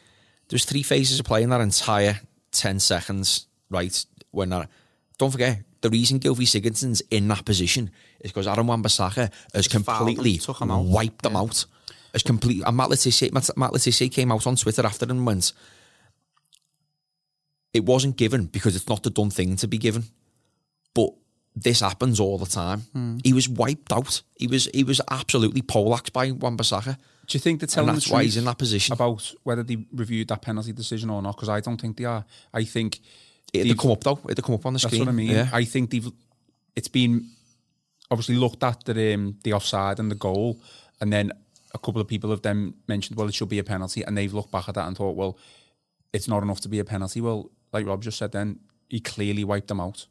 There's 0.49 0.65
three 0.65 0.83
phases 0.83 1.19
of 1.19 1.27
play 1.27 1.43
in 1.43 1.51
that 1.51 1.61
entire 1.61 2.21
10 2.53 2.79
seconds, 2.79 3.47
right? 3.71 4.05
When 4.31 4.51
that, 4.51 4.69
don't 5.19 5.31
forget, 5.31 5.63
the 5.81 5.91
reason 5.91 6.21
Gylfi 6.21 6.47
Sigurdsson's 6.47 7.03
in 7.11 7.27
that 7.29 7.45
position 7.45 7.91
is 8.21 8.31
because 8.31 8.47
Aaron 8.47 8.67
Wan-Bissaka 8.67 9.33
has 9.55 9.67
fouled 9.67 9.75
him, 9.75 9.83
completely 9.83 10.39
took 10.39 10.61
him 10.61 10.71
out. 10.71 10.85
wiped 10.85 11.23
them 11.23 11.37
out. 11.37 11.65
Has 12.13 12.23
complete, 12.23 12.63
and 12.65 12.77
Matt 12.77 12.91
Le 12.91 12.97
Tissier, 12.97 13.33
Matt, 13.33 13.49
Matt 13.57 13.73
Le 13.73 13.79
Tissier 13.79 14.13
came 14.13 14.31
out 14.31 14.47
on 14.47 14.55
Twitter 14.55 14.85
after 14.85 15.07
and 15.07 15.27
went, 15.27 15.55
it 17.75 17.85
wasn't 17.85 18.17
given 18.17 18.47
because 18.47 18.77
it's 18.77 18.89
not 18.89 19.03
the 19.03 19.11
done 19.11 19.31
thing 19.31 19.57
to 19.57 19.67
be 19.67 19.79
given. 19.79 20.05
But 20.95 21.11
this 21.57 21.81
happens 21.81 22.21
all 22.21 22.39
the 22.39 22.47
time. 22.47 22.81
Hmm. 22.93 23.19
He 23.25 23.33
was 23.33 23.49
wiped 23.49 23.93
out. 23.93 24.23
He 24.39 24.47
was 24.47 24.69
he 24.75 24.85
was 24.85 25.01
absolutely 25.11 25.63
poleaxed 25.63 26.13
by 26.13 26.31
Wan-Bissaka. 26.33 26.97
Do 27.27 27.37
you 27.37 27.41
think 27.41 27.61
they're 27.61 27.67
telling 27.69 27.91
And 27.91 27.97
that's 27.99 28.09
the 28.09 28.15
why 28.15 28.25
he's 28.25 28.37
in 28.37 28.45
that 28.47 28.59
position. 28.59 28.93
about 28.93 29.33
whether 29.45 29.63
they 29.63 29.77
reviewed 29.93 30.29
that 30.29 30.43
penalty 30.43 30.73
decision 30.73 31.09
or 31.09 31.23
not? 31.23 31.37
Because 31.37 31.49
I 31.49 31.61
don't 31.61 31.81
think 31.81 31.97
they 31.97 32.05
are. 32.05 32.25
I 32.53 32.65
think 32.65 33.01
they've- 33.53 33.77
come 33.77 33.91
up 33.93 34.03
though. 34.05 34.19
It'd 34.29 34.45
come 34.45 34.55
up 34.57 34.67
on 34.67 34.73
the 34.73 34.79
That's 34.79 34.89
screen. 34.93 35.01
what 35.07 35.09
I 35.09 35.13
mean. 35.13 35.31
Yeah. 35.31 35.49
I 35.53 35.65
think 35.65 35.91
they've. 35.91 36.11
It's 36.75 36.89
been 36.89 37.31
obviously 38.11 38.35
looked 38.37 38.63
at 38.65 38.85
the 38.85 39.15
um, 39.15 39.39
the 39.45 39.53
offside 39.53 39.99
and 40.01 40.11
the 40.11 40.15
goal, 40.17 40.61
and 41.01 41.13
then 41.13 41.33
a 41.75 41.79
couple 41.79 42.01
of 42.01 42.09
people 42.09 42.31
have 42.31 42.43
then 42.43 42.75
mentioned, 42.89 43.17
well, 43.19 43.29
it 43.29 43.35
should 43.35 43.49
be 43.49 43.59
a 43.59 43.65
penalty, 43.65 44.03
and 44.03 44.17
they've 44.19 44.33
looked 44.35 44.51
back 44.51 44.69
at 44.69 44.75
that 44.75 44.87
and 44.87 44.97
thought, 44.97 45.17
well, 45.17 45.39
it's 46.13 46.29
not 46.29 46.43
enough 46.43 46.61
to 46.61 46.69
be 46.69 46.79
a 46.81 46.85
penalty. 46.85 47.21
Well, 47.21 47.51
like 47.73 47.87
Rob 47.87 48.03
just 48.03 48.19
said, 48.19 48.33
then 48.33 48.61
he 48.89 49.01
clearly 49.01 49.45
wiped 49.45 49.69
them 49.69 49.81
out. 49.81 50.07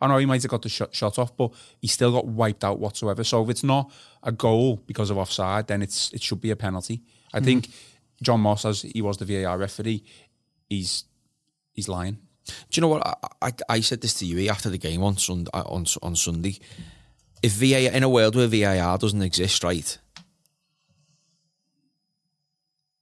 I 0.00 0.06
know 0.06 0.18
he 0.18 0.26
might 0.26 0.42
have 0.42 0.50
got 0.50 0.62
the 0.62 0.68
shot, 0.68 0.94
shot 0.94 1.18
off, 1.18 1.36
but 1.36 1.52
he 1.80 1.88
still 1.88 2.12
got 2.12 2.26
wiped 2.26 2.64
out 2.64 2.78
whatsoever. 2.78 3.24
So 3.24 3.42
if 3.44 3.50
it's 3.50 3.64
not 3.64 3.90
a 4.22 4.32
goal 4.32 4.82
because 4.86 5.10
of 5.10 5.18
offside, 5.18 5.66
then 5.68 5.82
it's 5.82 6.12
it 6.12 6.22
should 6.22 6.40
be 6.40 6.50
a 6.50 6.56
penalty. 6.56 7.02
I 7.32 7.38
hmm. 7.38 7.44
think 7.44 7.68
John 8.20 8.40
Moss, 8.40 8.64
as 8.64 8.82
he 8.82 9.02
was 9.02 9.16
the 9.18 9.24
VAR 9.24 9.56
referee, 9.56 10.04
he's 10.68 11.04
he's 11.72 11.88
lying. 11.88 12.18
Do 12.44 12.52
you 12.72 12.80
know 12.82 12.88
what? 12.88 13.06
I, 13.06 13.48
I, 13.48 13.52
I 13.68 13.80
said 13.80 14.02
this 14.02 14.14
to 14.14 14.26
you 14.26 14.50
after 14.50 14.68
the 14.68 14.78
game 14.78 15.02
on 15.02 15.16
Sunday. 15.16 15.50
Uh, 15.54 15.62
on, 15.62 15.86
on 16.02 16.16
Sunday, 16.16 16.58
if 17.42 17.52
VAR 17.52 17.92
in 17.92 18.02
a 18.02 18.08
world 18.08 18.36
where 18.36 18.48
VAR 18.48 18.98
doesn't 18.98 19.22
exist, 19.22 19.64
right? 19.64 19.98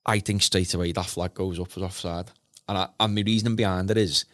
I 0.05 0.19
think 0.19 0.43
straight 0.43 0.75
away 0.75 0.93
that 0.93 1.07
flag 1.07 1.35
goes 1.35 1.61
up 1.61 1.77
as 1.77 1.83
offside, 1.83 2.31
and 2.69 2.79
I, 2.79 2.89
and 3.01 3.15
my 3.15 3.23
reasoning 3.23 3.57
behind 3.57 3.91
it 3.91 3.97
is, 3.97 4.25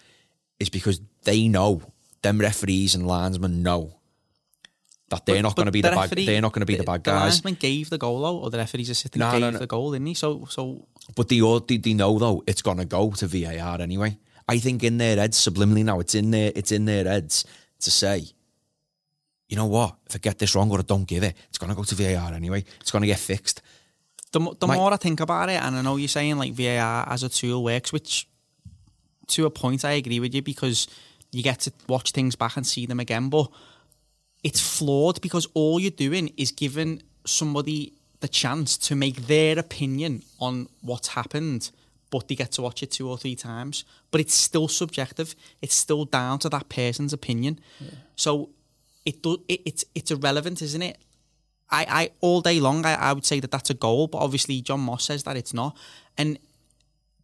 is 0.58 0.68
because 0.68 1.00
they 1.24 1.48
know 1.48 1.82
them 2.22 2.38
referees 2.38 2.94
and 2.94 3.06
linesmen 3.06 3.62
know 3.62 3.94
that 5.10 5.24
they're 5.24 5.42
not 5.42 5.56
going 5.56 5.66
to 5.66 5.72
be 5.72 5.80
the, 5.80 5.88
bad. 5.90 6.10
referee- 6.10 6.26
They're 6.26 6.40
not 6.42 6.52
going 6.52 6.60
to 6.60 6.66
be 6.66 6.76
the, 6.76 6.82
bad 6.84 7.02
guys. 7.02 7.14
The 7.14 7.20
linesman 7.20 7.54
gave 7.54 7.88
the 7.88 7.96
goal 7.98 8.26
out, 8.26 8.42
or 8.42 8.50
the 8.50 8.58
referee's 8.58 8.90
assistant 8.90 9.20
No, 9.20 9.30
gave 9.32 9.40
no, 9.40 9.50
no. 9.50 9.58
the 9.58 9.66
goal, 9.66 9.92
didn't 9.92 10.06
he? 10.08 10.14
So, 10.14 10.44
so 10.50 10.86
But 11.16 11.28
they, 11.28 11.40
all, 11.40 11.60
they, 11.60 11.78
they 11.78 11.94
know 11.94 12.18
though 12.18 12.42
it's 12.46 12.60
gonna 12.60 12.84
go 12.84 13.10
to 13.12 13.26
VAR 13.26 13.80
anyway. 13.80 14.18
I 14.46 14.58
think 14.58 14.82
in 14.84 14.98
their 14.98 15.16
heads, 15.16 15.38
subliminally 15.38 15.84
now, 15.84 16.00
it's 16.00 16.14
in 16.14 16.30
their 16.30 16.52
it's 16.54 16.72
in 16.72 16.84
their 16.84 17.04
heads 17.04 17.44
to 17.80 17.90
say, 17.90 18.24
you 19.48 19.56
know 19.56 19.66
what? 19.66 19.96
If 20.08 20.16
I 20.16 20.18
get 20.18 20.38
this 20.38 20.54
wrong 20.54 20.70
or 20.70 20.78
I 20.80 20.82
don't 20.82 21.06
give 21.08 21.22
it, 21.22 21.34
it's 21.48 21.58
gonna 21.58 21.74
go 21.74 21.84
to 21.84 21.94
VAR 21.94 22.32
anyway. 22.34 22.64
It's 22.80 22.90
gonna 22.90 23.06
get 23.06 23.18
fixed. 23.18 23.62
The, 24.32 24.40
the 24.60 24.66
My- 24.66 24.76
more 24.76 24.92
I 24.92 24.96
think 24.96 25.20
about 25.20 25.48
it, 25.48 25.60
and 25.62 25.76
I 25.76 25.82
know 25.82 25.96
you're 25.96 26.08
saying 26.08 26.38
like 26.38 26.52
VAR 26.52 27.08
as 27.08 27.22
a 27.22 27.28
tool 27.28 27.62
works, 27.62 27.92
which 27.92 28.28
to 29.28 29.46
a 29.46 29.50
point 29.50 29.84
I 29.84 29.92
agree 29.92 30.20
with 30.20 30.34
you 30.34 30.42
because 30.42 30.88
you 31.30 31.42
get 31.42 31.60
to 31.60 31.72
watch 31.88 32.12
things 32.12 32.34
back 32.36 32.56
and 32.56 32.66
see 32.66 32.86
them 32.86 33.00
again, 33.00 33.28
but 33.28 33.48
it's 34.42 34.60
flawed 34.60 35.20
because 35.20 35.46
all 35.54 35.78
you're 35.78 35.90
doing 35.90 36.32
is 36.36 36.50
giving 36.52 37.02
somebody 37.26 37.92
the 38.20 38.28
chance 38.28 38.76
to 38.78 38.96
make 38.96 39.26
their 39.26 39.58
opinion 39.58 40.22
on 40.40 40.68
what's 40.80 41.08
happened, 41.08 41.70
but 42.10 42.28
they 42.28 42.34
get 42.34 42.52
to 42.52 42.62
watch 42.62 42.82
it 42.82 42.90
two 42.90 43.08
or 43.08 43.18
three 43.18 43.36
times. 43.36 43.84
But 44.10 44.20
it's 44.20 44.34
still 44.34 44.68
subjective. 44.68 45.34
It's 45.60 45.74
still 45.74 46.04
down 46.04 46.38
to 46.40 46.48
that 46.48 46.68
person's 46.68 47.12
opinion. 47.12 47.60
So 48.16 48.50
it 49.04 49.22
do, 49.22 49.42
it, 49.48 49.60
it's 49.66 49.84
it's 49.94 50.10
irrelevant, 50.10 50.62
isn't 50.62 50.82
it? 50.82 50.98
I, 51.70 51.86
I 51.88 52.10
all 52.20 52.40
day 52.40 52.60
long 52.60 52.84
I, 52.84 52.94
I 52.94 53.12
would 53.12 53.26
say 53.26 53.40
that 53.40 53.50
that's 53.50 53.70
a 53.70 53.74
goal, 53.74 54.06
but 54.06 54.18
obviously 54.18 54.60
John 54.60 54.80
Moss 54.80 55.04
says 55.04 55.22
that 55.24 55.36
it's 55.36 55.52
not, 55.52 55.76
and 56.16 56.38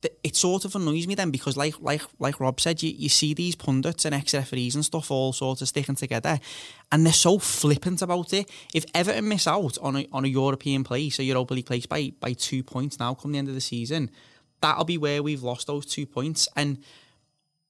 th- 0.02 0.14
it 0.22 0.36
sort 0.36 0.64
of 0.64 0.76
annoys 0.76 1.06
me 1.06 1.14
then 1.14 1.30
because 1.30 1.56
like 1.56 1.74
like 1.80 2.02
like 2.18 2.40
Rob 2.40 2.60
said, 2.60 2.82
you, 2.82 2.90
you 2.90 3.08
see 3.08 3.34
these 3.34 3.54
pundits 3.54 4.04
and 4.04 4.14
ex 4.14 4.34
referees 4.34 4.74
and 4.74 4.84
stuff 4.84 5.10
all 5.10 5.32
sort 5.32 5.62
of 5.62 5.68
sticking 5.68 5.94
together, 5.94 6.38
and 6.92 7.04
they're 7.04 7.12
so 7.12 7.38
flippant 7.38 8.02
about 8.02 8.32
it. 8.32 8.50
If 8.74 8.84
Everton 8.94 9.28
miss 9.28 9.46
out 9.46 9.78
on 9.80 9.96
a 9.96 10.08
on 10.12 10.24
a 10.24 10.28
European 10.28 10.84
place, 10.84 11.18
a 11.18 11.24
Europa 11.24 11.54
League 11.54 11.66
place 11.66 11.86
by 11.86 12.12
by 12.20 12.34
two 12.34 12.62
points 12.62 12.98
now 12.98 13.14
come 13.14 13.32
the 13.32 13.38
end 13.38 13.48
of 13.48 13.54
the 13.54 13.60
season, 13.60 14.10
that'll 14.60 14.84
be 14.84 14.98
where 14.98 15.22
we've 15.22 15.42
lost 15.42 15.66
those 15.66 15.86
two 15.86 16.06
points, 16.06 16.48
and 16.54 16.78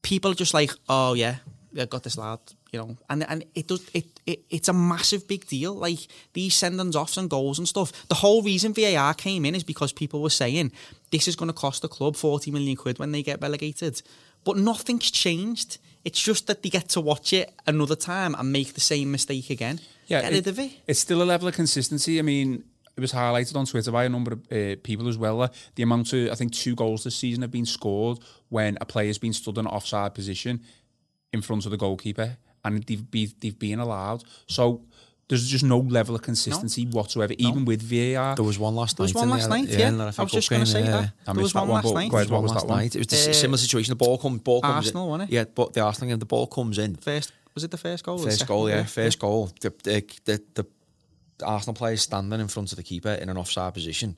people 0.02 0.30
are 0.30 0.34
just 0.34 0.54
like, 0.54 0.72
oh 0.88 1.14
yeah, 1.14 1.36
I 1.78 1.86
got 1.86 2.02
this 2.02 2.18
lad, 2.18 2.40
you 2.74 2.80
know, 2.80 2.96
and 3.08 3.22
and 3.30 3.44
it 3.54 3.68
does 3.68 3.88
it, 3.94 4.06
it 4.26 4.40
it's 4.50 4.68
a 4.68 4.72
massive 4.72 5.28
big 5.28 5.46
deal. 5.46 5.74
Like 5.74 6.08
these 6.32 6.54
sendings 6.54 6.96
offs 6.96 7.16
and 7.16 7.30
goals 7.30 7.58
and 7.58 7.68
stuff. 7.68 7.92
The 8.08 8.16
whole 8.16 8.42
reason 8.42 8.74
VAR 8.74 9.14
came 9.14 9.44
in 9.44 9.54
is 9.54 9.62
because 9.62 9.92
people 9.92 10.20
were 10.20 10.30
saying 10.30 10.72
this 11.12 11.28
is 11.28 11.36
going 11.36 11.50
to 11.50 11.52
cost 11.52 11.82
the 11.82 11.88
club 11.88 12.16
forty 12.16 12.50
million 12.50 12.74
quid 12.74 12.98
when 12.98 13.12
they 13.12 13.22
get 13.22 13.40
relegated, 13.40 14.02
but 14.42 14.56
nothing's 14.56 15.12
changed. 15.12 15.78
It's 16.04 16.20
just 16.20 16.48
that 16.48 16.64
they 16.64 16.68
get 16.68 16.88
to 16.90 17.00
watch 17.00 17.32
it 17.32 17.54
another 17.64 17.96
time 17.96 18.34
and 18.34 18.52
make 18.52 18.74
the 18.74 18.80
same 18.80 19.12
mistake 19.12 19.50
again. 19.50 19.78
Yeah, 20.08 20.22
get 20.22 20.32
rid 20.32 20.46
of 20.48 20.58
it. 20.58 20.72
It's 20.88 20.98
still 20.98 21.22
a 21.22 21.28
level 21.32 21.46
of 21.46 21.54
consistency. 21.54 22.18
I 22.18 22.22
mean, 22.22 22.64
it 22.96 23.00
was 23.00 23.12
highlighted 23.12 23.54
on 23.54 23.66
Twitter 23.66 23.92
by 23.92 24.04
a 24.04 24.08
number 24.08 24.32
of 24.32 24.40
uh, 24.52 24.76
people 24.82 25.06
as 25.08 25.16
well. 25.16 25.42
Uh, 25.42 25.48
the 25.76 25.84
amount 25.84 26.12
of, 26.12 26.30
I 26.30 26.34
think, 26.34 26.52
two 26.52 26.74
goals 26.74 27.04
this 27.04 27.14
season 27.14 27.42
have 27.42 27.52
been 27.52 27.66
scored 27.66 28.18
when 28.48 28.76
a 28.80 28.84
player's 28.84 29.18
been 29.18 29.32
stood 29.32 29.58
in 29.58 29.66
an 29.66 29.72
offside 29.72 30.12
position 30.12 30.60
in 31.32 31.42
front 31.42 31.64
of 31.64 31.72
the 31.72 31.76
goalkeeper, 31.76 32.36
and 32.64 32.82
they've 32.84 33.10
been, 33.10 33.30
they've 33.40 33.58
been 33.58 33.78
allowed. 33.80 34.24
So 34.46 34.82
there's 35.28 35.48
just 35.48 35.64
no 35.64 35.78
level 35.78 36.14
of 36.14 36.22
consistency 36.22 36.84
whatsoever, 36.86 37.34
even 37.38 37.64
with 37.64 37.80
VAR. 37.82 38.34
There 38.36 38.44
was 38.44 38.58
one 38.58 38.74
last 38.74 38.98
night. 38.98 39.06
There 39.06 39.14
was 39.14 39.14
one 39.14 39.30
last 39.30 39.48
night, 39.48 39.68
yeah. 39.68 39.88
in 39.88 39.98
the 39.98 40.04
I 40.18 40.22
was 40.22 40.32
just 40.32 40.50
gonna 40.50 40.66
say 40.66 40.84
yeah. 40.84 40.90
that. 40.90 41.12
I 41.26 41.32
There 41.32 41.42
was 41.42 41.52
that 41.54 41.60
one 41.60 41.68
one, 41.68 41.74
last 41.76 41.84
but 41.84 41.94
night. 41.94 42.12
ahead, 42.12 42.30
what 42.30 42.42
was 42.42 42.52
was 42.52 42.62
that 42.62 42.66
last 42.66 42.68
one? 42.68 42.78
night. 42.78 42.94
It 42.94 42.98
was 42.98 43.06
the 43.06 43.30
Uh, 43.30 43.32
similar 43.32 43.58
situation. 43.58 43.90
The 43.92 43.96
ball 43.96 44.18
come, 44.18 44.36
ball 44.38 44.60
comes 44.60 44.74
Arsenal, 44.86 45.04
in. 45.04 45.10
wasn't 45.10 45.30
it? 45.30 45.34
Yeah, 45.34 45.44
but 45.54 45.72
the 45.72 45.80
Arsenal 45.80 46.10
game, 46.10 46.18
the 46.18 46.26
ball 46.26 46.46
comes 46.46 46.78
in. 46.78 46.96
First 46.96 47.32
Was 47.54 47.64
it 47.64 47.70
the 47.70 47.78
first 47.78 48.04
goal? 48.04 48.20
or 48.20 48.24
First 48.24 48.46
goal, 48.46 48.68
yeah, 48.68 48.82
first 48.84 49.18
goal. 49.18 49.50
The, 49.60 49.70
the, 49.84 50.04
the, 50.24 50.42
the 50.56 50.66
Arsenal 51.46 51.74
player 51.74 51.96
standing 51.96 52.40
in 52.40 52.48
front 52.48 52.72
of 52.72 52.76
the 52.76 52.82
keeper 52.82 53.12
in 53.12 53.28
an 53.28 53.36
offside 53.38 53.72
position. 53.74 54.16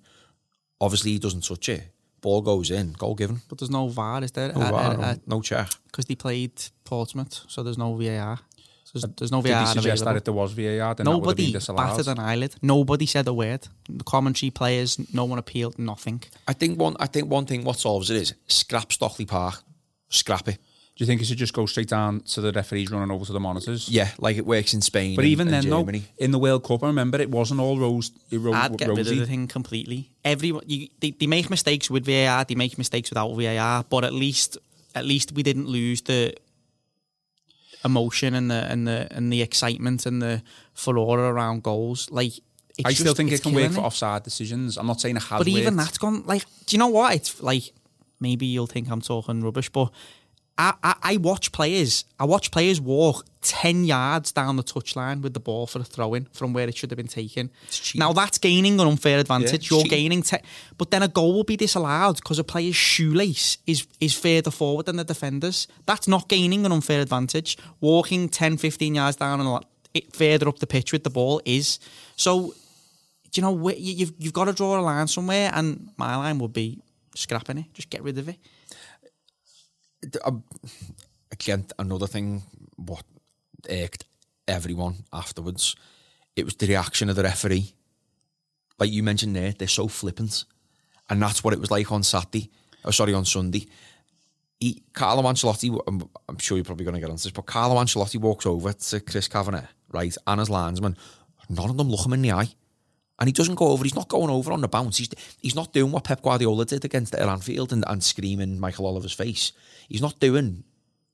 Obviously, 0.81 1.13
he 1.13 1.19
doesn't 1.19 1.45
touch 1.45 1.69
it. 1.69 1.85
Ball 2.27 2.43
goes 2.43 2.73
in, 2.73 2.93
goal 2.95 3.15
given. 3.15 3.41
But 3.49 3.59
there's 3.59 3.71
no 3.71 3.87
VAR, 3.87 4.25
is 4.25 4.33
there? 4.33 4.53
No, 4.53 4.61
uh, 4.61 4.71
VAR, 4.73 4.97
no, 4.97 5.17
no 5.27 5.41
check. 5.41 5.71
Because 5.87 6.07
they 6.07 6.17
played 6.17 6.51
Portsmouth, 6.85 7.45
so 7.47 7.63
there's 7.63 7.79
no 7.79 7.95
VAR. 7.95 8.41
There's, 8.93 9.05
there's 9.17 9.31
no 9.31 9.43
Did 9.43 9.51
he 9.51 9.55
VAR 9.55 9.67
suggest 9.67 10.05
that 10.05 10.17
if 10.17 10.25
there 10.25 10.35
was 10.35 10.53
VAR, 10.53 10.95
then 10.97 11.05
that 11.05 11.13
Nobody 11.13 11.53
disallowed? 11.53 11.91
batted 11.91 12.09
an 12.09 12.19
eyelid. 12.19 12.57
Nobody 12.63 13.07
said 13.07 13.29
a 13.29 13.33
word. 13.33 13.69
The 13.89 14.03
commentary 14.03 14.51
players, 14.51 14.99
no 15.15 15.25
one 15.25 15.39
appealed, 15.39 15.79
nothing. 15.79 16.25
I 16.49 16.53
think 16.55 16.81
one. 16.81 16.97
I 16.99 17.07
think 17.07 17.31
one 17.31 17.47
thing 17.47 17.63
what 17.63 17.79
solves 17.79 18.11
it 18.11 18.17
is 18.17 18.35
scrap 18.49 18.91
Stockley 18.91 19.27
Park, 19.27 19.63
scrap 20.09 20.49
it. 20.49 20.59
Do 20.97 21.05
you 21.05 21.07
think 21.07 21.21
it 21.21 21.27
should 21.27 21.37
just 21.37 21.53
go 21.53 21.67
straight 21.67 21.89
down 21.89 22.21
to 22.21 22.41
the 22.41 22.53
referees 22.53 22.91
running 22.91 23.11
over 23.11 23.25
to 23.27 23.33
the 23.35 23.39
monitors? 23.41 23.87
Yeah, 23.87 24.09
like 24.19 24.39
it 24.39 24.47
works 24.47 24.73
in 24.73 24.81
Spain. 24.81 25.15
But 25.15 25.27
and- 25.27 25.31
even 25.31 25.49
and 25.53 25.63
then, 25.65 25.71
though, 25.71 26.01
in 26.17 26.31
the 26.31 26.39
World 26.39 26.65
Cup, 26.65 26.83
I 26.83 26.87
remember 26.87 27.21
it 27.21 27.31
wasn't 27.31 27.61
all 27.61 27.79
rose. 27.79 28.11
It 28.31 28.39
ro- 28.39 28.55
I'd 28.55 28.79
get 28.79 28.89
rid 28.89 29.01
of 29.01 29.07
the 29.07 29.27
thing 29.27 29.47
completely. 29.47 30.11
Everyone, 30.25 30.63
you, 30.67 30.89
they, 31.01 31.11
they 31.11 31.27
make 31.27 31.51
mistakes 31.51 31.91
with 31.91 32.07
VAR, 32.07 32.47
they 32.47 32.55
make 32.55 32.79
mistakes 32.79 33.11
without 33.11 33.29
VAR, 33.35 33.85
but 33.91 34.05
at 34.05 34.15
least, 34.15 34.57
at 34.95 35.05
least 35.05 35.33
we 35.33 35.43
didn't 35.43 35.67
lose 35.69 36.01
the 36.01 36.33
emotion 37.85 38.35
and 38.35 38.51
the 38.51 38.65
and 38.71 38.87
the 38.89 39.07
and 39.11 39.33
the 39.33 39.43
excitement 39.43 40.07
and 40.07 40.21
the 40.23 40.43
furore 40.75 41.21
around 41.21 41.63
goals. 41.63 42.11
Like, 42.11 42.33
it's 42.79 42.87
I 42.87 42.93
still 42.93 43.05
just- 43.07 43.17
think 43.19 43.33
it's 43.33 43.41
it 43.41 43.43
can 43.45 43.53
work 43.53 43.65
killing 43.65 43.75
for 43.75 43.83
offside 43.83 44.23
decisions. 44.23 44.77
I'm 44.79 44.87
not 44.87 45.01
saying 45.01 45.17
it 45.17 45.23
has 45.25 45.39
But 45.39 45.49
even 45.49 45.77
worked. 45.77 45.87
that's 45.87 45.99
gone. 45.99 46.23
Like, 46.27 46.45
do 46.67 46.75
you 46.75 46.79
know 46.79 46.89
what? 46.89 47.15
It's 47.15 47.43
like 47.43 47.73
maybe 48.19 48.47
you'll 48.47 48.67
think 48.67 48.91
I'm 48.91 49.03
talking 49.03 49.43
rubbish, 49.43 49.69
but 49.69 49.91
I, 50.59 50.73
I, 50.83 50.95
I 51.03 51.17
watch 51.19 51.53
players. 51.53 52.05
I 52.19 52.25
watch 52.25 52.51
players 52.51 52.81
walk 52.81 53.27
ten 53.43 53.85
yards 53.85 54.33
down 54.33 54.57
the 54.57 54.63
touchline 54.65 55.21
with 55.21 55.35
the 55.35 55.41
ball 55.41 55.67
for 55.67 55.81
a 55.81 55.85
throw 55.85 56.15
in 56.15 56.25
from 56.33 56.53
where 56.55 56.67
it 56.67 56.77
should 56.77 56.91
have 56.91 56.97
been 56.97 57.07
taken. 57.09 57.51
Now 57.95 58.13
that's 58.15 58.39
gaining 58.39 58.81
an 58.81 58.87
unfair 58.87 59.19
advantage. 59.19 59.53
it's 59.55 59.71
You're 59.71 59.83
cheap. 59.83 59.91
gaining, 59.91 60.23
te- 60.23 60.39
but 60.79 60.91
then 60.91 61.03
a 61.03 61.09
goal 61.09 61.35
will 61.35 61.45
be 61.45 61.57
disallowed 61.57 62.17
because 62.17 62.39
a 62.39 62.45
player's 62.45 62.75
shoelace 62.77 63.59
is 63.67 63.87
is 64.01 64.15
further 64.15 64.51
forward 64.51 64.87
than 64.87 64.97
the 64.97 65.05
defenders. 65.05 65.69
That's 65.85 66.09
not 66.09 66.29
gaining 66.29 66.65
an 66.65 66.73
unfair 66.73 67.01
advantage. 67.01 67.59
Walking 67.81 68.29
10, 68.29 68.57
15 68.57 68.95
yards 68.95 69.17
down 69.17 69.41
and 69.41 69.49
a 69.49 69.53
lot- 69.53 69.69
it 69.93 70.15
further 70.17 70.49
up 70.49 70.59
the 70.59 70.67
pitch 70.67 70.93
with 70.93 71.05
the 71.05 71.11
ball 71.11 71.41
is 71.45 71.79
so 72.17 72.55
you 73.35 73.43
know 73.43 73.69
you've 73.71 74.13
you've 74.19 74.33
got 74.33 74.47
to 74.47 74.53
draw 74.55 74.79
a 74.79 74.83
line 74.83 75.07
somewhere, 75.07 75.51
and 75.55 75.91
my 75.99 76.17
line 76.17 76.39
would 76.39 76.55
be 76.55 76.81
scrapping 77.15 77.59
it. 77.59 77.67
Just 77.75 77.91
get 77.91 78.03
rid 78.03 78.17
of 78.17 78.29
it. 78.31 78.37
Um, 80.25 80.45
again, 81.31 81.67
another 81.79 82.07
thing 82.07 82.43
what 82.77 83.05
irked 83.71 84.05
everyone 84.47 85.05
afterwards, 85.13 85.77
it 86.35 86.45
was 86.45 86.55
the 86.57 86.67
reaction 86.67 87.09
of 87.09 87.17
the 87.17 87.23
referee. 87.23 87.73
Like 88.79 88.91
you 88.91 89.03
mentioned 89.03 89.35
there, 89.35 89.53
they're 89.53 89.69
so 89.69 89.89
flippant. 89.89 90.45
And 91.09 91.23
that's 91.23 91.43
what 91.43 91.55
it 91.55 91.61
was 91.61 91.71
like 91.71 91.91
on 91.91 92.03
Saturday. 92.03 92.51
Oh, 92.85 92.91
sorry, 92.91 93.15
on 93.15 93.25
Sunday. 93.25 93.67
He, 94.61 94.83
Carlo 94.93 95.23
Ancelotti, 95.23 95.79
I'm, 95.87 96.09
I'm 96.29 96.39
sure 96.39 96.57
you're 96.57 96.65
probably 96.65 96.85
going 96.85 96.95
to 96.95 97.01
get 97.01 97.11
onto 97.11 97.23
this, 97.23 97.33
but 97.33 97.47
Carlo 97.47 97.77
Ancelotti 97.77 98.19
walks 98.19 98.47
over 98.47 98.73
to 98.73 99.01
Chris 99.01 99.29
Kavanagh, 99.29 99.67
right, 99.93 100.17
and 100.27 100.41
his 100.41 100.51
linesman. 100.51 100.97
None 101.49 101.71
of 101.71 101.77
them 101.77 101.91
look 101.91 102.07
him 102.07 102.15
in 102.15 102.23
the 102.23 102.33
eye. 102.33 102.49
And 103.19 103.29
he 103.29 103.33
doesn't 103.33 103.55
go 103.55 103.69
over, 103.69 103.83
he's 103.83 103.95
not 103.95 104.09
going 104.09 104.29
over 104.31 104.53
on 104.53 104.61
the 104.61 104.69
bounce. 104.69 104.99
He's, 104.99 105.09
he's 105.41 105.55
not 105.55 105.73
doing 105.73 105.91
what 105.91 106.05
Pep 106.05 106.21
Guardiola 106.23 106.67
did 106.67 106.85
against 106.85 107.15
at 107.15 107.27
Anfield 107.29 107.73
and, 107.73 107.83
and 107.87 108.03
screaming 108.05 108.61
Michael 108.61 108.87
Oliver's 108.87 109.15
face. 109.15 109.53
He's 109.89 110.03
not 110.03 110.21
doing 110.21 110.65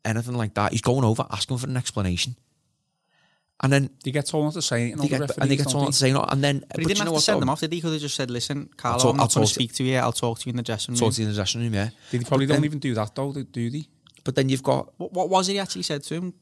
anything 0.05 0.35
like 0.35 0.55
that. 0.55 0.73
He's 0.73 0.81
going 0.83 1.05
over, 1.05 1.25
asking 1.31 1.59
for 1.59 1.69
an 1.69 1.77
explanation. 1.77 2.35
And 3.63 3.73
then 3.73 3.91
They 4.03 4.11
get 4.11 4.27
told 4.27 4.47
not 4.47 4.55
to 4.55 4.63
say 4.63 4.91
anything. 4.91 4.97
they 4.97 5.15
all 5.15 5.21
the 5.21 5.27
get, 5.29 5.39
and 5.39 5.49
they 5.49 5.55
get 5.55 5.67
referees, 5.67 5.73
told 5.73 5.85
don't 5.85 5.93
to 5.93 5.99
say 5.99 6.13
no. 6.13 6.25
And 6.25 6.43
then, 6.43 6.65
But, 6.69 6.81
he 6.81 6.87
didn't 6.87 6.99
you 6.99 7.05
know 7.05 7.05
have 7.05 7.07
to 7.07 7.13
what, 7.13 7.23
send 7.23 7.37
though? 7.37 7.41
them 7.41 7.49
off, 7.51 7.61
did 7.61 7.73
he? 7.73 7.81
Could 7.81 7.93
have 7.93 8.01
just 8.01 8.17
said, 8.17 8.29
"Listen, 8.29 8.69
Carlo, 8.77 8.99
talk- 8.99 9.15
I'm 9.15 9.21
I'll 9.21 9.27
not 9.27 9.35
going 9.35 9.47
to 9.47 9.53
to- 9.53 9.55
speak 9.55 9.73
to 9.75 9.85
you. 9.85 9.97
I'll 9.99 10.11
talk 10.13 10.41
to 10.41 10.47
you 10.47 10.51
in 10.51 10.57
the 10.57 10.65
dressing 10.65 10.95
room." 10.95 10.99
Talk 10.99 11.13
to 11.13 11.21
you 11.23 11.29
in 11.29 11.33
the 11.33 11.37
dressing 11.37 11.61
room, 11.61 11.73
yeah. 11.73 11.91
They 12.11 12.19
probably 12.19 12.47
But 12.47 12.55
don't 12.55 12.63
then- 12.63 12.65
even 12.65 12.79
do 12.81 12.95
that, 12.95 13.15
though, 13.15 13.33
do 13.33 13.71
they? 13.71 13.85
But 14.25 14.35
then 14.35 14.49
you've 14.49 14.65
got 14.65 14.93
What, 14.99 15.13
what 15.13 15.29
was 15.29 15.49
it 15.49 15.53
he 15.53 15.59
actually 15.61 15.83
said 15.83 16.03
to 16.05 16.15
him? 16.17 16.35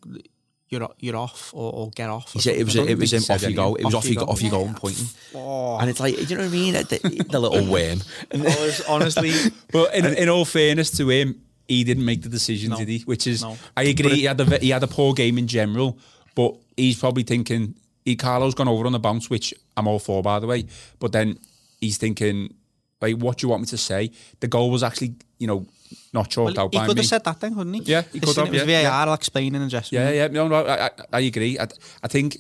You're 0.71 0.89
you're 1.01 1.17
off 1.17 1.53
or, 1.53 1.73
or 1.73 1.91
get 1.91 2.09
off. 2.09 2.33
He 2.33 2.39
said 2.41 2.55
it 2.57 2.65
was 2.65 2.77
it 2.77 2.97
was 2.97 3.13
him 3.13 3.25
off 3.29 3.43
you 3.43 3.57
go. 3.57 3.75
It 3.75 3.85
was 3.85 3.95
Off 3.95 4.05
off 4.05 4.05
you 4.07 4.13
you 4.13 4.19
go, 4.21 4.27
go. 4.27 4.33
off 4.33 4.43
you 4.43 4.51
go 4.51 4.65
and 4.65 4.77
pointing. 4.77 5.07
And 5.35 5.91
it's 5.91 5.99
like, 5.99 6.15
do 6.15 6.23
you 6.23 6.37
know 6.37 6.43
what 6.45 6.49
I 6.49 6.53
mean? 6.53 6.75
The, 6.75 7.27
the 7.29 7.41
little 7.41 7.67
worm. 7.71 7.99
was 8.35 8.81
honestly. 8.89 9.33
But 9.73 9.95
in, 9.97 10.07
in 10.07 10.29
all 10.29 10.45
fairness 10.45 10.91
to 10.99 11.09
him, 11.11 11.43
he 11.67 11.83
didn't 11.83 12.05
make 12.05 12.23
the 12.23 12.29
decision, 12.29 12.71
No. 12.71 12.77
did 12.77 12.89
he? 12.89 13.01
Which 13.01 13.27
is, 13.27 13.43
No. 13.43 13.57
I 13.77 13.83
agree. 13.85 14.11
He 14.15 14.25
had 14.25 14.41
a 14.41 14.59
he 14.59 14.71
had 14.71 14.83
a 14.85 14.87
poor 14.89 15.13
game 15.13 15.39
in 15.39 15.49
general, 15.49 15.99
but 16.37 16.57
he's 16.77 16.99
probably 17.01 17.25
thinking. 17.25 17.75
He 18.05 18.15
Carlo's 18.17 18.55
gone 18.55 18.69
over 18.69 18.87
on 18.87 18.93
the 18.93 18.99
bounce, 19.01 19.29
which 19.29 19.53
I'm 19.77 19.89
all 19.89 19.99
for, 19.99 20.23
by 20.23 20.39
the 20.39 20.47
way. 20.47 20.67
But 21.01 21.11
then 21.13 21.39
he's 21.81 21.99
thinking, 21.99 22.55
like, 23.01 23.17
what 23.17 23.39
do 23.39 23.45
you 23.47 23.51
want 23.51 23.63
me 23.63 23.67
to 23.67 23.77
say? 23.77 24.13
The 24.39 24.47
goal 24.49 24.71
was 24.71 24.83
actually, 24.85 25.17
you 25.39 25.47
know, 25.49 25.67
not 26.13 26.31
chalked 26.31 26.57
Well, 26.57 26.67
out 26.67 26.75
he 26.75 26.79
by 26.79 26.87
could 26.87 26.97
have 26.97 27.07
said 27.07 27.25
that 27.25 27.41
then, 27.41 27.55
couldn't 27.55 27.75
he? 27.75 27.81
Yeah, 27.83 28.03
he 28.03 28.21
could 28.21 28.37
have, 28.37 28.47
It 28.49 28.53
was 28.53 28.67
yeah, 28.67 28.83
VAR. 28.89 29.09
I'll 29.09 29.15
explain 29.15 29.55
in 29.55 29.69
dressing 29.69 29.99
room. 29.99 30.09
Yeah, 30.09 30.15
yeah, 30.15 30.27
no, 30.29 30.49
no, 30.49 30.67
I, 30.67 30.91
I, 31.13 31.21
agree. 31.21 31.59
I, 31.59 31.67
I 32.03 32.09
think 32.09 32.39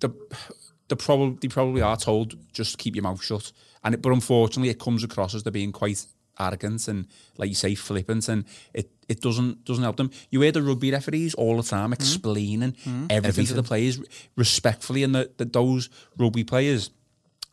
the 0.00 0.10
the 0.88 0.96
probably 0.96 1.38
they 1.40 1.48
probably 1.48 1.82
are 1.82 1.96
told 1.96 2.34
just 2.52 2.78
keep 2.78 2.94
your 2.94 3.02
mouth 3.02 3.22
shut, 3.22 3.52
and 3.82 3.94
it, 3.94 4.02
but 4.02 4.12
unfortunately, 4.12 4.70
it 4.70 4.78
comes 4.78 5.04
across 5.04 5.34
as 5.34 5.42
they're 5.42 5.52
being 5.52 5.72
quite 5.72 6.04
arrogant 6.38 6.88
and, 6.88 7.06
like 7.36 7.48
you 7.48 7.54
say, 7.54 7.74
flippant, 7.74 8.28
and 8.28 8.44
it, 8.72 8.90
it 9.08 9.20
doesn't 9.20 9.64
doesn't 9.64 9.84
help 9.84 9.96
them. 9.96 10.10
You 10.30 10.40
hear 10.40 10.52
the 10.52 10.62
rugby 10.62 10.90
referees 10.90 11.34
all 11.34 11.56
the 11.56 11.62
time 11.62 11.90
mm-hmm. 11.90 11.94
explaining 11.94 12.72
mm-hmm. 12.72 13.06
everything, 13.10 13.46
to 13.46 13.54
the 13.54 13.62
players 13.62 14.00
respectfully, 14.36 15.02
and 15.02 15.14
the 15.14 15.30
those 15.38 15.88
rugby 16.18 16.44
players. 16.44 16.90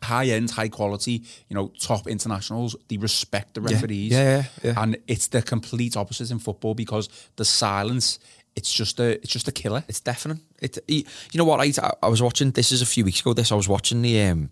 High 0.03 0.27
end, 0.27 0.51
high 0.51 0.69
quality, 0.69 1.23
you 1.47 1.55
know, 1.55 1.71
top 1.79 2.07
internationals. 2.07 2.75
They 2.87 2.97
respect 2.97 3.53
the 3.53 3.61
referees, 3.61 4.11
Yeah, 4.11 4.37
yeah, 4.37 4.43
yeah. 4.63 4.73
and 4.83 4.97
it's 5.07 5.27
the 5.27 5.41
complete 5.41 5.95
opposite 5.95 6.31
in 6.31 6.39
football 6.39 6.73
because 6.73 7.07
the 7.35 7.45
silence 7.45 8.19
it's 8.55 8.73
just 8.73 8.99
a 8.99 9.11
it's 9.21 9.31
just 9.31 9.47
a 9.47 9.51
killer. 9.51 9.83
It's 9.87 9.99
deafening. 9.99 10.41
It, 10.61 10.77
you 10.87 11.05
know 11.35 11.45
what? 11.45 11.61
I, 11.61 11.91
I 12.03 12.07
was 12.09 12.21
watching. 12.21 12.51
This 12.51 12.71
is 12.71 12.81
a 12.81 12.85
few 12.85 13.05
weeks 13.05 13.21
ago. 13.21 13.33
This 13.33 13.51
I 13.51 13.55
was 13.55 13.69
watching 13.69 14.01
the 14.01 14.21
um, 14.23 14.49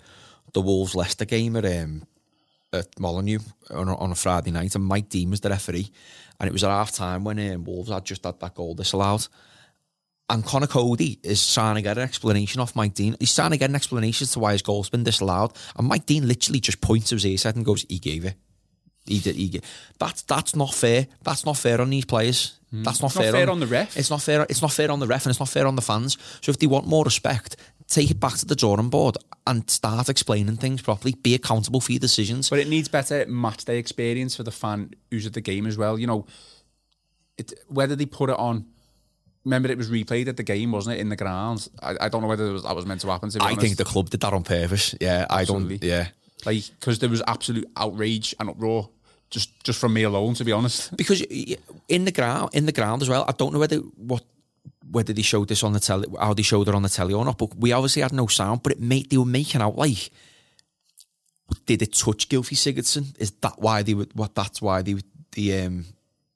the 0.53 0.61
Wolves 0.61 0.95
Leicester 0.95 1.25
game 1.25 1.55
at 1.55 1.65
um, 1.65 2.03
at 2.71 2.99
Molineux 2.99 3.39
on 3.69 3.89
a, 3.89 3.95
on 3.97 4.11
a 4.11 4.15
Friday 4.15 4.51
night, 4.51 4.75
and 4.75 4.85
Mike 4.85 5.09
Dean 5.09 5.31
was 5.31 5.41
the 5.41 5.49
referee, 5.49 5.91
and 6.39 6.47
it 6.47 6.53
was 6.53 6.63
at 6.63 6.69
half 6.69 6.91
time 6.91 7.23
when 7.23 7.39
um, 7.53 7.63
Wolves 7.65 7.89
had 7.89 8.05
just 8.05 8.23
had 8.23 8.39
that 8.39 8.55
goal 8.55 8.73
disallowed. 8.73 9.27
And 10.29 10.45
Conor 10.45 10.67
Coady 10.67 11.19
is 11.23 11.53
trying 11.53 11.75
to 11.75 11.81
get 11.81 11.97
an 11.97 12.03
explanation 12.03 12.61
off 12.61 12.75
Mike 12.75 12.93
Dean. 12.93 13.15
He's 13.19 13.33
trying 13.33 13.51
to 13.51 13.57
get 13.57 13.69
an 13.69 13.75
explanation 13.75 14.25
as 14.25 14.33
to 14.33 14.39
why 14.39 14.51
his 14.51 14.61
goal's 14.61 14.89
been 14.89 15.03
disallowed. 15.03 15.53
And 15.75 15.87
Mike 15.87 16.05
Dean 16.05 16.27
literally 16.27 16.59
just 16.59 16.81
points 16.81 17.09
to 17.09 17.15
his 17.15 17.25
ear 17.25 17.51
and 17.55 17.65
goes, 17.65 17.85
he 17.89 17.97
gave 17.97 18.25
it. 18.25 18.35
He 19.09 19.19
did. 19.19 19.35
He 19.35 19.49
gave. 19.49 19.63
That's 19.97 20.21
that's 20.21 20.55
not 20.55 20.73
fair. 20.73 21.07
That's 21.23 21.45
not 21.45 21.57
fair 21.57 21.81
on 21.81 21.89
these 21.89 22.05
players. 22.05 22.59
Hmm. 22.69 22.83
That's 22.83 23.01
not 23.01 23.07
It's 23.07 23.15
not 23.15 23.23
fair, 23.23 23.31
fair 23.31 23.49
on 23.49 23.59
the 23.59 23.67
ref. 23.67 23.97
It's 23.97 24.09
not 24.09 24.21
fair. 24.21 24.45
It's 24.47 24.61
not 24.61 24.71
fair 24.71 24.91
on 24.91 24.99
the 24.99 25.07
ref, 25.07 25.25
and 25.25 25.31
it's 25.31 25.39
not 25.39 25.49
fair 25.49 25.65
on 25.65 25.75
the 25.75 25.81
fans. 25.81 26.17
So 26.41 26.51
if 26.51 26.59
they 26.59 26.67
want 26.67 26.85
more 26.85 27.03
respect, 27.03 27.55
take 27.87 28.11
it 28.11 28.19
back 28.19 28.35
to 28.35 28.45
the 28.45 28.55
drawing 28.55 28.89
board 28.89 29.17
and 29.47 29.67
start 29.69 30.09
explaining 30.09 30.57
things 30.57 30.81
properly. 30.81 31.13
Be 31.13 31.33
accountable 31.33 31.81
for 31.81 31.91
your 31.91 31.99
decisions. 31.99 32.49
But 32.49 32.59
it 32.59 32.67
needs 32.67 32.87
better 32.87 33.25
match 33.27 33.65
day 33.65 33.79
experience 33.79 34.35
for 34.35 34.43
the 34.43 34.51
fan 34.51 34.91
who's 35.09 35.25
at 35.25 35.33
the 35.33 35.41
game 35.41 35.65
as 35.65 35.77
well. 35.77 35.97
You 35.97 36.05
know, 36.05 36.27
it, 37.37 37.53
whether 37.67 37.95
they 37.95 38.05
put 38.05 38.29
it 38.29 38.37
on. 38.37 38.67
Remember, 39.45 39.69
it 39.69 39.77
was 39.77 39.89
replayed 39.89 40.27
at 40.27 40.37
the 40.37 40.43
game, 40.43 40.71
wasn't 40.71 40.97
it, 40.97 40.99
in 40.99 41.09
the 41.09 41.15
grounds? 41.15 41.69
I, 41.81 41.95
I 42.01 42.09
don't 42.09 42.21
know 42.21 42.27
whether 42.27 42.47
it 42.47 42.51
was, 42.51 42.63
that 42.63 42.75
was 42.75 42.85
meant 42.85 43.01
to 43.01 43.07
happen. 43.07 43.29
To 43.29 43.41
I 43.41 43.47
honest. 43.47 43.61
think 43.61 43.77
the 43.77 43.85
club 43.85 44.09
did 44.09 44.19
that 44.21 44.33
on 44.33 44.43
purpose. 44.43 44.95
Yeah, 44.99 45.25
I 45.29 45.45
don't. 45.45 45.81
Yeah, 45.81 46.07
like 46.45 46.63
because 46.79 46.99
there 46.99 47.09
was 47.09 47.21
absolute 47.25 47.69
outrage 47.77 48.35
and 48.39 48.49
uproar 48.49 48.89
just 49.29 49.63
just 49.63 49.79
from 49.79 49.93
me 49.93 50.03
alone. 50.03 50.33
To 50.35 50.43
be 50.43 50.51
honest, 50.51 50.95
because 50.97 51.21
in 51.21 52.05
the 52.05 52.11
ground, 52.11 52.49
in 52.53 52.65
the 52.65 52.71
ground 52.71 53.01
as 53.01 53.09
well. 53.09 53.25
I 53.27 53.31
don't 53.31 53.53
know 53.53 53.59
whether 53.59 53.77
what 53.77 54.23
whether 54.91 55.13
they 55.13 55.21
showed 55.21 55.47
this 55.47 55.63
on 55.63 55.73
the 55.73 55.79
telly, 55.79 56.07
how 56.19 56.33
they 56.33 56.41
showed 56.41 56.67
it 56.67 56.75
on 56.75 56.81
the 56.81 56.89
telly 56.89 57.13
or 57.13 57.23
not. 57.23 57.37
But 57.37 57.55
we 57.55 57.71
obviously 57.71 58.01
had 58.01 58.13
no 58.13 58.27
sound. 58.27 58.63
But 58.63 58.73
it 58.73 58.79
made 58.79 59.09
they 59.09 59.17
were 59.17 59.25
making 59.25 59.61
out 59.61 59.77
like. 59.77 60.11
Did 61.65 61.81
it 61.81 61.93
touch 61.93 62.29
Gylfi 62.29 62.55
Sigurdsson? 62.55 63.19
Is 63.19 63.31
that 63.41 63.57
why 63.57 63.81
they 63.81 63.95
were? 63.95 64.05
What? 64.13 64.35
That's 64.35 64.61
why 64.61 64.83
they 64.83 64.97
the 65.31 65.61
um 65.61 65.85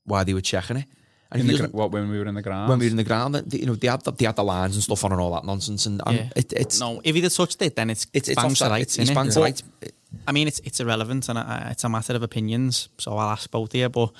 why 0.06 0.24
they 0.24 0.34
were 0.34 0.42
checking 0.42 0.78
it. 0.78 0.86
And 1.34 1.42
in 1.42 1.48
the, 1.48 1.58
gra- 1.58 1.68
what 1.70 1.92
when 1.92 2.10
we 2.10 2.18
were 2.20 2.26
in 2.26 2.36
the 2.36 2.42
ground, 2.42 2.70
when 2.70 2.80
we 2.80 2.86
were 2.86 2.92
in 2.92 2.98
the 2.98 3.04
ground, 3.04 3.36
they- 3.36 3.60
you 3.60 3.66
know, 3.66 3.76
they 3.76 3.88
had 3.88 4.02
the, 4.04 4.12
they 4.12 4.26
had 4.26 4.36
the 4.36 4.44
lines 4.44 4.76
and 4.76 4.84
stuff 4.84 5.04
on 5.04 5.12
and 5.12 5.20
all 5.22 5.34
that 5.34 5.44
nonsense, 5.46 5.86
and, 5.86 6.02
and 6.06 6.16
Yeah. 6.18 6.30
it, 6.36 6.54
it's 6.54 6.80
no, 6.80 7.02
if 7.04 7.16
he'd 7.16 7.24
have 7.24 7.34
touched 7.34 7.62
it, 7.62 7.76
then 7.76 7.90
it's 7.90 8.08
it's 8.14 8.30
it's 8.30 8.42
bangs 8.42 8.60
to 8.60 8.70
rights, 8.70 8.94
It's, 8.98 9.00
it's 9.00 9.12
innit? 9.12 9.16
bangs 9.16 9.34
to 9.36 9.42
rights. 9.42 9.64
I 10.28 10.32
mean, 10.32 10.48
it's 10.48 10.60
it's 10.60 10.80
irrelevant 10.80 11.28
and 11.30 11.38
uh, 11.40 11.68
it's 11.72 11.84
a 11.84 11.90
matter 11.90 12.14
of 12.16 12.24
opinions. 12.24 12.90
So 13.00 13.18
I'll 13.18 13.30
ask 13.32 13.50
both 13.52 13.72
here, 13.74 13.90
but 13.90 14.12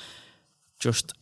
just 0.80 1.14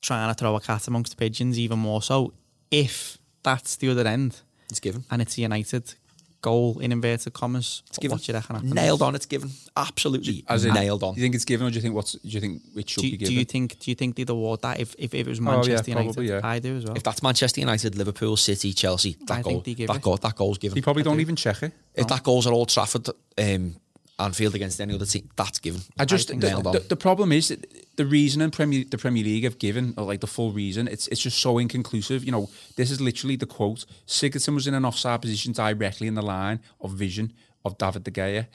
trying 0.00 0.28
to 0.30 0.34
throw 0.38 0.56
a 0.56 0.60
cat 0.60 0.88
amongst 0.88 1.12
the 1.12 1.16
pigeons, 1.16 1.58
even 1.58 1.78
more 1.78 2.02
so. 2.02 2.32
If 2.70 3.18
that's 3.42 3.76
the 3.76 3.90
other 3.90 4.06
end, 4.06 4.40
It's 4.70 4.80
given. 4.80 5.04
and 5.10 5.20
it's 5.20 5.36
United 5.38 5.94
goal 6.42 6.78
in 6.80 6.92
inverted 6.92 7.32
commas. 7.32 7.82
It's 7.88 7.98
given. 7.98 8.14
What 8.16 8.22
do 8.24 8.32
you 8.32 8.36
reckon 8.38 8.56
happens? 8.56 8.72
Nailed 8.74 9.02
on. 9.02 9.14
It's 9.14 9.26
given. 9.26 9.50
Absolutely 9.76 10.44
As 10.48 10.64
in, 10.64 10.74
nailed 10.74 11.02
on. 11.02 11.14
Do 11.14 11.20
you 11.20 11.24
think 11.24 11.34
it's 11.34 11.44
given, 11.44 11.66
or 11.66 11.70
do 11.70 11.76
you 11.76 11.82
think 11.82 11.94
what's? 11.94 12.12
Do 12.12 12.18
you 12.28 12.40
think 12.40 12.62
it 12.76 12.88
should 12.88 13.02
Do, 13.02 13.10
be 13.10 13.16
given? 13.16 13.34
do 13.34 13.38
you 13.38 13.44
think? 13.44 13.78
Do 13.78 13.90
you 13.90 13.94
think 13.94 14.16
they'd 14.16 14.28
award 14.30 14.62
that 14.62 14.80
if, 14.80 14.94
if, 14.98 15.14
if 15.14 15.26
it 15.26 15.30
was 15.30 15.40
Oh, 15.40 15.42
yeah, 15.44 15.50
Manchester 15.56 15.90
United? 15.90 16.06
probably, 16.14 16.28
yeah. 16.28 16.40
I 16.42 16.58
do 16.58 16.76
as 16.76 16.84
well. 16.84 16.96
If 16.96 17.02
that's 17.02 17.22
Manchester 17.22 17.60
United, 17.60 17.94
Liverpool, 17.96 18.36
City, 18.36 18.72
Chelsea, 18.72 19.16
that 19.26 19.38
I 19.38 19.42
goal, 19.42 19.52
think 19.52 19.64
they 19.64 19.74
give 19.74 19.88
that 19.88 19.96
it. 19.96 20.02
goal, 20.02 20.16
that 20.16 20.36
goal's 20.36 20.58
given. 20.58 20.74
They 20.74 20.82
probably 20.82 21.02
don't 21.02 21.20
even 21.20 21.36
check 21.36 21.62
it. 21.62 21.72
if 21.94 22.06
that 22.08 22.22
goal's 22.22 22.46
at 22.46 22.52
Old 22.52 22.68
Trafford, 22.68 23.08
um, 23.38 23.76
Anfield 24.20 24.54
against 24.54 24.80
any 24.80 24.94
other 24.94 25.06
team, 25.06 25.28
that's 25.36 25.58
given. 25.58 25.80
I 25.98 26.04
just 26.04 26.28
think 26.28 26.40
the, 26.42 26.48
the, 26.60 26.84
the 26.88 26.96
problem 26.96 27.32
is 27.32 27.48
that 27.48 27.66
the 27.96 28.06
reason 28.06 28.40
in 28.42 28.50
Premier 28.50 28.84
the 28.88 28.98
Premier 28.98 29.24
League 29.24 29.44
have 29.44 29.58
given 29.58 29.94
or 29.96 30.04
like 30.04 30.20
the 30.20 30.26
full 30.26 30.52
reason 30.52 30.88
it's 30.88 31.06
it's 31.08 31.20
just 31.20 31.38
so 31.38 31.58
inconclusive. 31.58 32.24
You 32.24 32.32
know, 32.32 32.48
this 32.76 32.90
is 32.90 33.00
literally 33.00 33.36
the 33.36 33.46
quote. 33.46 33.84
Sigurdsson 34.06 34.54
was 34.54 34.66
in 34.66 34.74
an 34.74 34.84
offside 34.84 35.20
position 35.22 35.52
directly 35.52 36.06
in 36.06 36.14
the 36.14 36.22
line 36.22 36.60
of 36.80 36.92
vision 36.92 37.32
of 37.64 37.76
David 37.78 38.04
De 38.04 38.10
Gea 38.10 38.46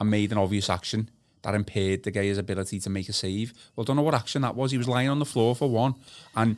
and 0.00 0.10
made 0.10 0.32
an 0.32 0.38
obvious 0.38 0.68
action 0.70 1.10
that 1.42 1.54
impaired 1.54 2.02
De 2.02 2.10
Gea's 2.10 2.38
ability 2.38 2.80
to 2.80 2.88
make 2.90 3.08
a 3.08 3.12
save. 3.12 3.52
Well, 3.76 3.84
don't 3.84 3.96
know 3.96 4.02
what 4.02 4.14
action 4.14 4.42
that 4.42 4.54
was. 4.56 4.70
He 4.70 4.78
was 4.78 4.88
lying 4.88 5.08
on 5.10 5.18
the 5.18 5.26
floor 5.26 5.54
for 5.54 5.68
one, 5.68 5.94
and 6.34 6.56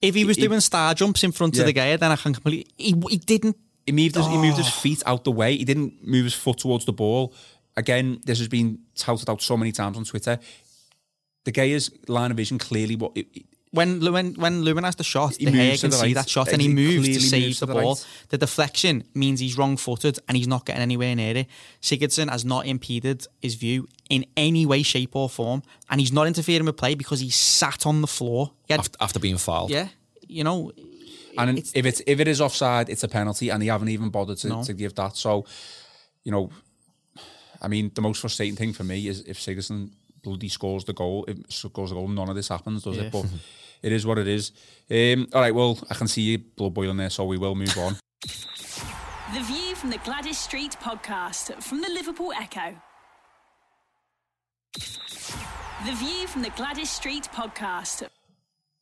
if 0.00 0.14
he 0.14 0.24
was 0.24 0.36
he- 0.36 0.46
doing 0.46 0.60
star 0.60 0.94
jumps 0.94 1.24
in 1.24 1.32
front 1.32 1.54
Yeah. 1.56 1.62
of 1.62 1.66
the 1.66 1.72
guy, 1.72 1.96
then 1.96 2.10
I 2.12 2.16
can 2.16 2.32
completely. 2.34 2.66
He, 2.76 2.94
he 3.10 3.16
didn't. 3.18 3.56
he 3.86 3.92
moved 3.92 4.14
his, 4.16 4.26
he 4.26 4.36
moved 4.36 4.54
Oh. 4.54 4.62
his 4.62 4.68
feet 4.72 5.02
out 5.06 5.24
the 5.24 5.32
way. 5.32 5.56
He 5.56 5.64
didn't 5.64 6.06
move 6.06 6.24
his 6.24 6.34
foot 6.34 6.58
towards 6.58 6.84
the 6.84 6.92
ball. 6.92 7.34
Again, 7.76 8.20
this 8.24 8.38
has 8.38 8.48
been 8.48 8.78
touted 8.94 9.28
out 9.28 9.42
so 9.42 9.56
many 9.56 9.72
times 9.72 9.96
on 9.96 10.04
Twitter. 10.04 10.38
De 11.44 11.50
Gea's 11.52 11.90
line 12.08 12.30
of 12.30 12.36
vision 12.36 12.58
clearly 12.58 12.96
what 12.96 13.12
it, 13.16 13.26
it- 13.34 13.46
When 13.72 14.00
when 14.12 14.34
when 14.34 14.62
Lewin 14.62 14.84
has 14.84 14.94
the 14.94 15.02
shot, 15.02 15.34
He 15.36 15.46
the 15.46 15.50
hair 15.50 15.76
can 15.76 15.90
the 15.90 15.96
see 15.96 16.02
right. 16.06 16.14
that 16.14 16.28
shot, 16.28 16.52
and 16.52 16.62
He 16.62 16.68
he 16.68 16.74
moves 16.74 16.94
clearly 17.06 17.14
to 17.14 17.20
save 17.20 17.42
moves 17.46 17.58
the 17.60 17.66
to 17.66 17.72
the 17.72 17.80
ball. 17.80 17.94
right. 17.94 18.06
The 18.28 18.38
deflection 18.38 19.02
means 19.14 19.40
he's 19.40 19.58
wrong-footed 19.58 20.20
and 20.28 20.36
he's 20.36 20.46
not 20.46 20.64
getting 20.64 20.82
anywhere 20.82 21.14
near 21.16 21.36
it. 21.36 21.46
Sigurdsson 21.82 22.28
has 22.30 22.44
not 22.44 22.66
impeded 22.66 23.26
his 23.42 23.56
view 23.56 23.88
in 24.08 24.24
any 24.36 24.64
way, 24.64 24.84
shape, 24.84 25.16
or 25.16 25.28
form, 25.28 25.62
and 25.90 26.00
he's 26.00 26.12
not 26.12 26.28
interfering 26.28 26.66
with 26.66 26.76
play 26.76 26.94
because 26.94 27.18
he 27.18 27.30
sat 27.30 27.84
on 27.84 28.00
the 28.00 28.06
floor. 28.06 28.52
Had- 28.70 28.78
after, 28.80 28.96
after 29.00 29.18
being 29.18 29.38
fouled. 29.38 29.70
yeah, 29.72 29.88
you 30.28 30.44
know, 30.44 30.70
and 31.36 31.58
It's- 31.58 31.72
if 31.74 31.84
it's 31.84 32.00
if 32.06 32.20
it 32.20 32.28
is 32.28 32.40
offside, 32.40 32.88
it's 32.88 33.02
a 33.02 33.08
penalty, 33.08 33.50
and 33.50 33.60
they 33.60 33.66
haven't 33.66 33.88
even 33.88 34.08
bothered 34.10 34.38
to, 34.38 34.48
No. 34.48 34.62
to 34.62 34.72
give 34.72 34.94
that. 34.94 35.16
So, 35.16 35.44
you 36.22 36.30
know, 36.30 36.50
I 37.62 37.68
mean, 37.68 37.90
the 37.94 38.02
most 38.02 38.20
frustrating 38.20 38.56
thing 38.56 38.72
for 38.72 38.84
me 38.84 39.08
is 39.08 39.20
if 39.26 39.38
Sigurdsson 39.38 39.90
bloody 40.22 40.48
scores 40.48 40.84
the 40.84 40.92
goal. 40.92 41.24
If 41.28 41.38
scores 41.52 41.90
the 41.90 41.96
goal, 41.96 42.08
none 42.08 42.28
of 42.28 42.36
this 42.36 42.48
happens, 42.48 42.82
does 42.82 42.96
Yeah. 42.96 43.04
it? 43.04 43.12
But 43.12 43.26
it 43.82 43.92
is 43.92 44.06
what 44.06 44.18
it 44.18 44.26
is. 44.28 44.52
Um, 44.90 45.28
all 45.32 45.40
right, 45.40 45.54
well, 45.54 45.78
I 45.90 45.94
can 45.94 46.08
see 46.08 46.22
you 46.22 46.38
blood 46.38 46.74
boiling 46.74 46.96
there, 46.96 47.10
so 47.10 47.24
we 47.24 47.38
will 47.38 47.54
move 47.54 47.76
on. 47.78 47.96
The 49.34 49.42
View 49.42 49.74
from 49.74 49.90
the 49.90 49.98
Gwladys 49.98 50.34
Street 50.36 50.76
podcast 50.80 51.62
from 51.62 51.80
the 51.80 51.88
Liverpool 51.90 52.32
Echo. 52.32 52.74
The 55.86 55.92
View 55.92 56.26
from 56.26 56.42
the 56.42 56.50
Gwladys 56.50 56.86
Street 56.86 57.28
podcast. 57.32 58.08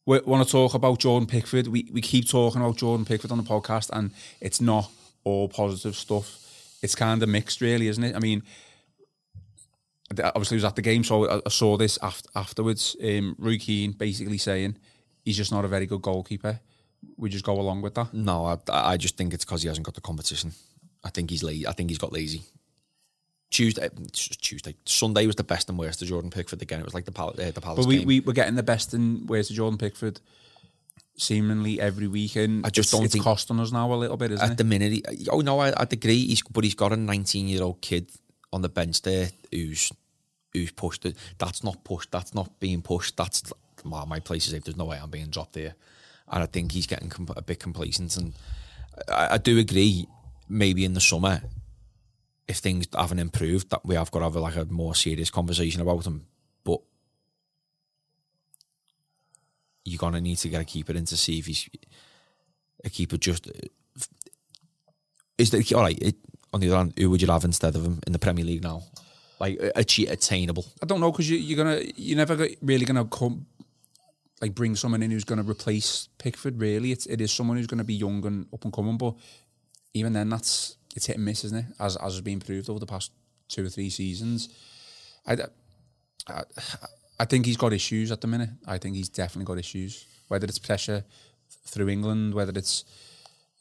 we 0.06 0.20
want 0.20 0.46
to 0.46 0.50
talk 0.50 0.74
about 0.74 0.98
Jordan 0.98 1.26
Pickford. 1.26 1.66
We 1.68 1.88
we 1.92 2.00
keep 2.00 2.28
talking 2.28 2.60
about 2.60 2.76
Jordan 2.76 3.04
Pickford 3.04 3.30
on 3.32 3.38
the 3.38 3.44
podcast, 3.44 3.90
and 3.92 4.12
it's 4.40 4.60
not 4.60 4.90
all 5.24 5.48
positive 5.48 5.96
stuff. 5.96 6.38
It's 6.82 6.94
kind 6.94 7.22
of 7.22 7.28
mixed, 7.28 7.60
really, 7.60 7.88
isn't 7.88 8.02
it? 8.02 8.16
I 8.16 8.18
mean, 8.18 8.42
I 10.18 10.28
obviously 10.34 10.56
was 10.56 10.64
at 10.64 10.76
the 10.76 10.82
game, 10.82 11.04
so 11.04 11.28
I, 11.28 11.40
I 11.46 11.48
saw 11.48 11.76
this 11.76 11.98
after, 12.02 12.28
afterwards. 12.34 12.96
Um, 13.02 13.36
Roy 13.38 13.56
Keane 13.58 13.92
basically 13.92 14.38
saying 14.38 14.76
he's 15.24 15.36
just 15.36 15.52
not 15.52 15.64
a 15.64 15.68
very 15.68 15.86
good 15.86 16.02
goalkeeper. 16.02 16.60
We 17.16 17.30
just 17.30 17.44
go 17.44 17.58
along 17.58 17.82
with 17.82 17.94
that. 17.94 18.12
No, 18.12 18.46
I, 18.46 18.58
I 18.68 18.96
just 18.96 19.16
think 19.16 19.32
it's 19.32 19.44
because 19.44 19.62
he 19.62 19.68
hasn't 19.68 19.86
got 19.86 19.94
the 19.94 20.00
competition. 20.00 20.52
I 21.04 21.10
think 21.10 21.30
he's 21.30 21.42
lazy. 21.42 21.66
I 21.66 21.72
think 21.72 21.90
he's 21.90 21.98
got 21.98 22.12
lazy. 22.12 22.42
Tuesday, 23.50 23.88
Tuesday, 24.12 24.74
Sunday 24.86 25.26
was 25.26 25.36
the 25.36 25.44
best 25.44 25.68
and 25.68 25.78
worst 25.78 26.00
of 26.00 26.08
Jordan 26.08 26.30
Pickford 26.30 26.62
again. 26.62 26.80
It 26.80 26.84
was 26.84 26.94
like 26.94 27.04
the 27.04 27.12
Pal- 27.12 27.34
uh, 27.38 27.50
the 27.50 27.60
Palace 27.60 27.84
But 27.84 27.86
we, 27.86 27.98
game. 27.98 28.06
we 28.06 28.20
we're 28.20 28.32
getting 28.32 28.54
the 28.54 28.62
best 28.62 28.94
in 28.94 29.26
ways 29.26 29.48
to 29.48 29.54
Jordan 29.54 29.78
Pickford 29.78 30.20
seemingly 31.16 31.80
every 31.80 32.06
weekend. 32.06 32.66
I 32.66 32.70
just 32.70 32.86
it's, 32.86 32.90
don't 32.92 33.00
think 33.00 33.06
it's 33.06 33.14
think- 33.14 33.24
costing 33.24 33.60
us 33.60 33.72
now 33.72 33.92
a 33.92 33.94
little 33.94 34.16
bit, 34.16 34.32
isn't 34.32 34.44
at 34.44 34.52
it? 34.52 34.58
the 34.58 34.64
minute, 34.64 34.92
he, 34.92 35.28
oh 35.30 35.40
no, 35.40 35.60
I, 35.60 35.72
I'd 35.76 35.92
agree. 35.92 36.26
He's 36.26 36.42
but 36.42 36.64
he's 36.64 36.74
got 36.74 36.92
a 36.92 36.96
19 36.96 37.48
year 37.48 37.62
old 37.62 37.80
kid 37.80 38.10
on 38.52 38.62
the 38.62 38.68
bench 38.68 39.02
there 39.02 39.30
who's 39.50 39.92
who's 40.52 40.70
pushed 40.70 41.06
it. 41.06 41.16
That's 41.38 41.64
not 41.64 41.84
pushed. 41.84 42.10
That's 42.10 42.34
not 42.34 42.60
being 42.60 42.82
pushed. 42.82 43.16
That's 43.16 43.42
well, 43.84 44.06
my 44.06 44.20
place 44.20 44.46
is 44.46 44.52
if 44.52 44.64
there's 44.64 44.76
no 44.76 44.84
way 44.84 44.98
I'm 45.02 45.10
being 45.10 45.30
dropped 45.30 45.54
there, 45.54 45.74
and 46.28 46.42
I 46.42 46.46
think 46.46 46.72
he's 46.72 46.86
getting 46.86 47.12
a 47.36 47.42
bit 47.42 47.60
complacent. 47.60 48.16
And 48.16 48.34
I, 49.08 49.34
I 49.34 49.38
do 49.38 49.58
agree. 49.58 50.06
Maybe 50.48 50.84
in 50.84 50.92
the 50.92 51.00
summer, 51.00 51.40
if 52.46 52.58
things 52.58 52.86
haven't 52.94 53.20
improved, 53.20 53.70
that 53.70 53.86
we 53.86 53.94
have 53.94 54.10
got 54.10 54.18
to 54.18 54.24
have 54.26 54.36
like 54.36 54.56
a 54.56 54.66
more 54.66 54.94
serious 54.94 55.30
conversation 55.30 55.80
about 55.80 56.06
him. 56.06 56.26
But 56.62 56.80
you're 59.84 59.98
gonna 59.98 60.20
need 60.20 60.36
to 60.36 60.48
get 60.48 60.60
a 60.60 60.64
keeper 60.64 60.92
in 60.92 61.04
to 61.06 61.16
see 61.16 61.38
if 61.38 61.46
he's 61.46 61.68
a 62.84 62.86
uh, 62.86 62.90
keeper 62.90 63.16
just 63.16 63.48
uh, 63.48 63.52
is 65.38 65.50
that 65.50 65.72
all 65.72 65.82
right? 65.82 65.98
It, 66.00 66.16
on 66.52 66.60
the 66.60 66.68
other 66.68 66.76
hand, 66.76 66.94
who 66.96 67.10
would 67.10 67.22
you 67.22 67.28
have 67.28 67.44
instead 67.44 67.74
of 67.74 67.84
him 67.84 68.00
in 68.06 68.12
the 68.12 68.18
Premier 68.18 68.44
League 68.44 68.62
now? 68.62 68.82
Like 69.40 69.58
attainable. 69.58 70.66
I 70.82 70.86
don't 70.86 71.00
know 71.00 71.10
because 71.10 71.28
you, 71.28 71.36
you're 71.36 71.56
gonna 71.56 71.82
you're 71.96 72.16
never 72.16 72.46
really 72.60 72.84
gonna 72.84 73.06
come 73.06 73.46
like 74.40 74.54
bring 74.54 74.76
someone 74.76 75.02
in 75.02 75.10
who's 75.10 75.24
gonna 75.24 75.42
replace 75.42 76.08
Pickford. 76.18 76.60
Really, 76.60 76.92
it's 76.92 77.06
it 77.06 77.20
is 77.20 77.32
someone 77.32 77.56
who's 77.56 77.66
gonna 77.66 77.82
be 77.82 77.94
young 77.94 78.24
and 78.24 78.46
up 78.52 78.64
and 78.64 78.72
coming. 78.72 78.98
But 78.98 79.14
even 79.94 80.12
then, 80.12 80.28
that's 80.28 80.76
it's 80.94 81.06
hit 81.06 81.16
and 81.16 81.24
miss, 81.24 81.44
isn't 81.44 81.58
it? 81.58 81.64
As 81.80 81.96
as 81.96 82.12
has 82.12 82.20
been 82.20 82.38
proved 82.38 82.70
over 82.70 82.78
the 82.78 82.86
past 82.86 83.10
two 83.48 83.66
or 83.66 83.68
three 83.68 83.90
seasons. 83.90 84.48
I, 85.26 85.32
I 85.32 85.38
I 86.28 86.42
think 87.24 87.46
he's 87.46 87.56
got 87.56 87.72
issues 87.72 88.10
at 88.12 88.20
the 88.20 88.26
minute. 88.26 88.50
I 88.66 88.78
think 88.78 88.96
he's 88.96 89.08
definitely 89.08 89.44
got 89.46 89.58
issues. 89.58 90.06
Whether 90.28 90.46
it's 90.46 90.58
pressure 90.58 91.04
through 91.66 91.88
England, 91.88 92.34
whether 92.34 92.52
it's 92.56 92.84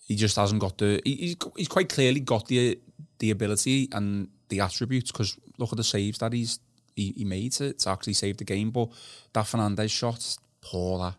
he 0.08 0.16
just 0.16 0.36
hasn't 0.36 0.62
got 0.62 0.78
the 0.78 1.02
he, 1.04 1.16
he's 1.16 1.36
he's 1.58 1.68
quite 1.68 1.90
clearly 1.90 2.20
got 2.22 2.48
the 2.48 2.80
the 3.20 3.32
ability 3.32 3.90
and 3.92 4.28
the 4.50 4.60
attributes 4.62 5.12
because 5.12 5.38
look 5.58 5.72
at 5.72 5.78
the 5.78 5.84
saves 5.84 6.18
that 6.20 6.34
he's 6.34 6.60
he, 6.96 7.14
he 7.16 7.24
made 7.26 7.52
to, 7.54 7.74
to 7.74 7.90
actually 7.90 8.14
save 8.14 8.38
the 8.38 8.44
game 8.44 8.72
but 8.72 8.90
that 9.34 9.46
Fernandes 9.46 9.90
shot 9.92 10.38
poor 10.62 11.00
that 11.00 11.16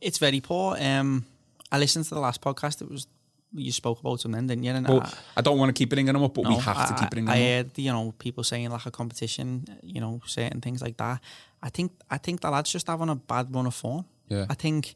it's 0.00 0.16
very 0.18 0.40
poor. 0.40 0.76
Um, 0.80 1.26
I 1.70 1.78
listened 1.78 2.06
to 2.06 2.14
the 2.14 2.20
last 2.20 2.40
podcast. 2.40 2.80
It 2.80 2.90
was 2.90 3.06
you 3.52 3.72
spoke 3.72 4.00
about 4.00 4.24
him 4.24 4.32
then, 4.32 4.46
didn't 4.46 4.62
you? 4.64 4.70
And 4.72 4.86
but 4.86 5.04
I- 5.04 5.14
I 5.38 5.40
don't 5.42 5.58
want 5.58 5.68
to 5.68 5.72
keep 5.78 5.90
bringing 5.90 6.14
him 6.14 6.22
up 6.22 6.32
but 6.34 6.44
we 6.46 6.54
No, 6.54 6.60
have 6.60 6.88
to 6.88 6.94
keep 6.94 7.10
bringing 7.10 7.28
I 7.28 7.36
him 7.36 7.42
up 7.42 7.46
I 7.46 7.56
heard, 7.68 7.78
you 7.78 7.92
know, 7.92 8.14
people 8.18 8.44
saying 8.44 8.70
lack 8.70 8.86
of 8.86 8.92
competition, 8.92 9.66
you 9.82 10.00
know, 10.00 10.22
certain 10.26 10.60
things 10.60 10.80
like 10.80 10.96
that. 10.98 11.20
I 11.62 11.70
think 11.70 11.92
I 12.10 12.18
think 12.18 12.40
the 12.40 12.50
lad's 12.50 12.72
just 12.72 12.86
having 12.86 13.08
a 13.08 13.14
bad 13.14 13.54
run 13.54 13.66
of 13.66 13.74
form. 13.74 14.04
Yeah. 14.28 14.46
I 14.48 14.54
think 14.54 14.94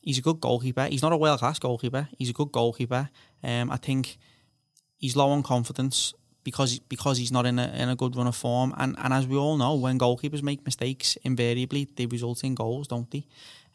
he's 0.00 0.18
a 0.18 0.22
good 0.22 0.40
goalkeeper. 0.40 0.86
He's 0.86 1.02
not 1.02 1.12
a 1.12 1.16
world 1.16 1.38
class 1.38 1.58
goalkeeper. 1.58 2.08
He's 2.18 2.30
a 2.30 2.32
good 2.32 2.52
goalkeeper. 2.52 3.08
Um, 3.42 3.70
I 3.70 3.76
think 3.76 4.18
he's 4.98 5.16
low 5.16 5.30
on 5.30 5.42
confidence 5.42 6.14
because 6.44 6.78
because 6.80 7.18
he's 7.18 7.32
not 7.32 7.46
in 7.46 7.58
a 7.58 7.68
in 7.74 7.88
a 7.88 7.96
good 7.96 8.16
run 8.16 8.26
of 8.26 8.36
form. 8.36 8.74
And 8.76 8.96
and 8.98 9.12
as 9.14 9.26
we 9.26 9.36
all 9.36 9.56
know, 9.56 9.74
when 9.74 9.98
goalkeepers 9.98 10.42
make 10.42 10.64
mistakes, 10.64 11.16
invariably 11.22 11.88
they 11.96 12.06
result 12.06 12.44
in 12.44 12.54
goals, 12.54 12.88
don't 12.88 13.10
they? 13.10 13.26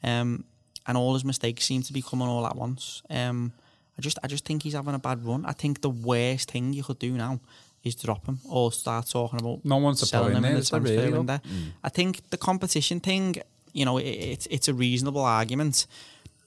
Um, 0.03 0.45
and 0.85 0.97
all 0.97 1.13
his 1.13 1.25
mistakes 1.25 1.65
seem 1.65 1.81
to 1.83 1.93
be 1.93 2.01
coming 2.01 2.27
all 2.27 2.45
at 2.45 2.55
once. 2.55 3.01
Um, 3.09 3.53
I 3.97 4.01
just 4.01 4.19
I 4.23 4.27
just 4.27 4.45
think 4.45 4.63
he's 4.63 4.73
having 4.73 4.93
a 4.93 4.99
bad 4.99 5.25
run. 5.25 5.45
I 5.45 5.53
think 5.53 5.81
the 5.81 5.89
worst 5.89 6.51
thing 6.51 6.73
you 6.73 6.83
could 6.83 6.99
do 6.99 7.11
now 7.11 7.39
is 7.87 7.95
drop 7.95 8.25
him 8.25 8.39
or 8.49 8.71
start 8.71 9.07
talking 9.07 9.39
about 9.39 9.63
No 9.65 9.77
one's 9.77 9.99
to 9.99 10.05
put 10.05 10.09
selling 10.09 10.31
in 10.31 10.37
him 10.37 10.45
in 10.45 10.55
the 10.55 10.65
transfer 10.65 10.93
really, 10.93 11.11
though? 11.11 11.17
window. 11.17 11.39
I 11.83 11.89
think 11.89 12.29
the 12.29 12.37
competition 12.37 12.99
thing, 12.99 13.35
you 13.73 13.85
know, 13.85 13.97
it, 13.97 14.03
it's 14.03 14.47
it's 14.47 14.67
a 14.67 14.73
reasonable 14.73 15.21
argument. 15.21 15.87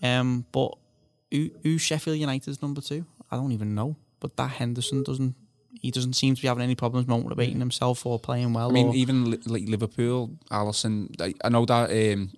Um, 0.03 0.47
but 0.53 0.76
who, 1.30 1.51
who's 1.62 1.82
Sheffield 1.82 2.16
United's 2.18 2.62
number 2.62 2.80
two? 2.80 3.05
I 3.30 3.36
don't 3.36 3.53
even 3.53 3.74
know. 3.74 3.97
But 4.20 4.36
that 4.36 4.51
Henderson 4.51 5.03
doesn't. 5.03 5.34
He 5.80 5.91
doesn't 5.91 6.12
seem 6.12 6.34
to 6.34 6.43
be 6.43 6.49
having 6.49 6.62
any 6.62 6.74
problems 6.74 7.07
motivating 7.07 7.59
himself 7.59 8.05
or 8.05 8.18
playing 8.18 8.53
well. 8.53 8.68
I 8.70 8.72
mean 8.72 8.88
or, 8.88 8.95
even 8.95 9.30
like 9.47 9.66
Liverpool 9.66 10.30
Alisson 10.51 11.18
I, 11.20 11.32
I 11.43 11.49
know 11.49 11.64
that 11.64 11.91
um, 11.91 12.30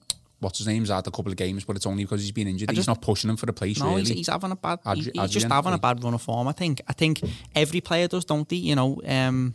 what's 0.43 0.59
his 0.59 0.67
name's 0.67 0.91
had 0.91 1.07
a 1.07 1.11
couple 1.11 1.31
of 1.31 1.37
games 1.37 1.65
but 1.65 1.77
it's 1.77 1.87
only 1.87 2.05
because 2.05 2.21
he's 2.21 2.33
been 2.33 2.49
injured 2.49 2.69
I 2.71 2.75
he's 2.75 2.87
not 2.87 3.01
pushing 3.01 3.31
him 3.31 3.37
for 3.37 3.47
the 3.47 3.53
place 3.53 3.79
No, 3.79 3.91
really 3.91 4.01
he's, 4.01 4.09
he's 4.11 4.29
having 4.29 4.51
a 4.51 4.57
bad. 4.57 4.83
Adri- 4.83 4.97
he's 4.97 5.31
just 5.31 5.47
Adrian, 5.47 5.51
having 5.51 5.73
a 5.75 5.79
bad 5.79 6.03
run 6.03 6.15
of 6.15 6.23
form. 6.23 6.49
I 6.49 6.53
think. 6.53 6.81
I 6.89 6.93
think 6.93 7.21
every 7.55 7.81
player 7.81 8.09
does, 8.09 8.25
don't 8.25 8.49
they? 8.49 8.57
You 8.57 8.75
know, 8.75 9.01
um, 9.07 9.55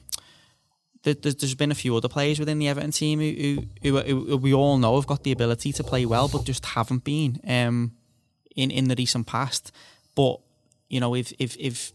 there, 1.04 1.14
there's, 1.14 1.36
there's 1.36 1.56
been 1.56 1.72
a 1.72 1.76
few 1.76 1.96
other 1.96 2.10
players 2.10 2.40
within 2.40 2.60
the 2.60 2.68
Everton 2.68 2.92
team 2.92 3.20
who, 3.20 3.64
who, 3.84 4.00
who, 4.00 4.26
who 4.26 4.38
we 4.38 4.54
all 4.54 4.78
know 4.78 4.96
have 4.96 5.08
got 5.08 5.24
the 5.24 5.32
ability 5.32 5.72
to 5.74 5.84
play 5.84 6.06
well, 6.06 6.28
but 6.28 6.46
just 6.46 6.66
haven't 6.66 7.04
been 7.04 7.40
um, 7.48 7.94
in 8.56 8.72
in 8.72 8.88
the 8.88 8.96
recent 8.98 9.28
past. 9.28 9.72
But 10.16 10.40
you 10.90 11.00
know, 11.00 11.16
if 11.16 11.34
if 11.40 11.56
if 11.60 11.92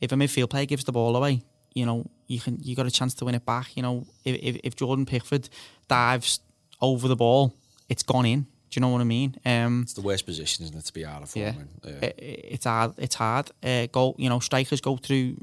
if 0.00 0.12
a 0.12 0.14
midfield 0.14 0.50
player 0.50 0.66
gives 0.66 0.84
the 0.84 0.92
ball 0.92 1.14
away, 1.16 1.42
you 1.74 1.86
know, 1.86 2.06
you 2.26 2.40
can 2.40 2.58
you 2.62 2.74
got 2.74 2.86
a 2.86 2.90
chance 2.90 3.14
to 3.14 3.24
win 3.24 3.34
it 3.34 3.44
back. 3.44 3.76
You 3.76 3.82
know, 3.82 4.06
if 4.24 4.36
if, 4.42 4.60
if 4.64 4.76
Jordan 4.76 5.06
Pickford 5.06 5.48
dives 5.88 6.40
over 6.80 7.08
the 7.08 7.16
ball, 7.16 7.54
it's 7.88 8.02
gone 8.02 8.26
in. 8.26 8.42
Do 8.42 8.78
you 8.78 8.80
know 8.80 8.88
what 8.88 9.00
I 9.00 9.04
mean? 9.04 9.36
Um, 9.44 9.82
It's 9.82 9.92
the 9.92 10.00
worst 10.00 10.26
position, 10.26 10.64
isn't 10.64 10.76
it, 10.76 10.84
to 10.84 10.92
be 10.92 11.04
out 11.04 11.22
of 11.22 11.30
form? 11.30 11.44
yeah, 11.44 11.52
in? 11.84 11.98
I- 12.02 12.06
I- 12.06 12.14
it's 12.18 12.64
hard. 12.64 12.94
It's 12.98 13.14
hard. 13.14 13.50
Uh, 13.62 13.86
go, 13.86 14.14
you 14.18 14.28
know, 14.28 14.40
strikers 14.40 14.80
go 14.80 14.96
through 14.96 15.36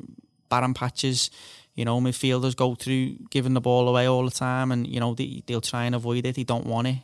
barren 0.50 0.74
patches. 0.74 1.32
You 1.76 1.86
know, 1.86 2.02
midfielders 2.02 2.56
go 2.56 2.76
through 2.76 3.16
giving 3.30 3.54
the 3.54 3.62
ball 3.62 3.88
away 3.88 4.06
all 4.06 4.26
the 4.26 4.32
time, 4.32 4.74
and 4.74 4.86
you 4.86 5.00
know 5.00 5.14
they, 5.14 5.42
they'll 5.46 5.62
try 5.62 5.86
and 5.86 5.96
avoid 5.96 6.26
it. 6.26 6.36
They 6.36 6.44
don't 6.44 6.66
want 6.66 6.88
it. 6.88 6.98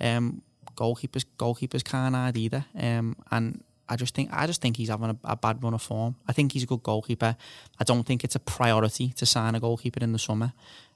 Um, 0.00 0.42
goalkeepers, 0.76 1.24
goalkeepers 1.38 1.82
can't 1.82 2.14
hide 2.14 2.36
either. 2.36 2.64
Um, 2.78 3.16
and 3.30 3.62
I 3.88 3.96
just 3.96 4.14
think 4.14 4.28
I 4.32 4.46
just 4.46 4.60
think 4.60 4.76
he's 4.76 4.88
having 4.90 5.10
a, 5.10 5.16
a, 5.24 5.36
bad 5.36 5.62
run 5.62 5.74
of 5.74 5.82
form. 5.82 6.16
I 6.28 6.32
think 6.32 6.52
he's 6.52 6.62
a 6.62 6.66
good 6.66 6.82
goalkeeper. 6.82 7.36
I 7.78 7.84
don't 7.84 8.04
think 8.04 8.22
it's 8.22 8.34
a 8.36 8.40
priority 8.40 9.08
to 9.16 9.24
sign 9.26 9.54
a 9.54 9.60
goalkeeper 9.60 10.00
in 10.02 10.12
the 10.12 10.18
summer. 10.18 10.52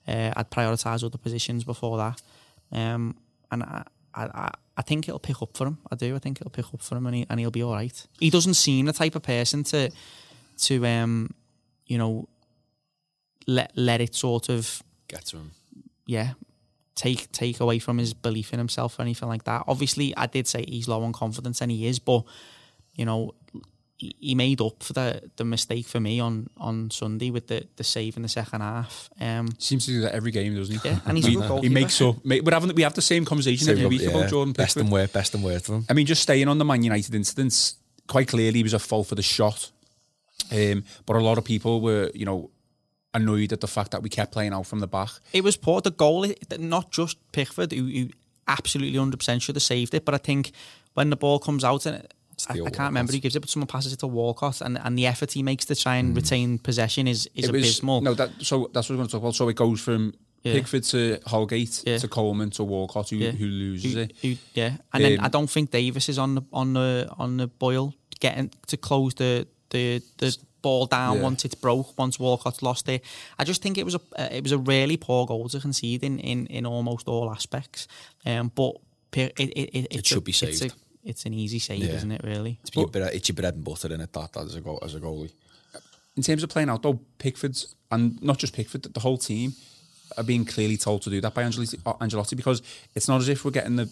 Uh, 0.06 0.32
I'd 0.36 0.50
prioritise 0.50 1.02
other 1.02 1.18
positions 1.18 1.64
before 1.64 1.96
that. 1.96 2.22
Um, 2.72 3.16
and 3.62 3.84
I, 4.14 4.24
I, 4.24 4.50
I 4.76 4.82
think 4.82 5.08
it'll 5.08 5.18
pick 5.18 5.40
up 5.42 5.56
for 5.56 5.66
him. 5.66 5.78
I 5.90 5.96
do. 5.96 6.14
I 6.14 6.18
think 6.18 6.40
it'll 6.40 6.50
pick 6.50 6.72
up 6.72 6.82
for 6.82 6.96
him, 6.96 7.06
and, 7.06 7.16
he, 7.16 7.26
and 7.28 7.40
he'll 7.40 7.50
be 7.50 7.62
all 7.62 7.72
right. 7.72 8.06
He 8.18 8.30
doesn't 8.30 8.54
seem 8.54 8.86
the 8.86 8.92
type 8.92 9.14
of 9.14 9.22
person 9.22 9.64
to 9.64 9.90
to 10.56 10.86
um, 10.86 11.34
you 11.86 11.98
know 11.98 12.28
let 13.46 13.72
let 13.76 14.00
it 14.00 14.14
sort 14.14 14.48
of 14.48 14.82
get 15.08 15.26
to 15.26 15.38
him. 15.38 15.50
Yeah, 16.06 16.32
take 16.94 17.30
take 17.32 17.60
away 17.60 17.78
from 17.78 17.98
his 17.98 18.14
belief 18.14 18.52
in 18.52 18.58
himself 18.58 18.98
or 18.98 19.02
anything 19.02 19.28
like 19.28 19.44
that. 19.44 19.64
Obviously, 19.66 20.16
I 20.16 20.26
did 20.26 20.46
say 20.46 20.64
he's 20.66 20.88
low 20.88 21.02
on 21.02 21.12
confidence, 21.12 21.60
and 21.60 21.70
he 21.70 21.86
is, 21.86 21.98
but 21.98 22.24
you 22.94 23.04
know, 23.04 23.34
he 23.96 24.34
made 24.34 24.60
up 24.60 24.82
for 24.82 24.92
the 24.92 25.30
the 25.36 25.44
mistake 25.44 25.86
for 25.86 26.00
me 26.00 26.20
on 26.20 26.48
on 26.56 26.90
Sunday 26.90 27.30
with 27.30 27.46
the 27.46 27.66
the 27.76 27.84
save 27.84 28.16
in 28.16 28.22
the 28.22 28.28
second 28.28 28.60
half. 28.60 29.08
Um, 29.20 29.48
Seems 29.58 29.86
to 29.86 29.92
do 29.92 30.00
that 30.02 30.14
every 30.14 30.30
game, 30.30 30.54
doesn't 30.54 30.80
he? 30.80 30.88
Yeah, 30.88 31.00
and 31.06 31.16
he's 31.18 31.28
a 31.28 31.38
good 31.38 31.62
He 31.62 31.68
makes 31.68 32.00
up. 32.00 32.16
We're 32.24 32.42
having 32.50 32.74
we 32.74 32.82
have 32.82 32.94
the 32.94 33.02
same 33.02 33.24
conversation 33.24 33.66
same 33.66 33.76
every 33.76 33.86
week 33.86 34.02
yeah. 34.02 34.10
about 34.10 34.30
Jordan 34.30 34.52
Pickford. 34.52 34.64
Best 34.64 34.76
and 34.76 34.90
worst, 34.90 35.12
best 35.12 35.34
and 35.34 35.44
worst 35.44 35.66
for 35.66 35.74
him. 35.74 35.86
I 35.88 35.92
mean, 35.92 36.06
just 36.06 36.22
staying 36.22 36.48
on 36.48 36.58
the 36.58 36.64
Man 36.64 36.82
United 36.82 37.14
incidents, 37.14 37.76
quite 38.08 38.28
clearly 38.28 38.58
he 38.58 38.62
was 38.62 38.74
a 38.74 38.78
fault 38.78 39.06
for 39.06 39.14
the 39.14 39.22
shot. 39.22 39.70
Um, 40.52 40.84
but 41.06 41.16
a 41.16 41.20
lot 41.20 41.38
of 41.38 41.44
people 41.44 41.80
were, 41.80 42.10
you 42.14 42.26
know, 42.26 42.50
annoyed 43.14 43.52
at 43.52 43.60
the 43.60 43.68
fact 43.68 43.92
that 43.92 44.02
we 44.02 44.10
kept 44.10 44.32
playing 44.32 44.52
out 44.52 44.66
from 44.66 44.80
the 44.80 44.86
back. 44.86 45.10
It 45.32 45.44
was 45.44 45.56
poor. 45.56 45.80
The 45.80 45.90
goal, 45.90 46.26
not 46.58 46.90
just 46.90 47.16
Pickford, 47.32 47.72
who, 47.72 47.86
who 47.86 48.08
absolutely 48.46 48.98
100% 48.98 49.40
should 49.40 49.56
have 49.56 49.62
saved 49.62 49.94
it, 49.94 50.04
but 50.04 50.14
I 50.14 50.18
think 50.18 50.52
when 50.94 51.10
the 51.10 51.16
ball 51.16 51.38
comes 51.38 51.64
out 51.64 51.86
and 51.86 52.06
I, 52.48 52.54
I, 52.54 52.70
can't 52.70 52.90
remember 52.90 53.12
who 53.12 53.18
gives 53.18 53.36
it, 53.36 53.40
but 53.40 53.48
someone 53.48 53.66
passes 53.66 53.92
it 53.92 54.00
to 54.00 54.06
Walcott, 54.06 54.60
and, 54.60 54.78
and 54.78 54.98
the 54.98 55.06
effort 55.06 55.32
he 55.32 55.42
makes 55.42 55.64
to 55.66 55.74
try 55.74 55.96
and 55.96 56.12
mm. 56.12 56.16
retain 56.16 56.58
possession 56.58 57.06
is 57.06 57.28
is 57.34 57.46
it 57.46 57.50
abysmal. 57.50 58.00
Was, 58.00 58.04
no, 58.04 58.14
that 58.14 58.30
so 58.40 58.70
that's 58.72 58.88
what 58.88 58.94
we're 58.94 58.98
going 58.98 59.08
to 59.08 59.12
talk 59.12 59.22
about. 59.22 59.34
So 59.34 59.48
it 59.48 59.56
goes 59.56 59.80
from 59.80 60.14
yeah. 60.42 60.52
Pickford 60.54 60.84
to 60.84 61.18
Holgate 61.26 61.82
yeah. 61.86 61.98
to 61.98 62.08
Coleman 62.08 62.50
to 62.50 62.64
Walcott, 62.64 63.10
who, 63.10 63.16
yeah. 63.16 63.30
who 63.30 63.46
loses 63.46 63.94
who, 63.94 64.00
it. 64.00 64.12
Who, 64.22 64.36
yeah, 64.52 64.76
and 64.92 65.02
um, 65.04 65.10
then 65.10 65.20
I 65.20 65.28
don't 65.28 65.50
think 65.50 65.70
Davies 65.70 66.08
is 66.08 66.18
on 66.18 66.34
the 66.34 66.42
on 66.52 66.74
the 66.74 67.08
on 67.18 67.36
the 67.36 67.46
boil 67.46 67.94
getting 68.20 68.50
to 68.66 68.76
close 68.76 69.14
the 69.14 69.46
the 69.70 70.02
the 70.18 70.36
ball 70.62 70.86
down 70.86 71.20
once 71.20 71.44
it's 71.44 71.54
broke, 71.54 71.96
once 71.98 72.18
Walcott's 72.18 72.62
lost 72.62 72.88
it. 72.88 73.04
I 73.38 73.44
just 73.44 73.60
think 73.62 73.76
it 73.76 73.84
was 73.84 73.94
a 73.94 74.00
uh, 74.16 74.28
it 74.30 74.42
was 74.42 74.52
a 74.52 74.58
really 74.58 74.96
poor 74.96 75.26
goal 75.26 75.48
to 75.48 75.60
concede 75.60 76.02
in 76.02 76.18
in, 76.18 76.46
in 76.46 76.66
almost 76.66 77.08
all 77.08 77.30
aspects. 77.30 77.88
Um, 78.26 78.50
but 78.54 78.76
it 79.12 79.32
it, 79.38 79.50
it, 79.50 79.86
it 79.90 80.06
should 80.06 80.18
a, 80.18 80.20
be 80.20 80.32
saved 80.32 80.74
it's 81.04 81.26
an 81.26 81.34
easy 81.34 81.58
save, 81.58 81.80
yeah. 81.80 81.94
isn't 81.94 82.10
it? 82.10 82.22
Really, 82.24 82.58
it's, 82.62 82.74
your 82.74 82.88
bread, 82.88 83.14
it's 83.14 83.28
your 83.28 83.34
bread 83.34 83.54
and 83.54 83.64
butter 83.64 83.92
in 83.92 84.00
it. 84.00 84.12
That, 84.12 84.32
that 84.32 84.44
as 84.44 84.54
a 84.54 84.60
goal, 84.60 84.78
as 84.82 84.94
a 84.94 85.00
goalie. 85.00 85.32
In 86.16 86.22
terms 86.22 86.42
of 86.42 86.48
playing 86.50 86.70
out, 86.70 86.82
though, 86.82 87.00
Pickford's 87.18 87.74
and 87.90 88.22
not 88.22 88.38
just 88.38 88.54
Pickford, 88.54 88.82
the 88.82 89.00
whole 89.00 89.18
team 89.18 89.54
are 90.16 90.24
being 90.24 90.44
clearly 90.44 90.76
told 90.76 91.02
to 91.02 91.10
do 91.10 91.20
that 91.20 91.34
by 91.34 91.42
Ancelotti, 91.42 91.80
uh, 91.86 91.94
Ancelotti 91.94 92.36
because 92.36 92.62
it's 92.94 93.08
not 93.08 93.20
as 93.20 93.28
if 93.28 93.44
we're 93.44 93.50
getting 93.50 93.76
the 93.76 93.90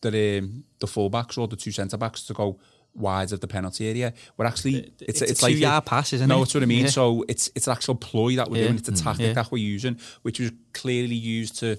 the 0.00 0.38
um, 0.38 0.64
the 0.78 0.86
fullbacks 0.86 1.38
or 1.38 1.48
the 1.48 1.56
two 1.56 1.72
centre 1.72 1.96
backs 1.96 2.24
to 2.26 2.34
go 2.34 2.58
wide 2.94 3.32
of 3.32 3.40
the 3.40 3.48
penalty 3.48 3.88
area. 3.88 4.12
We're 4.36 4.46
actually 4.46 4.92
it's, 5.00 5.22
it's, 5.22 5.22
it's 5.22 5.42
a 5.42 5.44
like 5.44 5.54
two 5.54 5.60
yard 5.60 5.86
pass, 5.86 6.12
isn't 6.12 6.28
no, 6.28 6.34
it? 6.34 6.38
No, 6.38 6.44
that's 6.44 6.54
what 6.54 6.62
I 6.62 6.66
mean. 6.66 6.84
Yeah. 6.84 6.90
So 6.90 7.24
it's 7.28 7.50
it's 7.54 7.66
an 7.66 7.72
actual 7.72 7.94
ploy 7.94 8.36
that 8.36 8.50
we're 8.50 8.58
yeah. 8.58 8.68
doing. 8.68 8.78
It's 8.78 8.88
a 8.88 9.04
tactic 9.04 9.32
mm. 9.32 9.34
that 9.34 9.50
we're 9.50 9.58
using, 9.58 9.98
which 10.22 10.40
was 10.40 10.52
clearly 10.72 11.14
used 11.14 11.58
to 11.60 11.78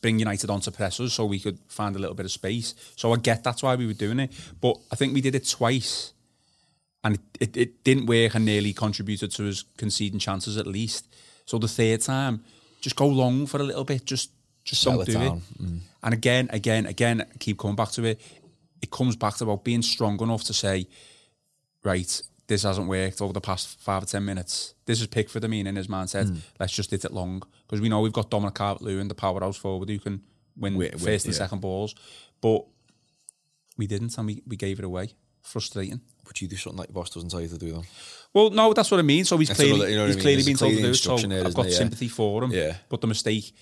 bring 0.00 0.18
United 0.18 0.50
on 0.50 0.56
onto 0.56 0.70
pressers 0.70 1.12
so 1.12 1.24
we 1.24 1.40
could 1.40 1.58
find 1.68 1.96
a 1.96 1.98
little 1.98 2.14
bit 2.14 2.26
of 2.26 2.32
space. 2.32 2.74
So 2.96 3.12
I 3.12 3.16
get 3.16 3.44
that's 3.44 3.62
why 3.62 3.74
we 3.76 3.86
were 3.86 3.92
doing 3.92 4.20
it. 4.20 4.32
But 4.60 4.78
I 4.90 4.96
think 4.96 5.14
we 5.14 5.20
did 5.20 5.34
it 5.34 5.48
twice 5.48 6.12
and 7.04 7.16
it, 7.16 7.20
it, 7.40 7.56
it 7.56 7.84
didn't 7.84 8.06
work 8.06 8.34
and 8.34 8.44
nearly 8.44 8.72
contributed 8.72 9.30
to 9.32 9.48
us 9.48 9.64
conceding 9.76 10.18
chances 10.18 10.56
at 10.56 10.66
least. 10.66 11.06
So 11.44 11.58
the 11.58 11.68
third 11.68 12.00
time, 12.00 12.44
just 12.80 12.96
go 12.96 13.06
long 13.06 13.46
for 13.46 13.58
a 13.58 13.64
little 13.64 13.84
bit, 13.84 14.04
just 14.04 14.30
just 14.64 14.82
Sell 14.82 14.94
don't 14.94 15.02
it 15.02 15.06
do 15.06 15.12
down. 15.12 15.36
it. 15.36 15.62
Mm. 15.62 15.78
And 16.02 16.14
again, 16.14 16.48
again, 16.52 16.86
again, 16.86 17.24
keep 17.38 17.58
coming 17.58 17.76
back 17.76 17.90
to 17.92 18.04
it. 18.04 18.20
It 18.82 18.90
comes 18.90 19.14
back 19.14 19.36
to 19.36 19.44
about 19.44 19.62
being 19.62 19.82
strong 19.82 20.20
enough 20.20 20.42
to 20.44 20.52
say, 20.52 20.88
right, 21.84 22.22
this 22.48 22.64
hasn't 22.64 22.88
worked 22.88 23.22
over 23.22 23.32
the 23.32 23.40
past 23.40 23.78
five 23.78 24.02
or 24.02 24.06
ten 24.06 24.24
minutes. 24.24 24.74
This 24.84 25.00
is 25.00 25.06
Pickford, 25.06 25.44
I 25.44 25.48
mean, 25.48 25.68
in 25.68 25.76
his 25.76 25.86
mindset. 25.86 26.26
Mm. 26.26 26.38
Let's 26.58 26.72
just 26.72 26.90
hit 26.90 27.04
it 27.04 27.12
long 27.12 27.44
because 27.66 27.80
we 27.80 27.88
know 27.88 28.00
we've 28.00 28.12
got 28.12 28.30
Dominic 28.30 28.54
Calvert-Lewin, 28.54 29.08
the 29.08 29.14
powerhouse 29.14 29.56
forward, 29.56 29.88
who 29.88 29.98
can 29.98 30.22
win 30.56 30.76
wait, 30.76 30.92
first 30.92 31.04
wait, 31.04 31.24
and 31.24 31.34
yeah. 31.34 31.38
second 31.38 31.60
balls. 31.60 31.94
But 32.40 32.64
we 33.76 33.86
didn't, 33.86 34.16
and 34.16 34.26
we, 34.26 34.42
we 34.46 34.56
gave 34.56 34.78
it 34.78 34.84
away. 34.84 35.10
Frustrating. 35.42 36.00
Would 36.26 36.40
you 36.40 36.48
do 36.48 36.56
something 36.56 36.78
like 36.78 36.92
boss 36.92 37.10
doesn't 37.10 37.30
tell 37.30 37.40
you 37.40 37.48
to 37.48 37.58
do, 37.58 37.72
though? 37.72 37.84
Well, 38.32 38.50
no, 38.50 38.72
that's 38.72 38.90
what 38.90 38.98
I 38.98 39.02
mean. 39.02 39.24
So 39.24 39.36
he's 39.38 39.48
that's 39.48 39.60
clearly, 39.60 39.92
you 39.92 39.96
know 39.96 40.06
he's 40.06 40.16
clearly 40.16 40.42
been 40.42 40.56
told 40.56 40.72
to 40.74 40.82
do 40.82 40.90
it. 40.90 40.94
So 40.94 41.14
I've 41.14 41.54
got 41.54 41.70
sympathy 41.70 42.06
yeah. 42.06 42.12
for 42.12 42.44
him. 42.44 42.50
Yeah. 42.50 42.74
But 42.88 43.00
the 43.00 43.06
mistake, 43.06 43.54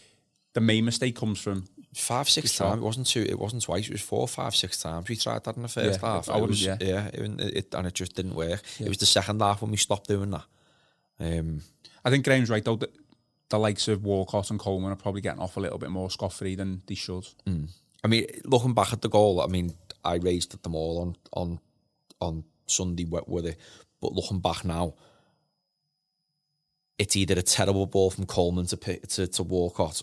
the 0.55 0.61
main 0.61 0.85
mistake 0.85 1.15
comes 1.15 1.41
from 1.41 1.67
five, 1.95 2.29
six 2.29 2.57
times. 2.57 2.79
It 2.79 2.85
wasn't 2.85 3.07
two. 3.07 3.23
It 3.23 3.39
wasn't 3.39 3.63
twice. 3.63 3.87
It 3.87 3.93
was 3.93 4.01
four, 4.01 4.27
five, 4.27 4.57
six 4.57 4.81
times. 4.81 5.09
We 5.09 5.17
tried 5.17 5.45
that 5.45 5.57
in 5.57 5.63
the 5.63 5.69
first 5.69 6.01
yeah, 6.01 6.09
half. 6.09 6.31
I 6.31 6.39
it 6.39 6.49
was, 6.49 6.65
yeah, 6.65 6.77
yeah 6.81 7.07
it, 7.09 7.41
it, 7.41 7.75
and 7.75 7.87
it 7.87 7.95
just 7.95 8.15
didn't 8.15 8.35
work. 8.35 8.63
Yeah. 8.79 8.87
It 8.87 8.89
was 8.89 8.99
the 8.99 9.07
second 9.07 9.41
half 9.41 9.63
when 9.63 9.71
we 9.71 9.77
stopped 9.77 10.09
doing 10.09 10.31
that. 10.31 10.45
Um, 11.21 11.61
I 12.05 12.11
think 12.11 12.25
Graham's 12.25 12.51
right 12.51 12.65
though. 12.65 12.77
That 12.77 12.95
the 13.51 13.59
likes 13.59 13.89
of 13.89 14.05
Walcott 14.05 14.51
and 14.51 14.59
Coleman 14.59 14.93
are 14.93 14.97
probably 14.97 15.21
getting 15.21 15.41
off 15.41 15.57
a 15.57 15.61
little 15.61 15.79
bit 15.79 15.91
more 15.91 16.11
scot 16.11 16.33
free 16.33 16.55
than 16.55 16.83
they 16.87 16.95
should. 16.95 17.27
Mm. 17.47 17.69
I 18.03 18.09
mean, 18.09 18.27
looking 18.45 18.75
back 18.75 18.93
at 18.93 19.03
the 19.03 19.09
goal, 19.09 19.41
I 19.41 19.47
mean, 19.47 19.75
I 20.05 20.17
raised 20.17 20.63
them 20.63 20.75
all 20.75 21.01
on 21.01 21.17
on 21.33 21.61
on 22.21 22.45
Sunday 22.67 23.05
with 23.05 23.47
it, 23.47 23.59
but 24.01 24.13
looking 24.13 24.41
back 24.41 24.65
now, 24.65 24.95
it's 26.99 27.17
either 27.17 27.39
a 27.39 27.43
terrible 27.43 27.87
ball 27.87 28.11
from 28.11 28.27
Coleman 28.27 28.67
to 28.67 28.77
to, 28.77 29.27
to 29.27 29.43
Walcott 29.43 30.03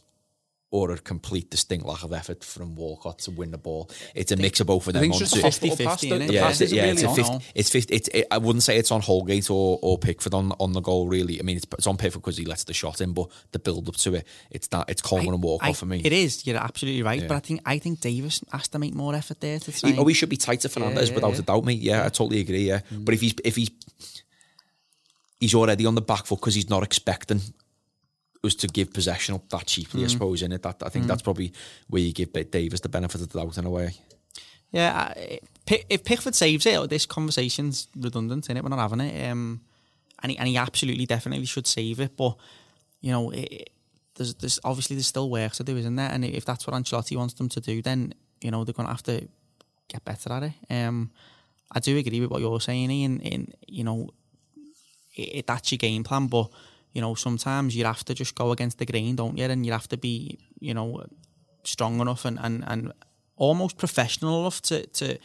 or 0.71 0.91
a 0.91 0.97
complete 0.97 1.51
distinct 1.51 1.85
lack 1.85 2.01
of 2.01 2.13
effort 2.13 2.45
from 2.45 2.75
Walcott 2.75 3.19
to 3.19 3.31
win 3.31 3.51
the 3.51 3.57
ball. 3.57 3.89
It's 4.15 4.31
a 4.31 4.37
mix 4.37 4.61
of 4.61 4.67
both 4.67 4.87
of 4.87 4.93
them. 4.93 5.03
I 5.03 5.09
think 5.09 5.21
it's 5.21 5.31
just 5.31 5.61
50-50, 5.61 6.31
Yeah, 6.31 6.49
it's, 6.49 6.71
yeah, 6.71 6.85
it's, 6.85 7.03
a 7.03 7.13
50, 7.13 7.45
it's 7.53 7.69
50, 7.69 7.93
it's, 7.93 8.07
it, 8.07 8.27
I 8.31 8.37
wouldn't 8.37 8.63
say 8.63 8.77
it's 8.77 8.89
on 8.89 9.01
Holgate 9.01 9.49
or, 9.49 9.79
or 9.81 9.97
Pickford 9.97 10.33
on, 10.33 10.53
on 10.61 10.71
the 10.71 10.79
goal, 10.79 11.09
really. 11.09 11.41
I 11.41 11.43
mean, 11.43 11.57
it's, 11.57 11.67
it's 11.73 11.87
on 11.87 11.97
Pickford 11.97 12.21
because 12.21 12.37
he 12.37 12.45
lets 12.45 12.63
the 12.63 12.73
shot 12.73 13.01
in, 13.01 13.11
but 13.11 13.27
the 13.51 13.59
build-up 13.59 13.95
to 13.97 14.15
it, 14.15 14.27
it's 14.49 14.67
that 14.69 14.89
it's 14.89 15.01
Coleman 15.01 15.33
and 15.33 15.43
Walcott 15.43 15.75
for 15.75 15.85
me. 15.85 16.01
It 16.05 16.13
is, 16.13 16.47
you're 16.47 16.55
absolutely 16.55 17.03
right, 17.03 17.21
yeah. 17.21 17.27
but 17.27 17.35
I 17.35 17.39
think 17.41 17.61
I 17.65 17.77
think 17.77 17.99
Davies 17.99 18.41
has 18.53 18.69
to 18.69 18.79
make 18.79 18.93
more 18.93 19.13
effort 19.13 19.41
there 19.41 19.59
to 19.59 19.71
try 19.73 19.91
he, 19.91 19.97
Oh, 19.97 20.05
he 20.05 20.13
should 20.13 20.29
be 20.29 20.37
tighter 20.37 20.69
Fernandes, 20.69 21.09
yeah, 21.09 21.15
without 21.15 21.37
a 21.37 21.41
doubt, 21.41 21.65
mate. 21.65 21.81
Yeah, 21.81 22.05
I 22.05 22.09
totally 22.09 22.39
agree, 22.39 22.67
yeah. 22.67 22.79
Mm. 22.93 23.03
But 23.03 23.13
if 23.13 23.21
he's... 23.21 23.33
If 23.43 23.55
he's 23.57 23.71
he's 25.41 25.55
already 25.55 25.87
on 25.87 25.95
the 25.95 26.01
back 26.01 26.27
foot 26.27 26.39
because 26.39 26.53
he's 26.53 26.69
not 26.69 26.83
expecting 26.83 27.41
was 28.43 28.55
to 28.55 28.67
give 28.67 28.93
possession 28.93 29.35
up 29.35 29.47
that 29.49 29.67
cheaply, 29.67 30.01
mm. 30.01 30.05
I 30.05 30.07
suppose, 30.07 30.41
in 30.41 30.51
it. 30.51 30.63
That 30.63 30.81
I 30.83 30.89
think 30.89 31.05
mm. 31.05 31.07
that's 31.07 31.21
probably 31.21 31.53
where 31.87 32.01
you 32.01 32.13
give 32.13 32.33
Davies 32.33 32.81
the 32.81 32.89
benefit 32.89 33.21
of 33.21 33.29
the 33.29 33.39
doubt 33.39 33.57
in 33.57 33.65
a 33.65 33.69
way. 33.69 33.93
Yeah, 34.71 35.13
if 35.67 36.03
Pickford 36.05 36.33
saves 36.33 36.65
it, 36.65 36.89
this 36.89 37.05
conversation's 37.05 37.87
redundant 37.95 38.49
in 38.49 38.57
it. 38.57 38.63
We're 38.63 38.69
not 38.69 38.79
having 38.79 39.01
it, 39.01 39.29
um, 39.29 39.61
and 40.23 40.31
he, 40.31 40.37
and 40.37 40.47
he 40.47 40.57
absolutely 40.57 41.05
definitely 41.05 41.45
should 41.45 41.67
save 41.67 41.99
it. 41.99 42.15
But 42.15 42.37
you 43.01 43.11
know, 43.11 43.31
it, 43.31 43.69
there's, 44.15 44.33
there's 44.35 44.59
obviously 44.63 44.95
there's 44.95 45.07
still 45.07 45.29
work 45.29 45.53
to 45.53 45.63
do, 45.63 45.75
isn't 45.77 45.95
there? 45.95 46.09
And 46.09 46.23
if 46.23 46.45
that's 46.45 46.65
what 46.65 46.75
Ancelotti 46.75 47.17
wants 47.17 47.33
them 47.33 47.49
to 47.49 47.59
do, 47.59 47.81
then 47.81 48.13
you 48.39 48.49
know 48.49 48.63
they're 48.63 48.73
going 48.73 48.87
to 48.87 48.93
have 48.93 49.03
to 49.03 49.27
get 49.87 50.05
better 50.05 50.31
at 50.31 50.43
it. 50.43 50.53
Um, 50.69 51.11
I 51.71 51.79
do 51.79 51.97
agree 51.97 52.21
with 52.21 52.31
what 52.31 52.41
you're 52.41 52.61
saying, 52.61 52.91
Ian. 52.91 53.19
In 53.19 53.53
you 53.67 53.83
know, 53.83 54.09
it, 55.15 55.47
that's 55.47 55.71
your 55.71 55.77
game 55.77 56.03
plan, 56.03 56.27
but 56.27 56.49
you 56.93 57.01
know, 57.01 57.15
sometimes 57.15 57.75
you 57.75 57.85
have 57.85 58.03
to 58.05 58.13
just 58.13 58.35
go 58.35 58.51
against 58.51 58.77
the 58.77 58.85
grain, 58.85 59.15
don't 59.15 59.37
you? 59.37 59.45
And 59.45 59.65
you 59.65 59.71
have 59.71 59.87
to 59.89 59.97
be, 59.97 60.39
you 60.59 60.73
know, 60.73 61.05
strong 61.63 61.99
enough 61.99 62.25
and, 62.25 62.39
and, 62.41 62.63
and 62.67 62.93
almost 63.37 63.77
professional 63.77 64.41
enough 64.41 64.61
to, 64.63 64.85
to, 64.87 65.17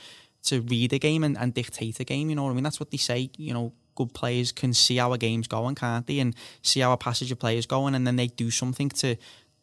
to 0.45 0.61
read 0.63 0.93
a 0.93 0.99
game 0.99 1.25
and, 1.25 1.37
and 1.37 1.55
dictate 1.55 2.01
a 2.01 2.05
game, 2.05 2.31
you 2.31 2.37
know 2.37 2.45
what 2.45 2.51
I 2.51 2.55
mean? 2.55 2.65
That's 2.65 2.81
what 2.81 2.91
they 2.91 2.97
say, 2.97 3.31
you 3.37 3.53
know, 3.53 3.73
good 3.95 4.13
players 4.15 4.53
can 4.53 4.75
see 4.75 4.97
how 4.97 5.13
a 5.13 5.19
game's 5.19 5.49
going, 5.49 5.75
can't 5.75 6.07
they? 6.07 6.21
And 6.21 6.35
see 6.63 6.81
how 6.81 6.93
a 6.93 6.97
passage 6.97 7.33
of 7.33 7.39
players 7.39 7.67
going 7.67 7.95
and 7.95 8.07
then 8.07 8.17
they 8.17 8.29
do 8.29 8.51
something 8.51 8.91
to 8.91 9.17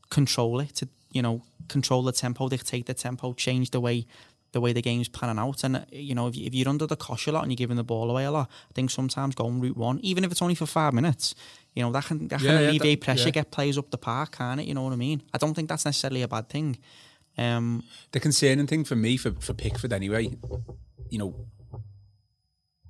control 0.10 0.60
it, 0.60 0.76
to, 0.76 0.89
you 1.12 1.22
know, 1.22 1.41
control 1.68 2.01
the 2.04 2.12
tempo, 2.12 2.49
dictate 2.49 2.88
the 2.88 2.93
tempo, 2.93 3.34
change 3.34 3.72
the 3.72 3.80
way 3.80 4.06
the 4.54 4.62
way 4.62 4.72
the 4.72 4.84
game's 4.84 5.08
panning 5.08 5.39
out. 5.39 5.64
And, 5.64 5.84
you 5.91 6.14
know, 6.14 6.28
if, 6.28 6.36
you, 6.36 6.45
if 6.45 6.54
you're 6.54 6.70
under 6.70 6.86
the 6.86 6.95
cosh 6.95 7.26
a 7.28 7.32
lot 7.32 7.41
and 7.41 7.51
you're 7.51 7.58
giving 7.58 7.76
the 7.76 7.84
ball 7.84 8.12
away 8.12 8.24
a 8.24 8.32
lot, 8.32 8.49
I 8.70 8.74
think 8.74 8.91
sometimes 8.91 9.34
going 9.34 9.60
route 9.60 9.76
one, 9.76 9.99
even 10.04 10.24
if 10.24 10.32
it's 10.32 10.43
only 10.43 10.54
for 10.54 10.68
five 10.68 10.93
minutes, 10.93 11.34
you 11.76 11.84
know, 11.84 11.92
that 11.92 12.06
can, 12.06 12.28
that 12.28 12.40
can 12.40 12.48
yeah, 12.50 12.70
alleviate 12.70 13.00
that, 13.02 13.06
pressure, 13.06 13.26
yeah. 13.30 13.32
get 13.32 13.52
players 13.52 13.78
up 13.78 13.90
the 13.92 13.98
park, 13.98 14.38
can't 14.38 14.60
it? 14.60 14.68
You 14.68 14.74
know 14.74 14.84
what 14.84 14.94
I 14.94 14.98
mean? 14.98 15.24
I 15.34 15.38
don't 15.38 15.54
think 15.54 15.70
that's 15.70 15.86
necessarily 15.86 16.22
a 16.22 16.28
bad 16.28 16.50
thing. 16.50 16.78
Um, 17.38 17.84
the 18.12 18.20
concerning 18.20 18.68
thing 18.68 18.84
for 18.84 18.96
me, 18.96 19.18
for, 19.18 19.32
for 19.40 19.54
Pickford 19.54 19.92
anyway, 19.92 20.30
you 21.10 21.18
know, 21.18 21.34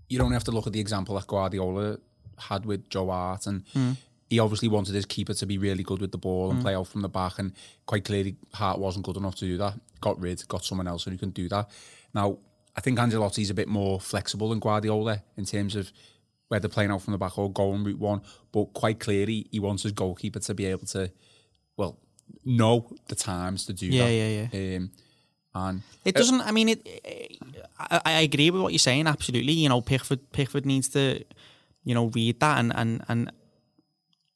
you 0.10 0.18
don't 0.18 0.34
have 0.34 0.44
to 0.46 0.52
look 0.52 0.68
at 0.68 0.74
the 0.74 0.80
example 0.80 1.16
that 1.16 1.28
Guardiola 1.28 1.98
had 2.38 2.66
with 2.66 2.90
Joe 2.90 3.10
Hart, 3.10 3.48
and 3.48 3.64
Hmm. 3.74 3.92
he 4.30 4.40
obviously 4.40 4.68
wanted 4.68 4.96
his 4.96 5.06
keeper 5.06 5.34
to 5.34 5.46
be 5.46 5.58
really 5.58 5.84
good 5.84 6.02
with 6.02 6.12
the 6.12 6.18
ball 6.18 6.52
and 6.52 6.62
play 6.62 6.76
out 6.76 6.88
from 6.88 7.02
the 7.02 7.10
back, 7.10 7.40
and 7.40 7.54
quite 7.86 8.04
clearly 8.06 8.36
Hart 8.54 8.80
wasn't 8.80 9.06
good 9.06 9.18
enough 9.18 9.36
to 9.36 9.46
do 9.46 9.58
that. 9.60 9.80
Got 10.02 10.20
rid, 10.20 10.46
got 10.48 10.66
someone 10.66 10.88
else 10.88 11.06
who 11.06 11.18
can 11.18 11.30
do 11.30 11.48
that. 11.50 11.70
Now, 12.14 12.38
I 12.76 12.82
think 12.82 13.00
Ancelotti's 13.00 13.50
a 13.50 13.54
bit 13.54 13.68
more 13.68 14.00
flexible 14.00 14.50
than 14.50 14.60
Guardiola 14.60 15.24
in 15.38 15.46
terms 15.46 15.76
of 15.76 15.92
whether 16.54 16.70
playing 16.70 16.92
out 16.92 17.02
from 17.02 17.14
the 17.14 17.18
back 17.18 17.36
or 17.40 17.52
going 17.52 17.84
route 17.84 18.00
one, 18.00 18.22
but 18.52 18.66
quite 18.74 19.00
clearly 19.00 19.48
he 19.52 19.60
wants 19.60 19.82
his 19.84 19.92
goalkeeper 19.92 20.40
to 20.40 20.54
be 20.54 20.66
able 20.68 20.86
to, 20.86 21.12
well, 21.78 21.98
know 22.46 22.88
the 23.08 23.16
times 23.16 23.66
to 23.66 23.74
do 23.74 23.88
Yeah, 23.88 24.06
that. 24.06 24.14
yeah, 24.14 24.48
yeah. 24.54 24.78
Um, 24.78 24.92
and 25.56 25.82
It 26.06 26.14
doesn't. 26.16 26.42
I 26.42 26.52
mean, 26.52 26.70
it. 26.70 26.88
I, 27.80 28.02
I 28.06 28.12
agree 28.22 28.52
with 28.52 28.62
what 28.62 28.72
you're 28.72 28.80
saying. 28.80 29.08
Absolutely. 29.08 29.54
You 29.54 29.70
know, 29.70 29.82
Pickford 29.82 30.32
Pickford 30.32 30.66
needs 30.66 30.90
to, 30.90 31.24
you 31.84 31.94
know, 31.96 32.06
read 32.08 32.40
that 32.40 32.60
and 32.60 32.72
and 32.76 33.04
and 33.10 33.32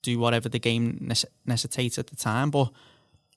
do 0.01 0.17
whatever 0.19 0.49
the 0.49 0.59
game 0.59 1.11
necessitates 1.45 1.97
at 1.99 2.07
the 2.07 2.15
time. 2.15 2.49
But 2.51 2.71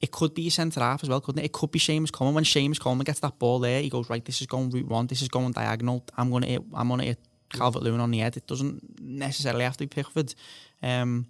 it 0.01 0.11
could 0.11 0.33
be 0.35 0.47
a 0.49 0.51
centre 0.51 0.81
half 0.81 1.03
as 1.03 1.09
well, 1.11 1.20
couldn't 1.20 1.43
it? 1.43 1.47
It 1.47 1.53
could 1.53 1.70
be 1.70 1.78
Seamus 1.78 2.11
Coleman. 2.12 2.35
When 2.37 2.45
Seamus 2.45 2.81
Coleman 2.81 3.05
gets 3.05 3.20
that 3.20 3.39
ball 3.39 3.59
there, 3.59 3.83
he 3.83 3.89
goes 3.91 4.09
right. 4.11 4.24
This 4.24 4.41
is 4.41 4.47
going 4.47 4.70
route 4.70 4.89
one. 4.89 5.07
This 5.07 5.20
is 5.22 5.28
going 5.28 5.53
diagonal. 5.53 6.05
I'm 6.16 6.31
gonna 6.31 6.47
hit. 6.47 6.62
I'm 6.74 6.89
gonna 6.89 7.05
hit 7.05 7.18
Calvert 7.51 7.82
Lewin 7.82 8.01
on 8.01 8.11
the 8.11 8.18
head. 8.18 8.36
It 8.36 8.46
doesn't 8.46 9.01
necessarily 9.01 9.64
have 9.64 9.76
to 9.78 9.84
be 9.84 9.88
Pickford. 9.88 10.34
Um, 10.82 11.26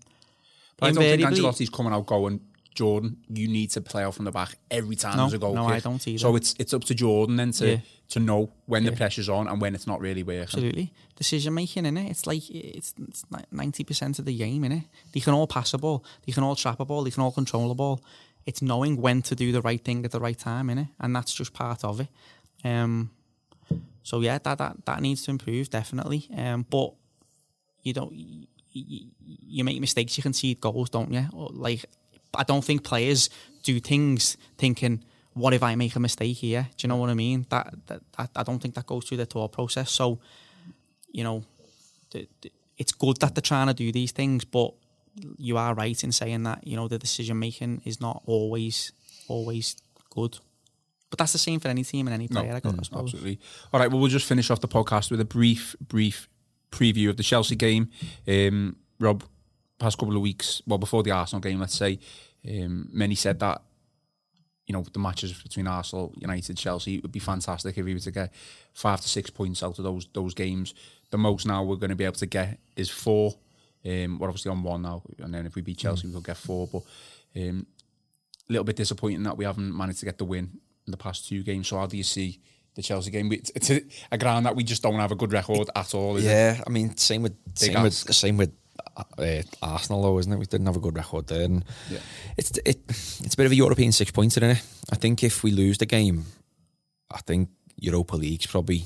But 0.76 0.86
I 0.86 0.92
don't 0.92 1.02
think 1.02 1.22
Ancelotti's 1.22 1.70
coming 1.70 1.92
out 1.92 2.06
going, 2.06 2.40
Jordan, 2.74 3.16
you 3.28 3.48
need 3.48 3.70
to 3.72 3.80
play 3.80 4.04
off 4.04 4.16
from 4.16 4.24
the 4.24 4.30
back 4.30 4.56
every 4.70 4.96
time 4.96 5.16
No, 5.16 5.24
there's 5.24 5.34
a 5.34 5.38
goal 5.38 5.54
no, 5.54 5.66
kick. 5.66 5.74
I 5.76 5.80
don't 5.80 6.06
either. 6.08 6.18
So 6.18 6.36
it's 6.36 6.54
it's 6.58 6.72
up 6.72 6.84
to 6.84 6.94
Jordan 6.94 7.36
then 7.36 7.52
to 7.52 7.66
Yeah. 7.72 7.78
to 8.10 8.20
know 8.20 8.52
when 8.66 8.84
the 8.84 8.92
pressure's 8.92 9.28
on 9.28 9.48
and 9.48 9.60
when 9.60 9.74
it's 9.74 9.86
not 9.86 10.00
really 10.00 10.22
working. 10.22 10.42
Absolutely. 10.42 10.92
Decision 11.16 11.52
making, 11.52 11.84
in 11.84 11.96
it. 11.98 12.08
It's 12.10 12.26
like 12.26 12.48
it's 12.48 12.94
ninety 13.50 13.84
percent 13.84 14.18
of 14.18 14.24
the 14.24 14.34
game, 14.36 14.62
innit? 14.62 14.84
They 15.12 15.20
can 15.20 15.34
all 15.34 15.46
pass 15.46 15.74
a 15.74 15.78
ball, 15.78 16.04
they 16.24 16.32
can 16.32 16.42
all 16.44 16.56
trap 16.56 16.80
a 16.80 16.84
ball, 16.84 17.02
they 17.04 17.10
can 17.10 17.22
all 17.22 17.32
control 17.32 17.70
a 17.70 17.74
ball. 17.74 18.00
It's 18.46 18.62
knowing 18.62 18.96
when 19.02 19.20
to 19.22 19.34
do 19.34 19.52
the 19.52 19.60
right 19.60 19.84
thing 19.84 20.04
at 20.06 20.12
the 20.12 20.20
right 20.20 20.38
time, 20.38 20.68
innit? 20.68 20.88
And 20.98 21.14
that's 21.14 21.34
just 21.34 21.52
part 21.52 21.84
of 21.84 22.00
it. 22.00 22.08
Um 22.64 23.10
so 24.03 24.20
yeah, 24.20 24.38
that 24.38 24.59
that, 24.59 24.84
that 24.86 25.01
needs 25.01 25.22
to 25.24 25.30
improve, 25.30 25.70
definitely. 25.70 26.28
Um 26.36 26.66
but 26.68 26.92
you 27.82 27.92
don't 27.92 28.12
you, 28.12 28.46
you 28.72 29.64
make 29.64 29.80
mistakes, 29.80 30.16
you 30.16 30.22
can 30.22 30.32
see 30.32 30.55
goals, 30.55 30.90
don't 30.90 31.12
you? 31.12 31.26
Like 31.32 31.84
I 32.34 32.44
don't 32.44 32.64
think 32.64 32.84
players 32.84 33.30
do 33.62 33.80
things 33.80 34.36
thinking, 34.57 35.05
"What 35.34 35.55
if 35.55 35.62
I 35.62 35.74
make 35.74 35.96
a 35.96 36.01
mistake 36.01 36.36
here?" 36.36 36.68
Do 36.76 36.84
you 36.84 36.88
know 36.88 36.96
what 36.96 37.11
I 37.11 37.14
mean? 37.14 37.46
That, 37.51 37.74
that, 37.86 38.01
that 38.16 38.30
I 38.36 38.42
don't 38.42 38.61
think 38.61 38.74
that 38.74 38.86
goes 38.86 39.05
through 39.05 39.18
the 39.18 39.26
thought 39.26 39.53
process. 39.53 39.90
So, 39.90 40.20
you 41.11 41.24
know, 41.24 41.44
it's 42.78 42.92
good 42.92 43.16
that 43.18 43.34
they're 43.34 43.42
trying 43.42 43.66
to 43.66 43.74
do 43.74 43.92
these 43.92 44.12
things, 44.12 44.44
but 44.44 44.72
you 45.36 45.57
are 45.57 45.74
right 45.74 46.03
in 46.05 46.12
saying 46.12 46.44
that 46.44 46.66
you 46.66 46.76
know 46.76 46.88
the 46.88 46.98
decision 46.98 47.38
making 47.38 47.82
is 47.84 48.01
not 48.01 48.22
always 48.26 48.92
always 49.28 49.76
good. 50.11 50.38
But 51.11 51.18
that's 51.18 51.32
the 51.32 51.38
same 51.38 51.58
for 51.58 51.68
any 51.68 51.82
team 51.82 52.06
and 52.06 52.14
any 52.14 52.28
player. 52.28 52.54
I, 52.54 52.61
gu- 52.61 52.68
I 52.78 52.82
suppose. 52.82 53.12
Absolutely. 53.12 53.40
All 53.72 53.80
right, 53.80 53.90
well, 53.90 54.00
we'll 54.00 54.08
just 54.08 54.26
finish 54.26 54.48
off 54.50 54.61
the 54.61 54.68
podcast 54.68 55.11
with 55.11 55.20
a 55.20 55.24
brief, 55.24 55.74
brief 55.80 56.28
preview 56.70 57.11
of 57.11 57.16
the 57.16 57.24
Chelsea 57.24 57.56
game. 57.56 57.90
Um, 58.28 58.76
Rob, 59.00 59.24
past 59.78 59.98
couple 59.98 60.14
of 60.14 60.22
weeks, 60.22 60.62
well, 60.66 60.78
before 60.78 61.02
the 61.02 61.11
Arsenal 61.11 61.40
game, 61.40 61.58
let's 61.58 61.74
say, 61.74 61.98
um, 62.48 62.88
many 62.92 63.16
said 63.16 63.40
that, 63.40 63.62
you 64.66 64.72
know, 64.72 64.84
the 64.92 65.00
matches 65.00 65.32
between 65.42 65.66
Arsenal, 65.66 66.14
United, 66.16 66.56
Chelsea, 66.56 66.96
it 66.96 67.02
would 67.02 67.11
be 67.11 67.18
fantastic 67.18 67.76
if 67.76 67.84
we 67.84 67.92
were 67.92 68.00
to 68.00 68.12
get 68.12 68.32
five 68.72 69.00
to 69.00 69.08
six 69.08 69.28
points 69.30 69.64
out 69.64 69.78
of 69.78 69.84
those 69.84 70.06
those 70.14 70.32
games. 70.32 70.74
The 71.11 71.18
most 71.18 71.44
now 71.44 71.64
we're 71.64 71.74
going 71.74 71.90
to 71.90 71.96
be 71.96 72.04
able 72.04 72.14
to 72.14 72.26
get 72.26 72.61
is 72.76 72.88
four. 72.88 73.34
Um, 73.84 74.20
we're 74.20 74.28
obviously 74.28 74.52
on 74.52 74.62
one 74.62 74.82
now, 74.82 75.02
and 75.18 75.34
then 75.34 75.44
if 75.44 75.56
we 75.56 75.62
beat 75.62 75.78
Chelsea, 75.78 76.06
we'll 76.06 76.20
get 76.20 76.36
four. 76.36 76.68
But 76.68 76.82
um, 77.36 77.66
a 78.48 78.52
little 78.52 78.64
bit 78.64 78.76
disappointing 78.76 79.24
that 79.24 79.36
we 79.36 79.44
haven't 79.44 79.76
managed 79.76 79.98
to 80.00 80.04
get 80.04 80.18
the 80.18 80.24
win 80.24 80.61
in 80.91 80.99
the 80.99 81.05
past 81.05 81.28
two 81.28 81.43
games. 81.43 81.68
So 81.68 81.78
how 81.78 81.86
do 81.86 81.97
you 81.97 82.03
see 82.03 82.41
the 82.74 82.82
Chelsea 82.82 83.11
game? 83.11 83.30
It's, 83.32 83.51
it's 83.55 83.70
a, 83.70 83.80
a 84.12 84.18
ground 84.18 84.47
that 84.47 84.57
we 84.57 84.64
just 84.64 84.82
don't 84.82 84.99
have 84.99 85.12
a 85.12 85.16
good 85.16 85.32
record 85.32 85.70
at 85.74 85.95
all. 85.95 86.16
Is 86.16 86.24
it? 86.24 86.28
Yeah, 86.28 86.61
I 86.66 86.70
mean, 86.70 86.97
same 86.97 87.22
with 87.22 87.36
same 87.55 87.82
with 87.82 87.95
same 87.95 88.36
with 88.36 88.53
uh, 89.18 89.43
Arsenal, 89.62 90.03
though, 90.03 90.18
isn't 90.18 90.32
it? 90.32 90.38
We 90.38 90.47
didn't 90.47 90.66
have 90.66 90.76
a 90.76 90.80
good 90.80 90.97
record 90.97 91.26
there, 91.28 91.45
and 91.45 91.64
Yeah. 91.91 91.99
it's 92.36 92.51
it 92.64 92.78
it's 92.88 93.34
a 93.34 93.36
bit 93.36 93.47
of 93.47 93.53
a 93.53 93.57
European 93.57 93.93
six 93.93 94.11
pointer, 94.11 94.41
isn't 94.45 94.57
it? 94.57 94.62
I 94.91 94.97
think 94.97 95.22
if 95.22 95.43
we 95.45 95.53
lose 95.53 95.78
the 95.78 95.86
game, 95.86 96.24
I 97.11 97.18
think 97.18 97.49
Europa 97.76 98.16
League's 98.16 98.47
probably 98.47 98.84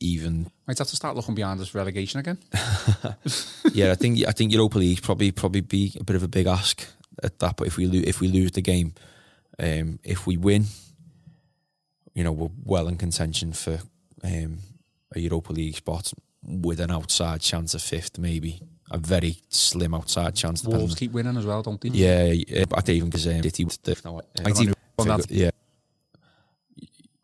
even. 0.00 0.50
Might 0.66 0.78
have 0.78 0.88
to 0.88 0.96
start 0.96 1.14
looking 1.16 1.34
behind 1.34 1.60
us 1.60 1.68
for 1.68 1.78
relegation 1.78 2.20
again. 2.20 2.38
yeah, 3.72 3.92
I 3.92 3.94
think 3.94 4.26
I 4.26 4.32
think 4.32 4.52
Europa 4.52 4.78
League's 4.78 5.00
probably 5.00 5.30
probably 5.30 5.60
be 5.60 5.92
a 6.00 6.04
bit 6.04 6.16
of 6.16 6.22
a 6.22 6.28
big 6.28 6.46
ask 6.46 6.86
at 7.22 7.38
that. 7.38 7.56
But 7.56 7.66
if 7.68 7.76
we 7.76 7.86
lo- 7.86 8.02
if 8.04 8.20
we 8.20 8.28
lose 8.28 8.52
the 8.52 8.62
game, 8.62 8.94
um, 9.58 9.98
if 10.02 10.26
we 10.26 10.36
win, 10.36 10.64
you 12.14 12.24
know, 12.24 12.32
we're 12.32 12.50
well 12.64 12.88
in 12.88 12.96
contention 12.96 13.52
for 13.52 13.80
um, 14.22 14.58
a 15.14 15.20
Europa 15.20 15.52
League 15.52 15.76
spot 15.76 16.12
with 16.42 16.80
an 16.80 16.90
outside 16.90 17.40
chance 17.40 17.74
of 17.74 17.82
fifth, 17.82 18.18
maybe 18.18 18.60
a 18.90 18.98
very 18.98 19.38
slim 19.48 19.94
outside 19.94 20.34
chance. 20.34 20.60
depending 20.60 20.78
Wolves 20.80 20.94
on- 20.94 20.98
keep 20.98 21.12
winning 21.12 21.36
as 21.36 21.46
well, 21.46 21.62
don't 21.62 21.80
they? 21.80 21.88
Yeah, 21.88 22.24
yeah, 22.32 22.64
I 22.72 22.80
think 22.80 22.96
even 22.96 23.08
because 23.10 23.26
um, 23.26 23.42
City, 23.42 23.64
the, 23.64 24.00
no, 24.04 24.20
I 24.44 24.50
even 24.50 24.74
on 24.98 25.08
that- 25.08 25.30
yeah, 25.30 25.50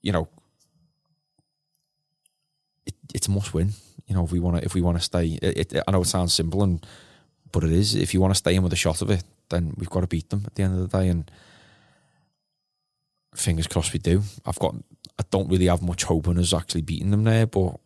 you 0.02 0.12
know, 0.12 0.28
it, 2.86 2.94
it's 3.14 3.28
a 3.28 3.30
must 3.30 3.54
win. 3.54 3.70
You 4.06 4.14
know, 4.16 4.24
if 4.24 4.32
we 4.32 4.40
want 4.40 4.56
to, 4.56 4.64
if 4.64 4.74
we 4.74 4.80
want 4.80 4.98
to 4.98 5.04
stay, 5.04 5.38
it, 5.40 5.72
it, 5.72 5.82
I 5.86 5.90
know 5.92 6.00
it 6.02 6.06
sounds 6.06 6.32
simple, 6.32 6.62
and 6.62 6.84
but 7.52 7.62
it 7.64 7.72
is. 7.72 7.94
If 7.94 8.14
you 8.14 8.20
want 8.20 8.32
to 8.32 8.38
stay 8.38 8.54
in 8.54 8.62
with 8.62 8.72
a 8.72 8.76
shot 8.76 9.02
of 9.02 9.10
it, 9.10 9.22
then 9.50 9.74
we've 9.76 9.90
got 9.90 10.00
to 10.00 10.06
beat 10.06 10.30
them 10.30 10.42
at 10.46 10.54
the 10.54 10.62
end 10.62 10.80
of 10.80 10.90
the 10.90 10.98
day. 10.98 11.08
And 11.08 11.30
fingers 13.34 13.66
crossed 13.66 13.92
we 13.92 13.98
do. 13.98 14.22
I've 14.44 14.58
got, 14.58 14.74
I 15.18 15.24
don't 15.30 15.48
really 15.48 15.66
have 15.66 15.82
much 15.82 16.04
hope 16.04 16.28
on 16.28 16.38
us 16.38 16.52
actually 16.54 16.82
beating 16.82 17.10
them 17.10 17.24
there, 17.24 17.46
but 17.46 17.76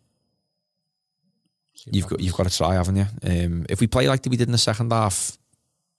you've 1.91 2.07
got 2.07 2.19
you've 2.19 2.35
got 2.35 2.47
to 2.49 2.57
try, 2.57 2.75
haven't 2.75 2.95
you? 2.95 3.05
Um, 3.23 3.65
if 3.69 3.79
we 3.79 3.87
play 3.87 4.07
like 4.07 4.25
we 4.29 4.37
did 4.37 4.47
in 4.47 4.51
the 4.51 4.57
second 4.57 4.91
half 4.91 5.37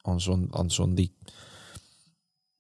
on 0.05 0.19
sun, 0.21 0.51
on 0.53 0.71
Sunday, 0.71 1.11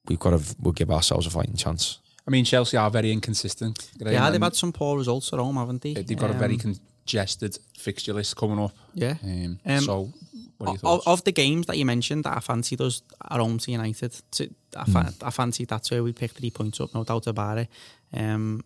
we've 0.09 0.19
got 0.19 0.31
to 0.39 0.57
we'll 0.61 0.73
give 0.73 0.91
ourselves 0.91 1.27
a 1.27 1.31
fighting 1.31 1.57
chance. 1.57 1.99
I 2.27 2.31
mean, 2.31 2.45
Chelsea 2.45 2.77
are 2.77 2.91
very 2.91 3.13
inconsistent. 3.13 3.91
Yeah, 3.99 4.31
they've 4.31 4.41
had 4.43 4.57
some 4.57 4.73
poor 4.73 4.99
results 4.99 5.33
at 5.33 5.39
home, 5.39 5.57
haven't 5.57 5.83
they? 5.83 5.95
They've 5.95 6.19
got 6.19 6.31
a 6.31 6.35
very 6.35 6.55
Um, 6.55 6.75
congested 7.05 7.57
fixture 7.79 8.13
list 8.13 8.35
coming 8.37 8.59
up. 8.59 8.75
yeah. 8.95 9.15
Um, 9.23 9.61
Um, 9.65 9.81
so, 9.81 9.95
what 10.03 10.05
are 10.05 10.09
your 10.09 10.26
Of, 10.59 11.07
of 11.07 11.25
the 11.25 11.33
games 11.33 11.67
that 11.67 11.77
you 11.77 11.85
mentioned 11.85 12.25
that 12.25 12.37
I 12.37 12.41
fancied 12.41 12.81
us 12.81 13.03
at 13.31 13.39
home 13.41 13.59
to 13.59 13.71
United, 13.71 14.13
to, 14.33 14.49
I, 14.77 14.85
fa- 14.85 15.13
I 15.23 15.31
fancied 15.31 15.69
that's 15.69 15.91
where 15.91 16.03
we 16.03 16.13
picked 16.13 16.39
three 16.39 16.51
points 16.51 16.81
up, 16.81 16.95
no 16.95 17.05
doubt 17.05 17.27
about 17.27 17.59
it. 17.59 17.69
Um, 18.15 18.63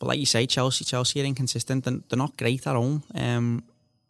but 0.00 0.06
like 0.06 0.18
you 0.18 0.26
say, 0.26 0.46
Chelsea, 0.46 0.84
Chelsea 0.84 1.20
are 1.20 1.24
inconsistent. 1.24 1.86
and 1.86 2.02
they're 2.08 2.16
not 2.18 2.36
great 2.36 2.66
at 2.66 2.74
home. 2.74 3.02
Um, 3.14 3.62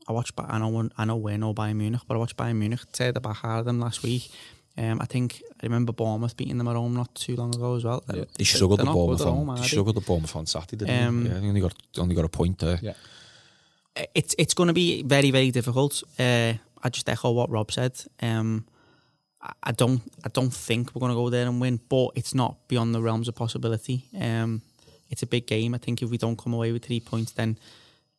I 0.09 0.13
watched, 0.13 0.33
I 0.39 0.59
know, 0.59 0.89
I 0.97 1.05
know 1.05 1.17
we're 1.17 1.37
no 1.37 1.53
Bayern 1.53 1.77
Munich, 1.77 2.01
but 2.09 2.15
I 2.15 2.19
watched 2.19 2.37
Bayern 2.39 2.57
Munich 2.57 2.81
tear 2.93 3.13
the 3.13 3.21
back 3.21 3.45
out 3.45 3.61
of 3.61 3.65
them 3.67 3.81
last 3.81 4.03
week. 4.03 4.31
Um, 4.79 4.99
I 5.03 5.07
think 5.07 5.43
I 5.61 5.67
remember 5.67 5.93
Bournemouth 5.93 6.37
beating 6.37 6.57
them 6.57 6.69
at 6.69 6.77
home 6.77 6.95
not 6.95 7.15
too 7.15 7.37
long 7.37 7.55
ago 7.55 7.75
as 7.75 7.85
well. 7.85 8.03
Yeah. 8.15 8.25
He 8.39 8.45
struggled 8.45 8.79
They're 8.79 8.87
the 8.87 8.93
Bournemouth 8.93 9.19
good 9.19 9.27
at 9.27 9.31
on. 9.31 9.47
home, 9.47 9.57
they? 9.57 9.63
struggled 9.67 9.97
the 9.97 10.01
Bournemouth 10.01 10.37
on 10.37 10.47
Saturday. 10.47 10.87
Didn't 10.87 11.07
Um, 11.09 11.25
he? 11.25 11.31
Yeah, 11.33 11.41
he 11.41 11.49
only 11.49 11.61
got 11.61 11.75
only 11.99 12.15
got 12.15 12.25
a 12.25 12.29
point 12.29 12.59
there. 12.61 12.79
yeah. 12.81 12.93
it's 14.15 14.35
it's 14.39 14.55
going 14.55 14.69
to 14.69 14.73
be 14.73 15.03
very 15.03 15.31
very 15.33 15.51
difficult. 15.51 16.03
Uh, 16.19 16.55
I 16.83 16.89
just 16.89 17.09
echo 17.09 17.33
what 17.33 17.51
Rob 17.51 17.71
said. 17.73 18.01
Um, 18.21 18.67
I, 19.63 19.73
don't 19.73 20.03
I 20.25 20.29
don't 20.29 20.53
think 20.53 20.95
we're 20.95 21.01
going 21.01 21.13
to 21.13 21.17
go 21.17 21.31
there 21.31 21.47
and 21.47 21.61
win, 21.61 21.81
but 21.89 22.11
it's 22.15 22.35
not 22.35 22.69
beyond 22.69 22.95
the 22.95 23.03
realms 23.03 23.29
of 23.29 23.35
possibility. 23.35 24.07
Um, 24.19 24.63
it's 25.11 25.23
a 25.23 25.27
big 25.27 25.47
game. 25.47 25.75
I 25.75 25.79
think 25.79 26.03
if 26.03 26.11
we 26.11 26.19
don't 26.19 26.39
come 26.39 26.55
away 26.55 26.73
with 26.73 26.85
three 26.85 27.01
points, 27.01 27.33
then 27.33 27.59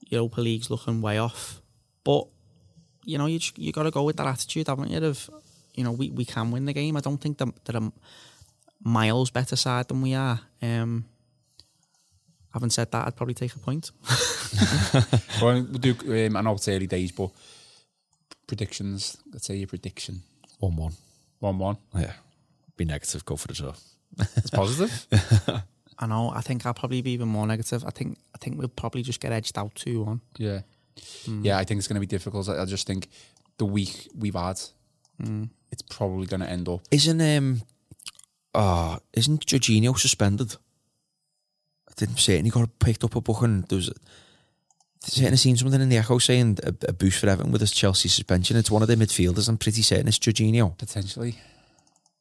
Europa 0.07 0.41
League's 0.41 0.69
looking 0.69 1.01
way 1.01 1.17
off. 1.17 1.61
But 2.03 2.27
you 3.05 3.17
know, 3.17 3.25
you 3.25 3.39
you 3.55 3.71
got 3.71 3.83
to 3.83 3.91
go 3.91 4.03
with 4.03 4.17
that 4.17 4.27
attitude, 4.27 4.67
haven't 4.67 4.89
you? 4.89 5.05
Of 5.05 5.29
you 5.75 5.83
know, 5.83 5.91
we, 5.91 6.09
we 6.09 6.25
can 6.25 6.51
win 6.51 6.65
the 6.65 6.73
game. 6.73 6.97
I 6.97 6.99
don't 6.99 7.19
think 7.19 7.37
that 7.37 7.65
they're 7.65 7.81
a 7.81 7.91
miles 8.83 9.29
better 9.29 9.55
side 9.55 9.87
than 9.87 10.01
we 10.01 10.13
are. 10.13 10.39
Um, 10.61 11.05
having 12.53 12.69
said 12.69 12.91
that, 12.91 13.07
I'd 13.07 13.15
probably 13.15 13.33
take 13.33 13.55
a 13.55 13.59
point. 13.59 13.91
well, 15.41 15.61
we'll 15.61 15.79
do, 15.79 15.95
um, 16.25 16.35
I 16.35 16.41
know 16.41 16.53
it's 16.53 16.67
early 16.67 16.87
days, 16.87 17.11
but 17.11 17.29
predictions. 18.47 19.17
Let's 19.31 19.45
say 19.47 19.55
your 19.55 19.67
prediction. 19.67 20.21
One 20.59 20.75
one. 20.75 20.93
1 21.39 21.57
1. 21.57 21.77
Yeah. 21.95 22.13
Be 22.75 22.85
negative. 22.85 23.23
Go 23.25 23.35
for 23.37 23.47
the 23.47 23.53
draw. 23.53 23.73
It's 24.35 24.49
positive. 24.49 25.07
I 25.99 26.05
know. 26.07 26.31
I 26.31 26.41
think 26.41 26.65
I'll 26.65 26.73
probably 26.73 27.01
be 27.01 27.11
even 27.11 27.27
more 27.29 27.47
negative. 27.47 27.83
I 27.85 27.91
think 27.91 28.17
I 28.35 28.37
think 28.39 28.57
we'll 28.57 28.67
probably 28.67 29.01
just 29.03 29.19
get 29.21 29.31
edged 29.31 29.57
out 29.57 29.75
two 29.75 30.03
one. 30.03 30.21
yeah. 30.37 30.61
Yeah, 31.25 31.57
I 31.57 31.63
think 31.63 31.77
it's 31.77 31.87
going 31.87 31.95
to 31.95 32.01
be 32.01 32.17
difficult. 32.17 32.49
I 32.49 32.61
I 32.61 32.65
just 32.65 32.85
think 32.85 33.07
the 33.57 33.65
week 33.65 34.09
we've 34.17 34.33
had, 34.35 34.59
it's 35.71 35.81
probably 35.89 36.25
going 36.27 36.41
to 36.41 36.49
end 36.49 36.67
up. 36.67 36.81
Isn't 36.91 37.21
um, 37.21 37.61
uh, 38.53 38.97
isn't 39.13 39.45
Jorginho 39.45 39.97
suspended? 39.97 40.55
I 41.89 41.93
didn't 41.95 42.17
say 42.19 42.35
it. 42.35 42.39
And 42.39 42.47
he 42.47 42.51
got 42.51 42.79
picked 42.79 43.03
up 43.05 43.15
a 43.15 43.21
book 43.21 43.41
and 43.43 43.63
there 43.69 43.77
was 43.77 43.93
certain 45.01 45.37
seen 45.37 45.57
something 45.57 45.81
in 45.81 45.89
the 45.89 45.97
Echo 45.97 46.17
saying 46.17 46.57
a, 46.63 46.73
a 46.87 46.93
boost 46.93 47.19
for 47.19 47.29
Everton 47.29 47.51
with 47.51 47.61
his 47.61 47.71
Chelsea 47.71 48.09
suspension. 48.09 48.57
It's 48.57 48.71
one 48.71 48.81
of 48.81 48.87
the 48.87 48.95
midfielders. 48.95 49.47
I'm 49.49 49.57
pretty 49.57 49.81
certain 49.81 50.07
it's 50.07 50.19
Jorginho. 50.19 50.77
Potentially. 50.77 51.37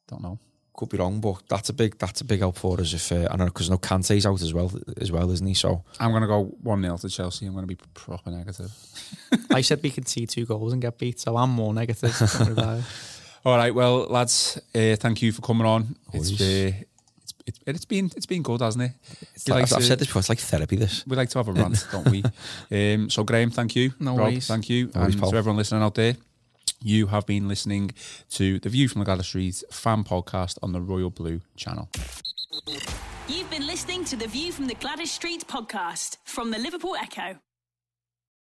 Don't 0.08 0.22
know. 0.22 0.38
Could 0.74 0.90
be 0.90 0.96
wrong, 0.98 1.20
but 1.20 1.42
that's 1.48 1.70
a 1.70 1.72
big 1.72 1.98
that's 1.98 2.20
a 2.20 2.24
big 2.24 2.38
help 2.38 2.56
for 2.56 2.80
us. 2.80 2.92
If 2.94 3.10
uh, 3.10 3.26
I 3.30 3.36
know 3.36 3.46
because 3.46 3.68
no 3.68 3.78
Kante's 3.78 4.24
out 4.24 4.40
as 4.40 4.54
well 4.54 4.70
as 5.00 5.10
well, 5.10 5.28
isn't 5.32 5.44
he? 5.46 5.54
So 5.54 5.82
I'm 5.98 6.10
going 6.12 6.22
to 6.22 6.28
go 6.28 6.44
1 6.62 6.82
0 6.82 6.96
to 6.98 7.08
Chelsea. 7.08 7.46
I'm 7.46 7.52
going 7.52 7.64
to 7.64 7.74
be 7.74 7.80
proper 7.94 8.30
negative. 8.30 8.70
I 9.50 9.60
said 9.62 9.82
we 9.82 9.90
could 9.90 10.06
see 10.06 10.26
two 10.26 10.46
goals 10.46 10.72
and 10.72 10.80
get 10.80 10.96
beat, 10.96 11.18
so 11.18 11.36
I'm 11.36 11.50
more 11.50 11.74
negative. 11.74 12.16
Don't 12.16 12.38
worry 12.40 12.52
about 12.52 12.78
it. 12.78 12.84
All 13.44 13.56
right, 13.56 13.74
well, 13.74 14.06
lads, 14.06 14.58
uh, 14.74 14.94
thank 14.96 15.22
you 15.22 15.32
for 15.32 15.42
coming 15.42 15.66
on. 15.66 15.96
It's, 16.12 16.28
Always. 16.40 16.42
uh, 16.42 16.72
it's, 17.48 17.58
it's, 17.66 17.76
it's 17.76 17.84
been 17.84 18.10
it's 18.16 18.26
been 18.26 18.42
good, 18.42 18.60
hasn't 18.60 18.84
it? 18.84 18.92
it's 19.34 19.48
like, 19.48 19.62
like 19.62 19.72
I've, 19.72 19.78
I've 19.78 19.84
said 19.84 19.98
this 19.98 20.06
before. 20.08 20.20
It's 20.20 20.28
like 20.28 20.38
therapy. 20.38 20.76
This. 20.76 21.06
We 21.06 21.16
like 21.16 21.30
to 21.30 21.38
have 21.38 21.48
a 21.48 21.52
rant, 21.52 21.86
don't 21.92 22.08
we? 22.10 22.22
Um, 22.70 23.10
so, 23.10 23.24
Graham, 23.24 23.50
thank 23.50 23.74
you. 23.74 23.92
No 23.98 24.12
Rob, 24.12 24.28
worries. 24.28 24.46
thank 24.46 24.68
you. 24.70 24.90
No 24.94 25.00
worries, 25.00 25.14
and 25.14 25.22
pal. 25.22 25.30
to 25.32 25.36
everyone 25.36 25.56
listening 25.56 25.82
out 25.82 25.94
there, 25.94 26.16
you 26.82 27.08
have 27.08 27.26
been 27.26 27.48
listening 27.48 27.90
to 28.30 28.58
the 28.60 28.68
View 28.68 28.88
from 28.88 29.02
the 29.02 29.10
Gwladys 29.10 29.24
Street 29.24 29.62
fan 29.70 30.04
podcast 30.04 30.58
on 30.62 30.72
the 30.72 30.80
Royal 30.80 31.10
Blue 31.10 31.40
channel. 31.56 31.88
You've 33.28 33.50
been 33.50 33.66
listening 33.66 34.04
to 34.06 34.16
the 34.16 34.26
View 34.26 34.52
from 34.52 34.66
the 34.66 34.74
Gwladys 34.74 35.08
Street 35.08 35.46
podcast 35.46 36.18
from 36.24 36.50
the 36.50 36.58
Liverpool 36.58 36.96
Echo. 36.96 37.38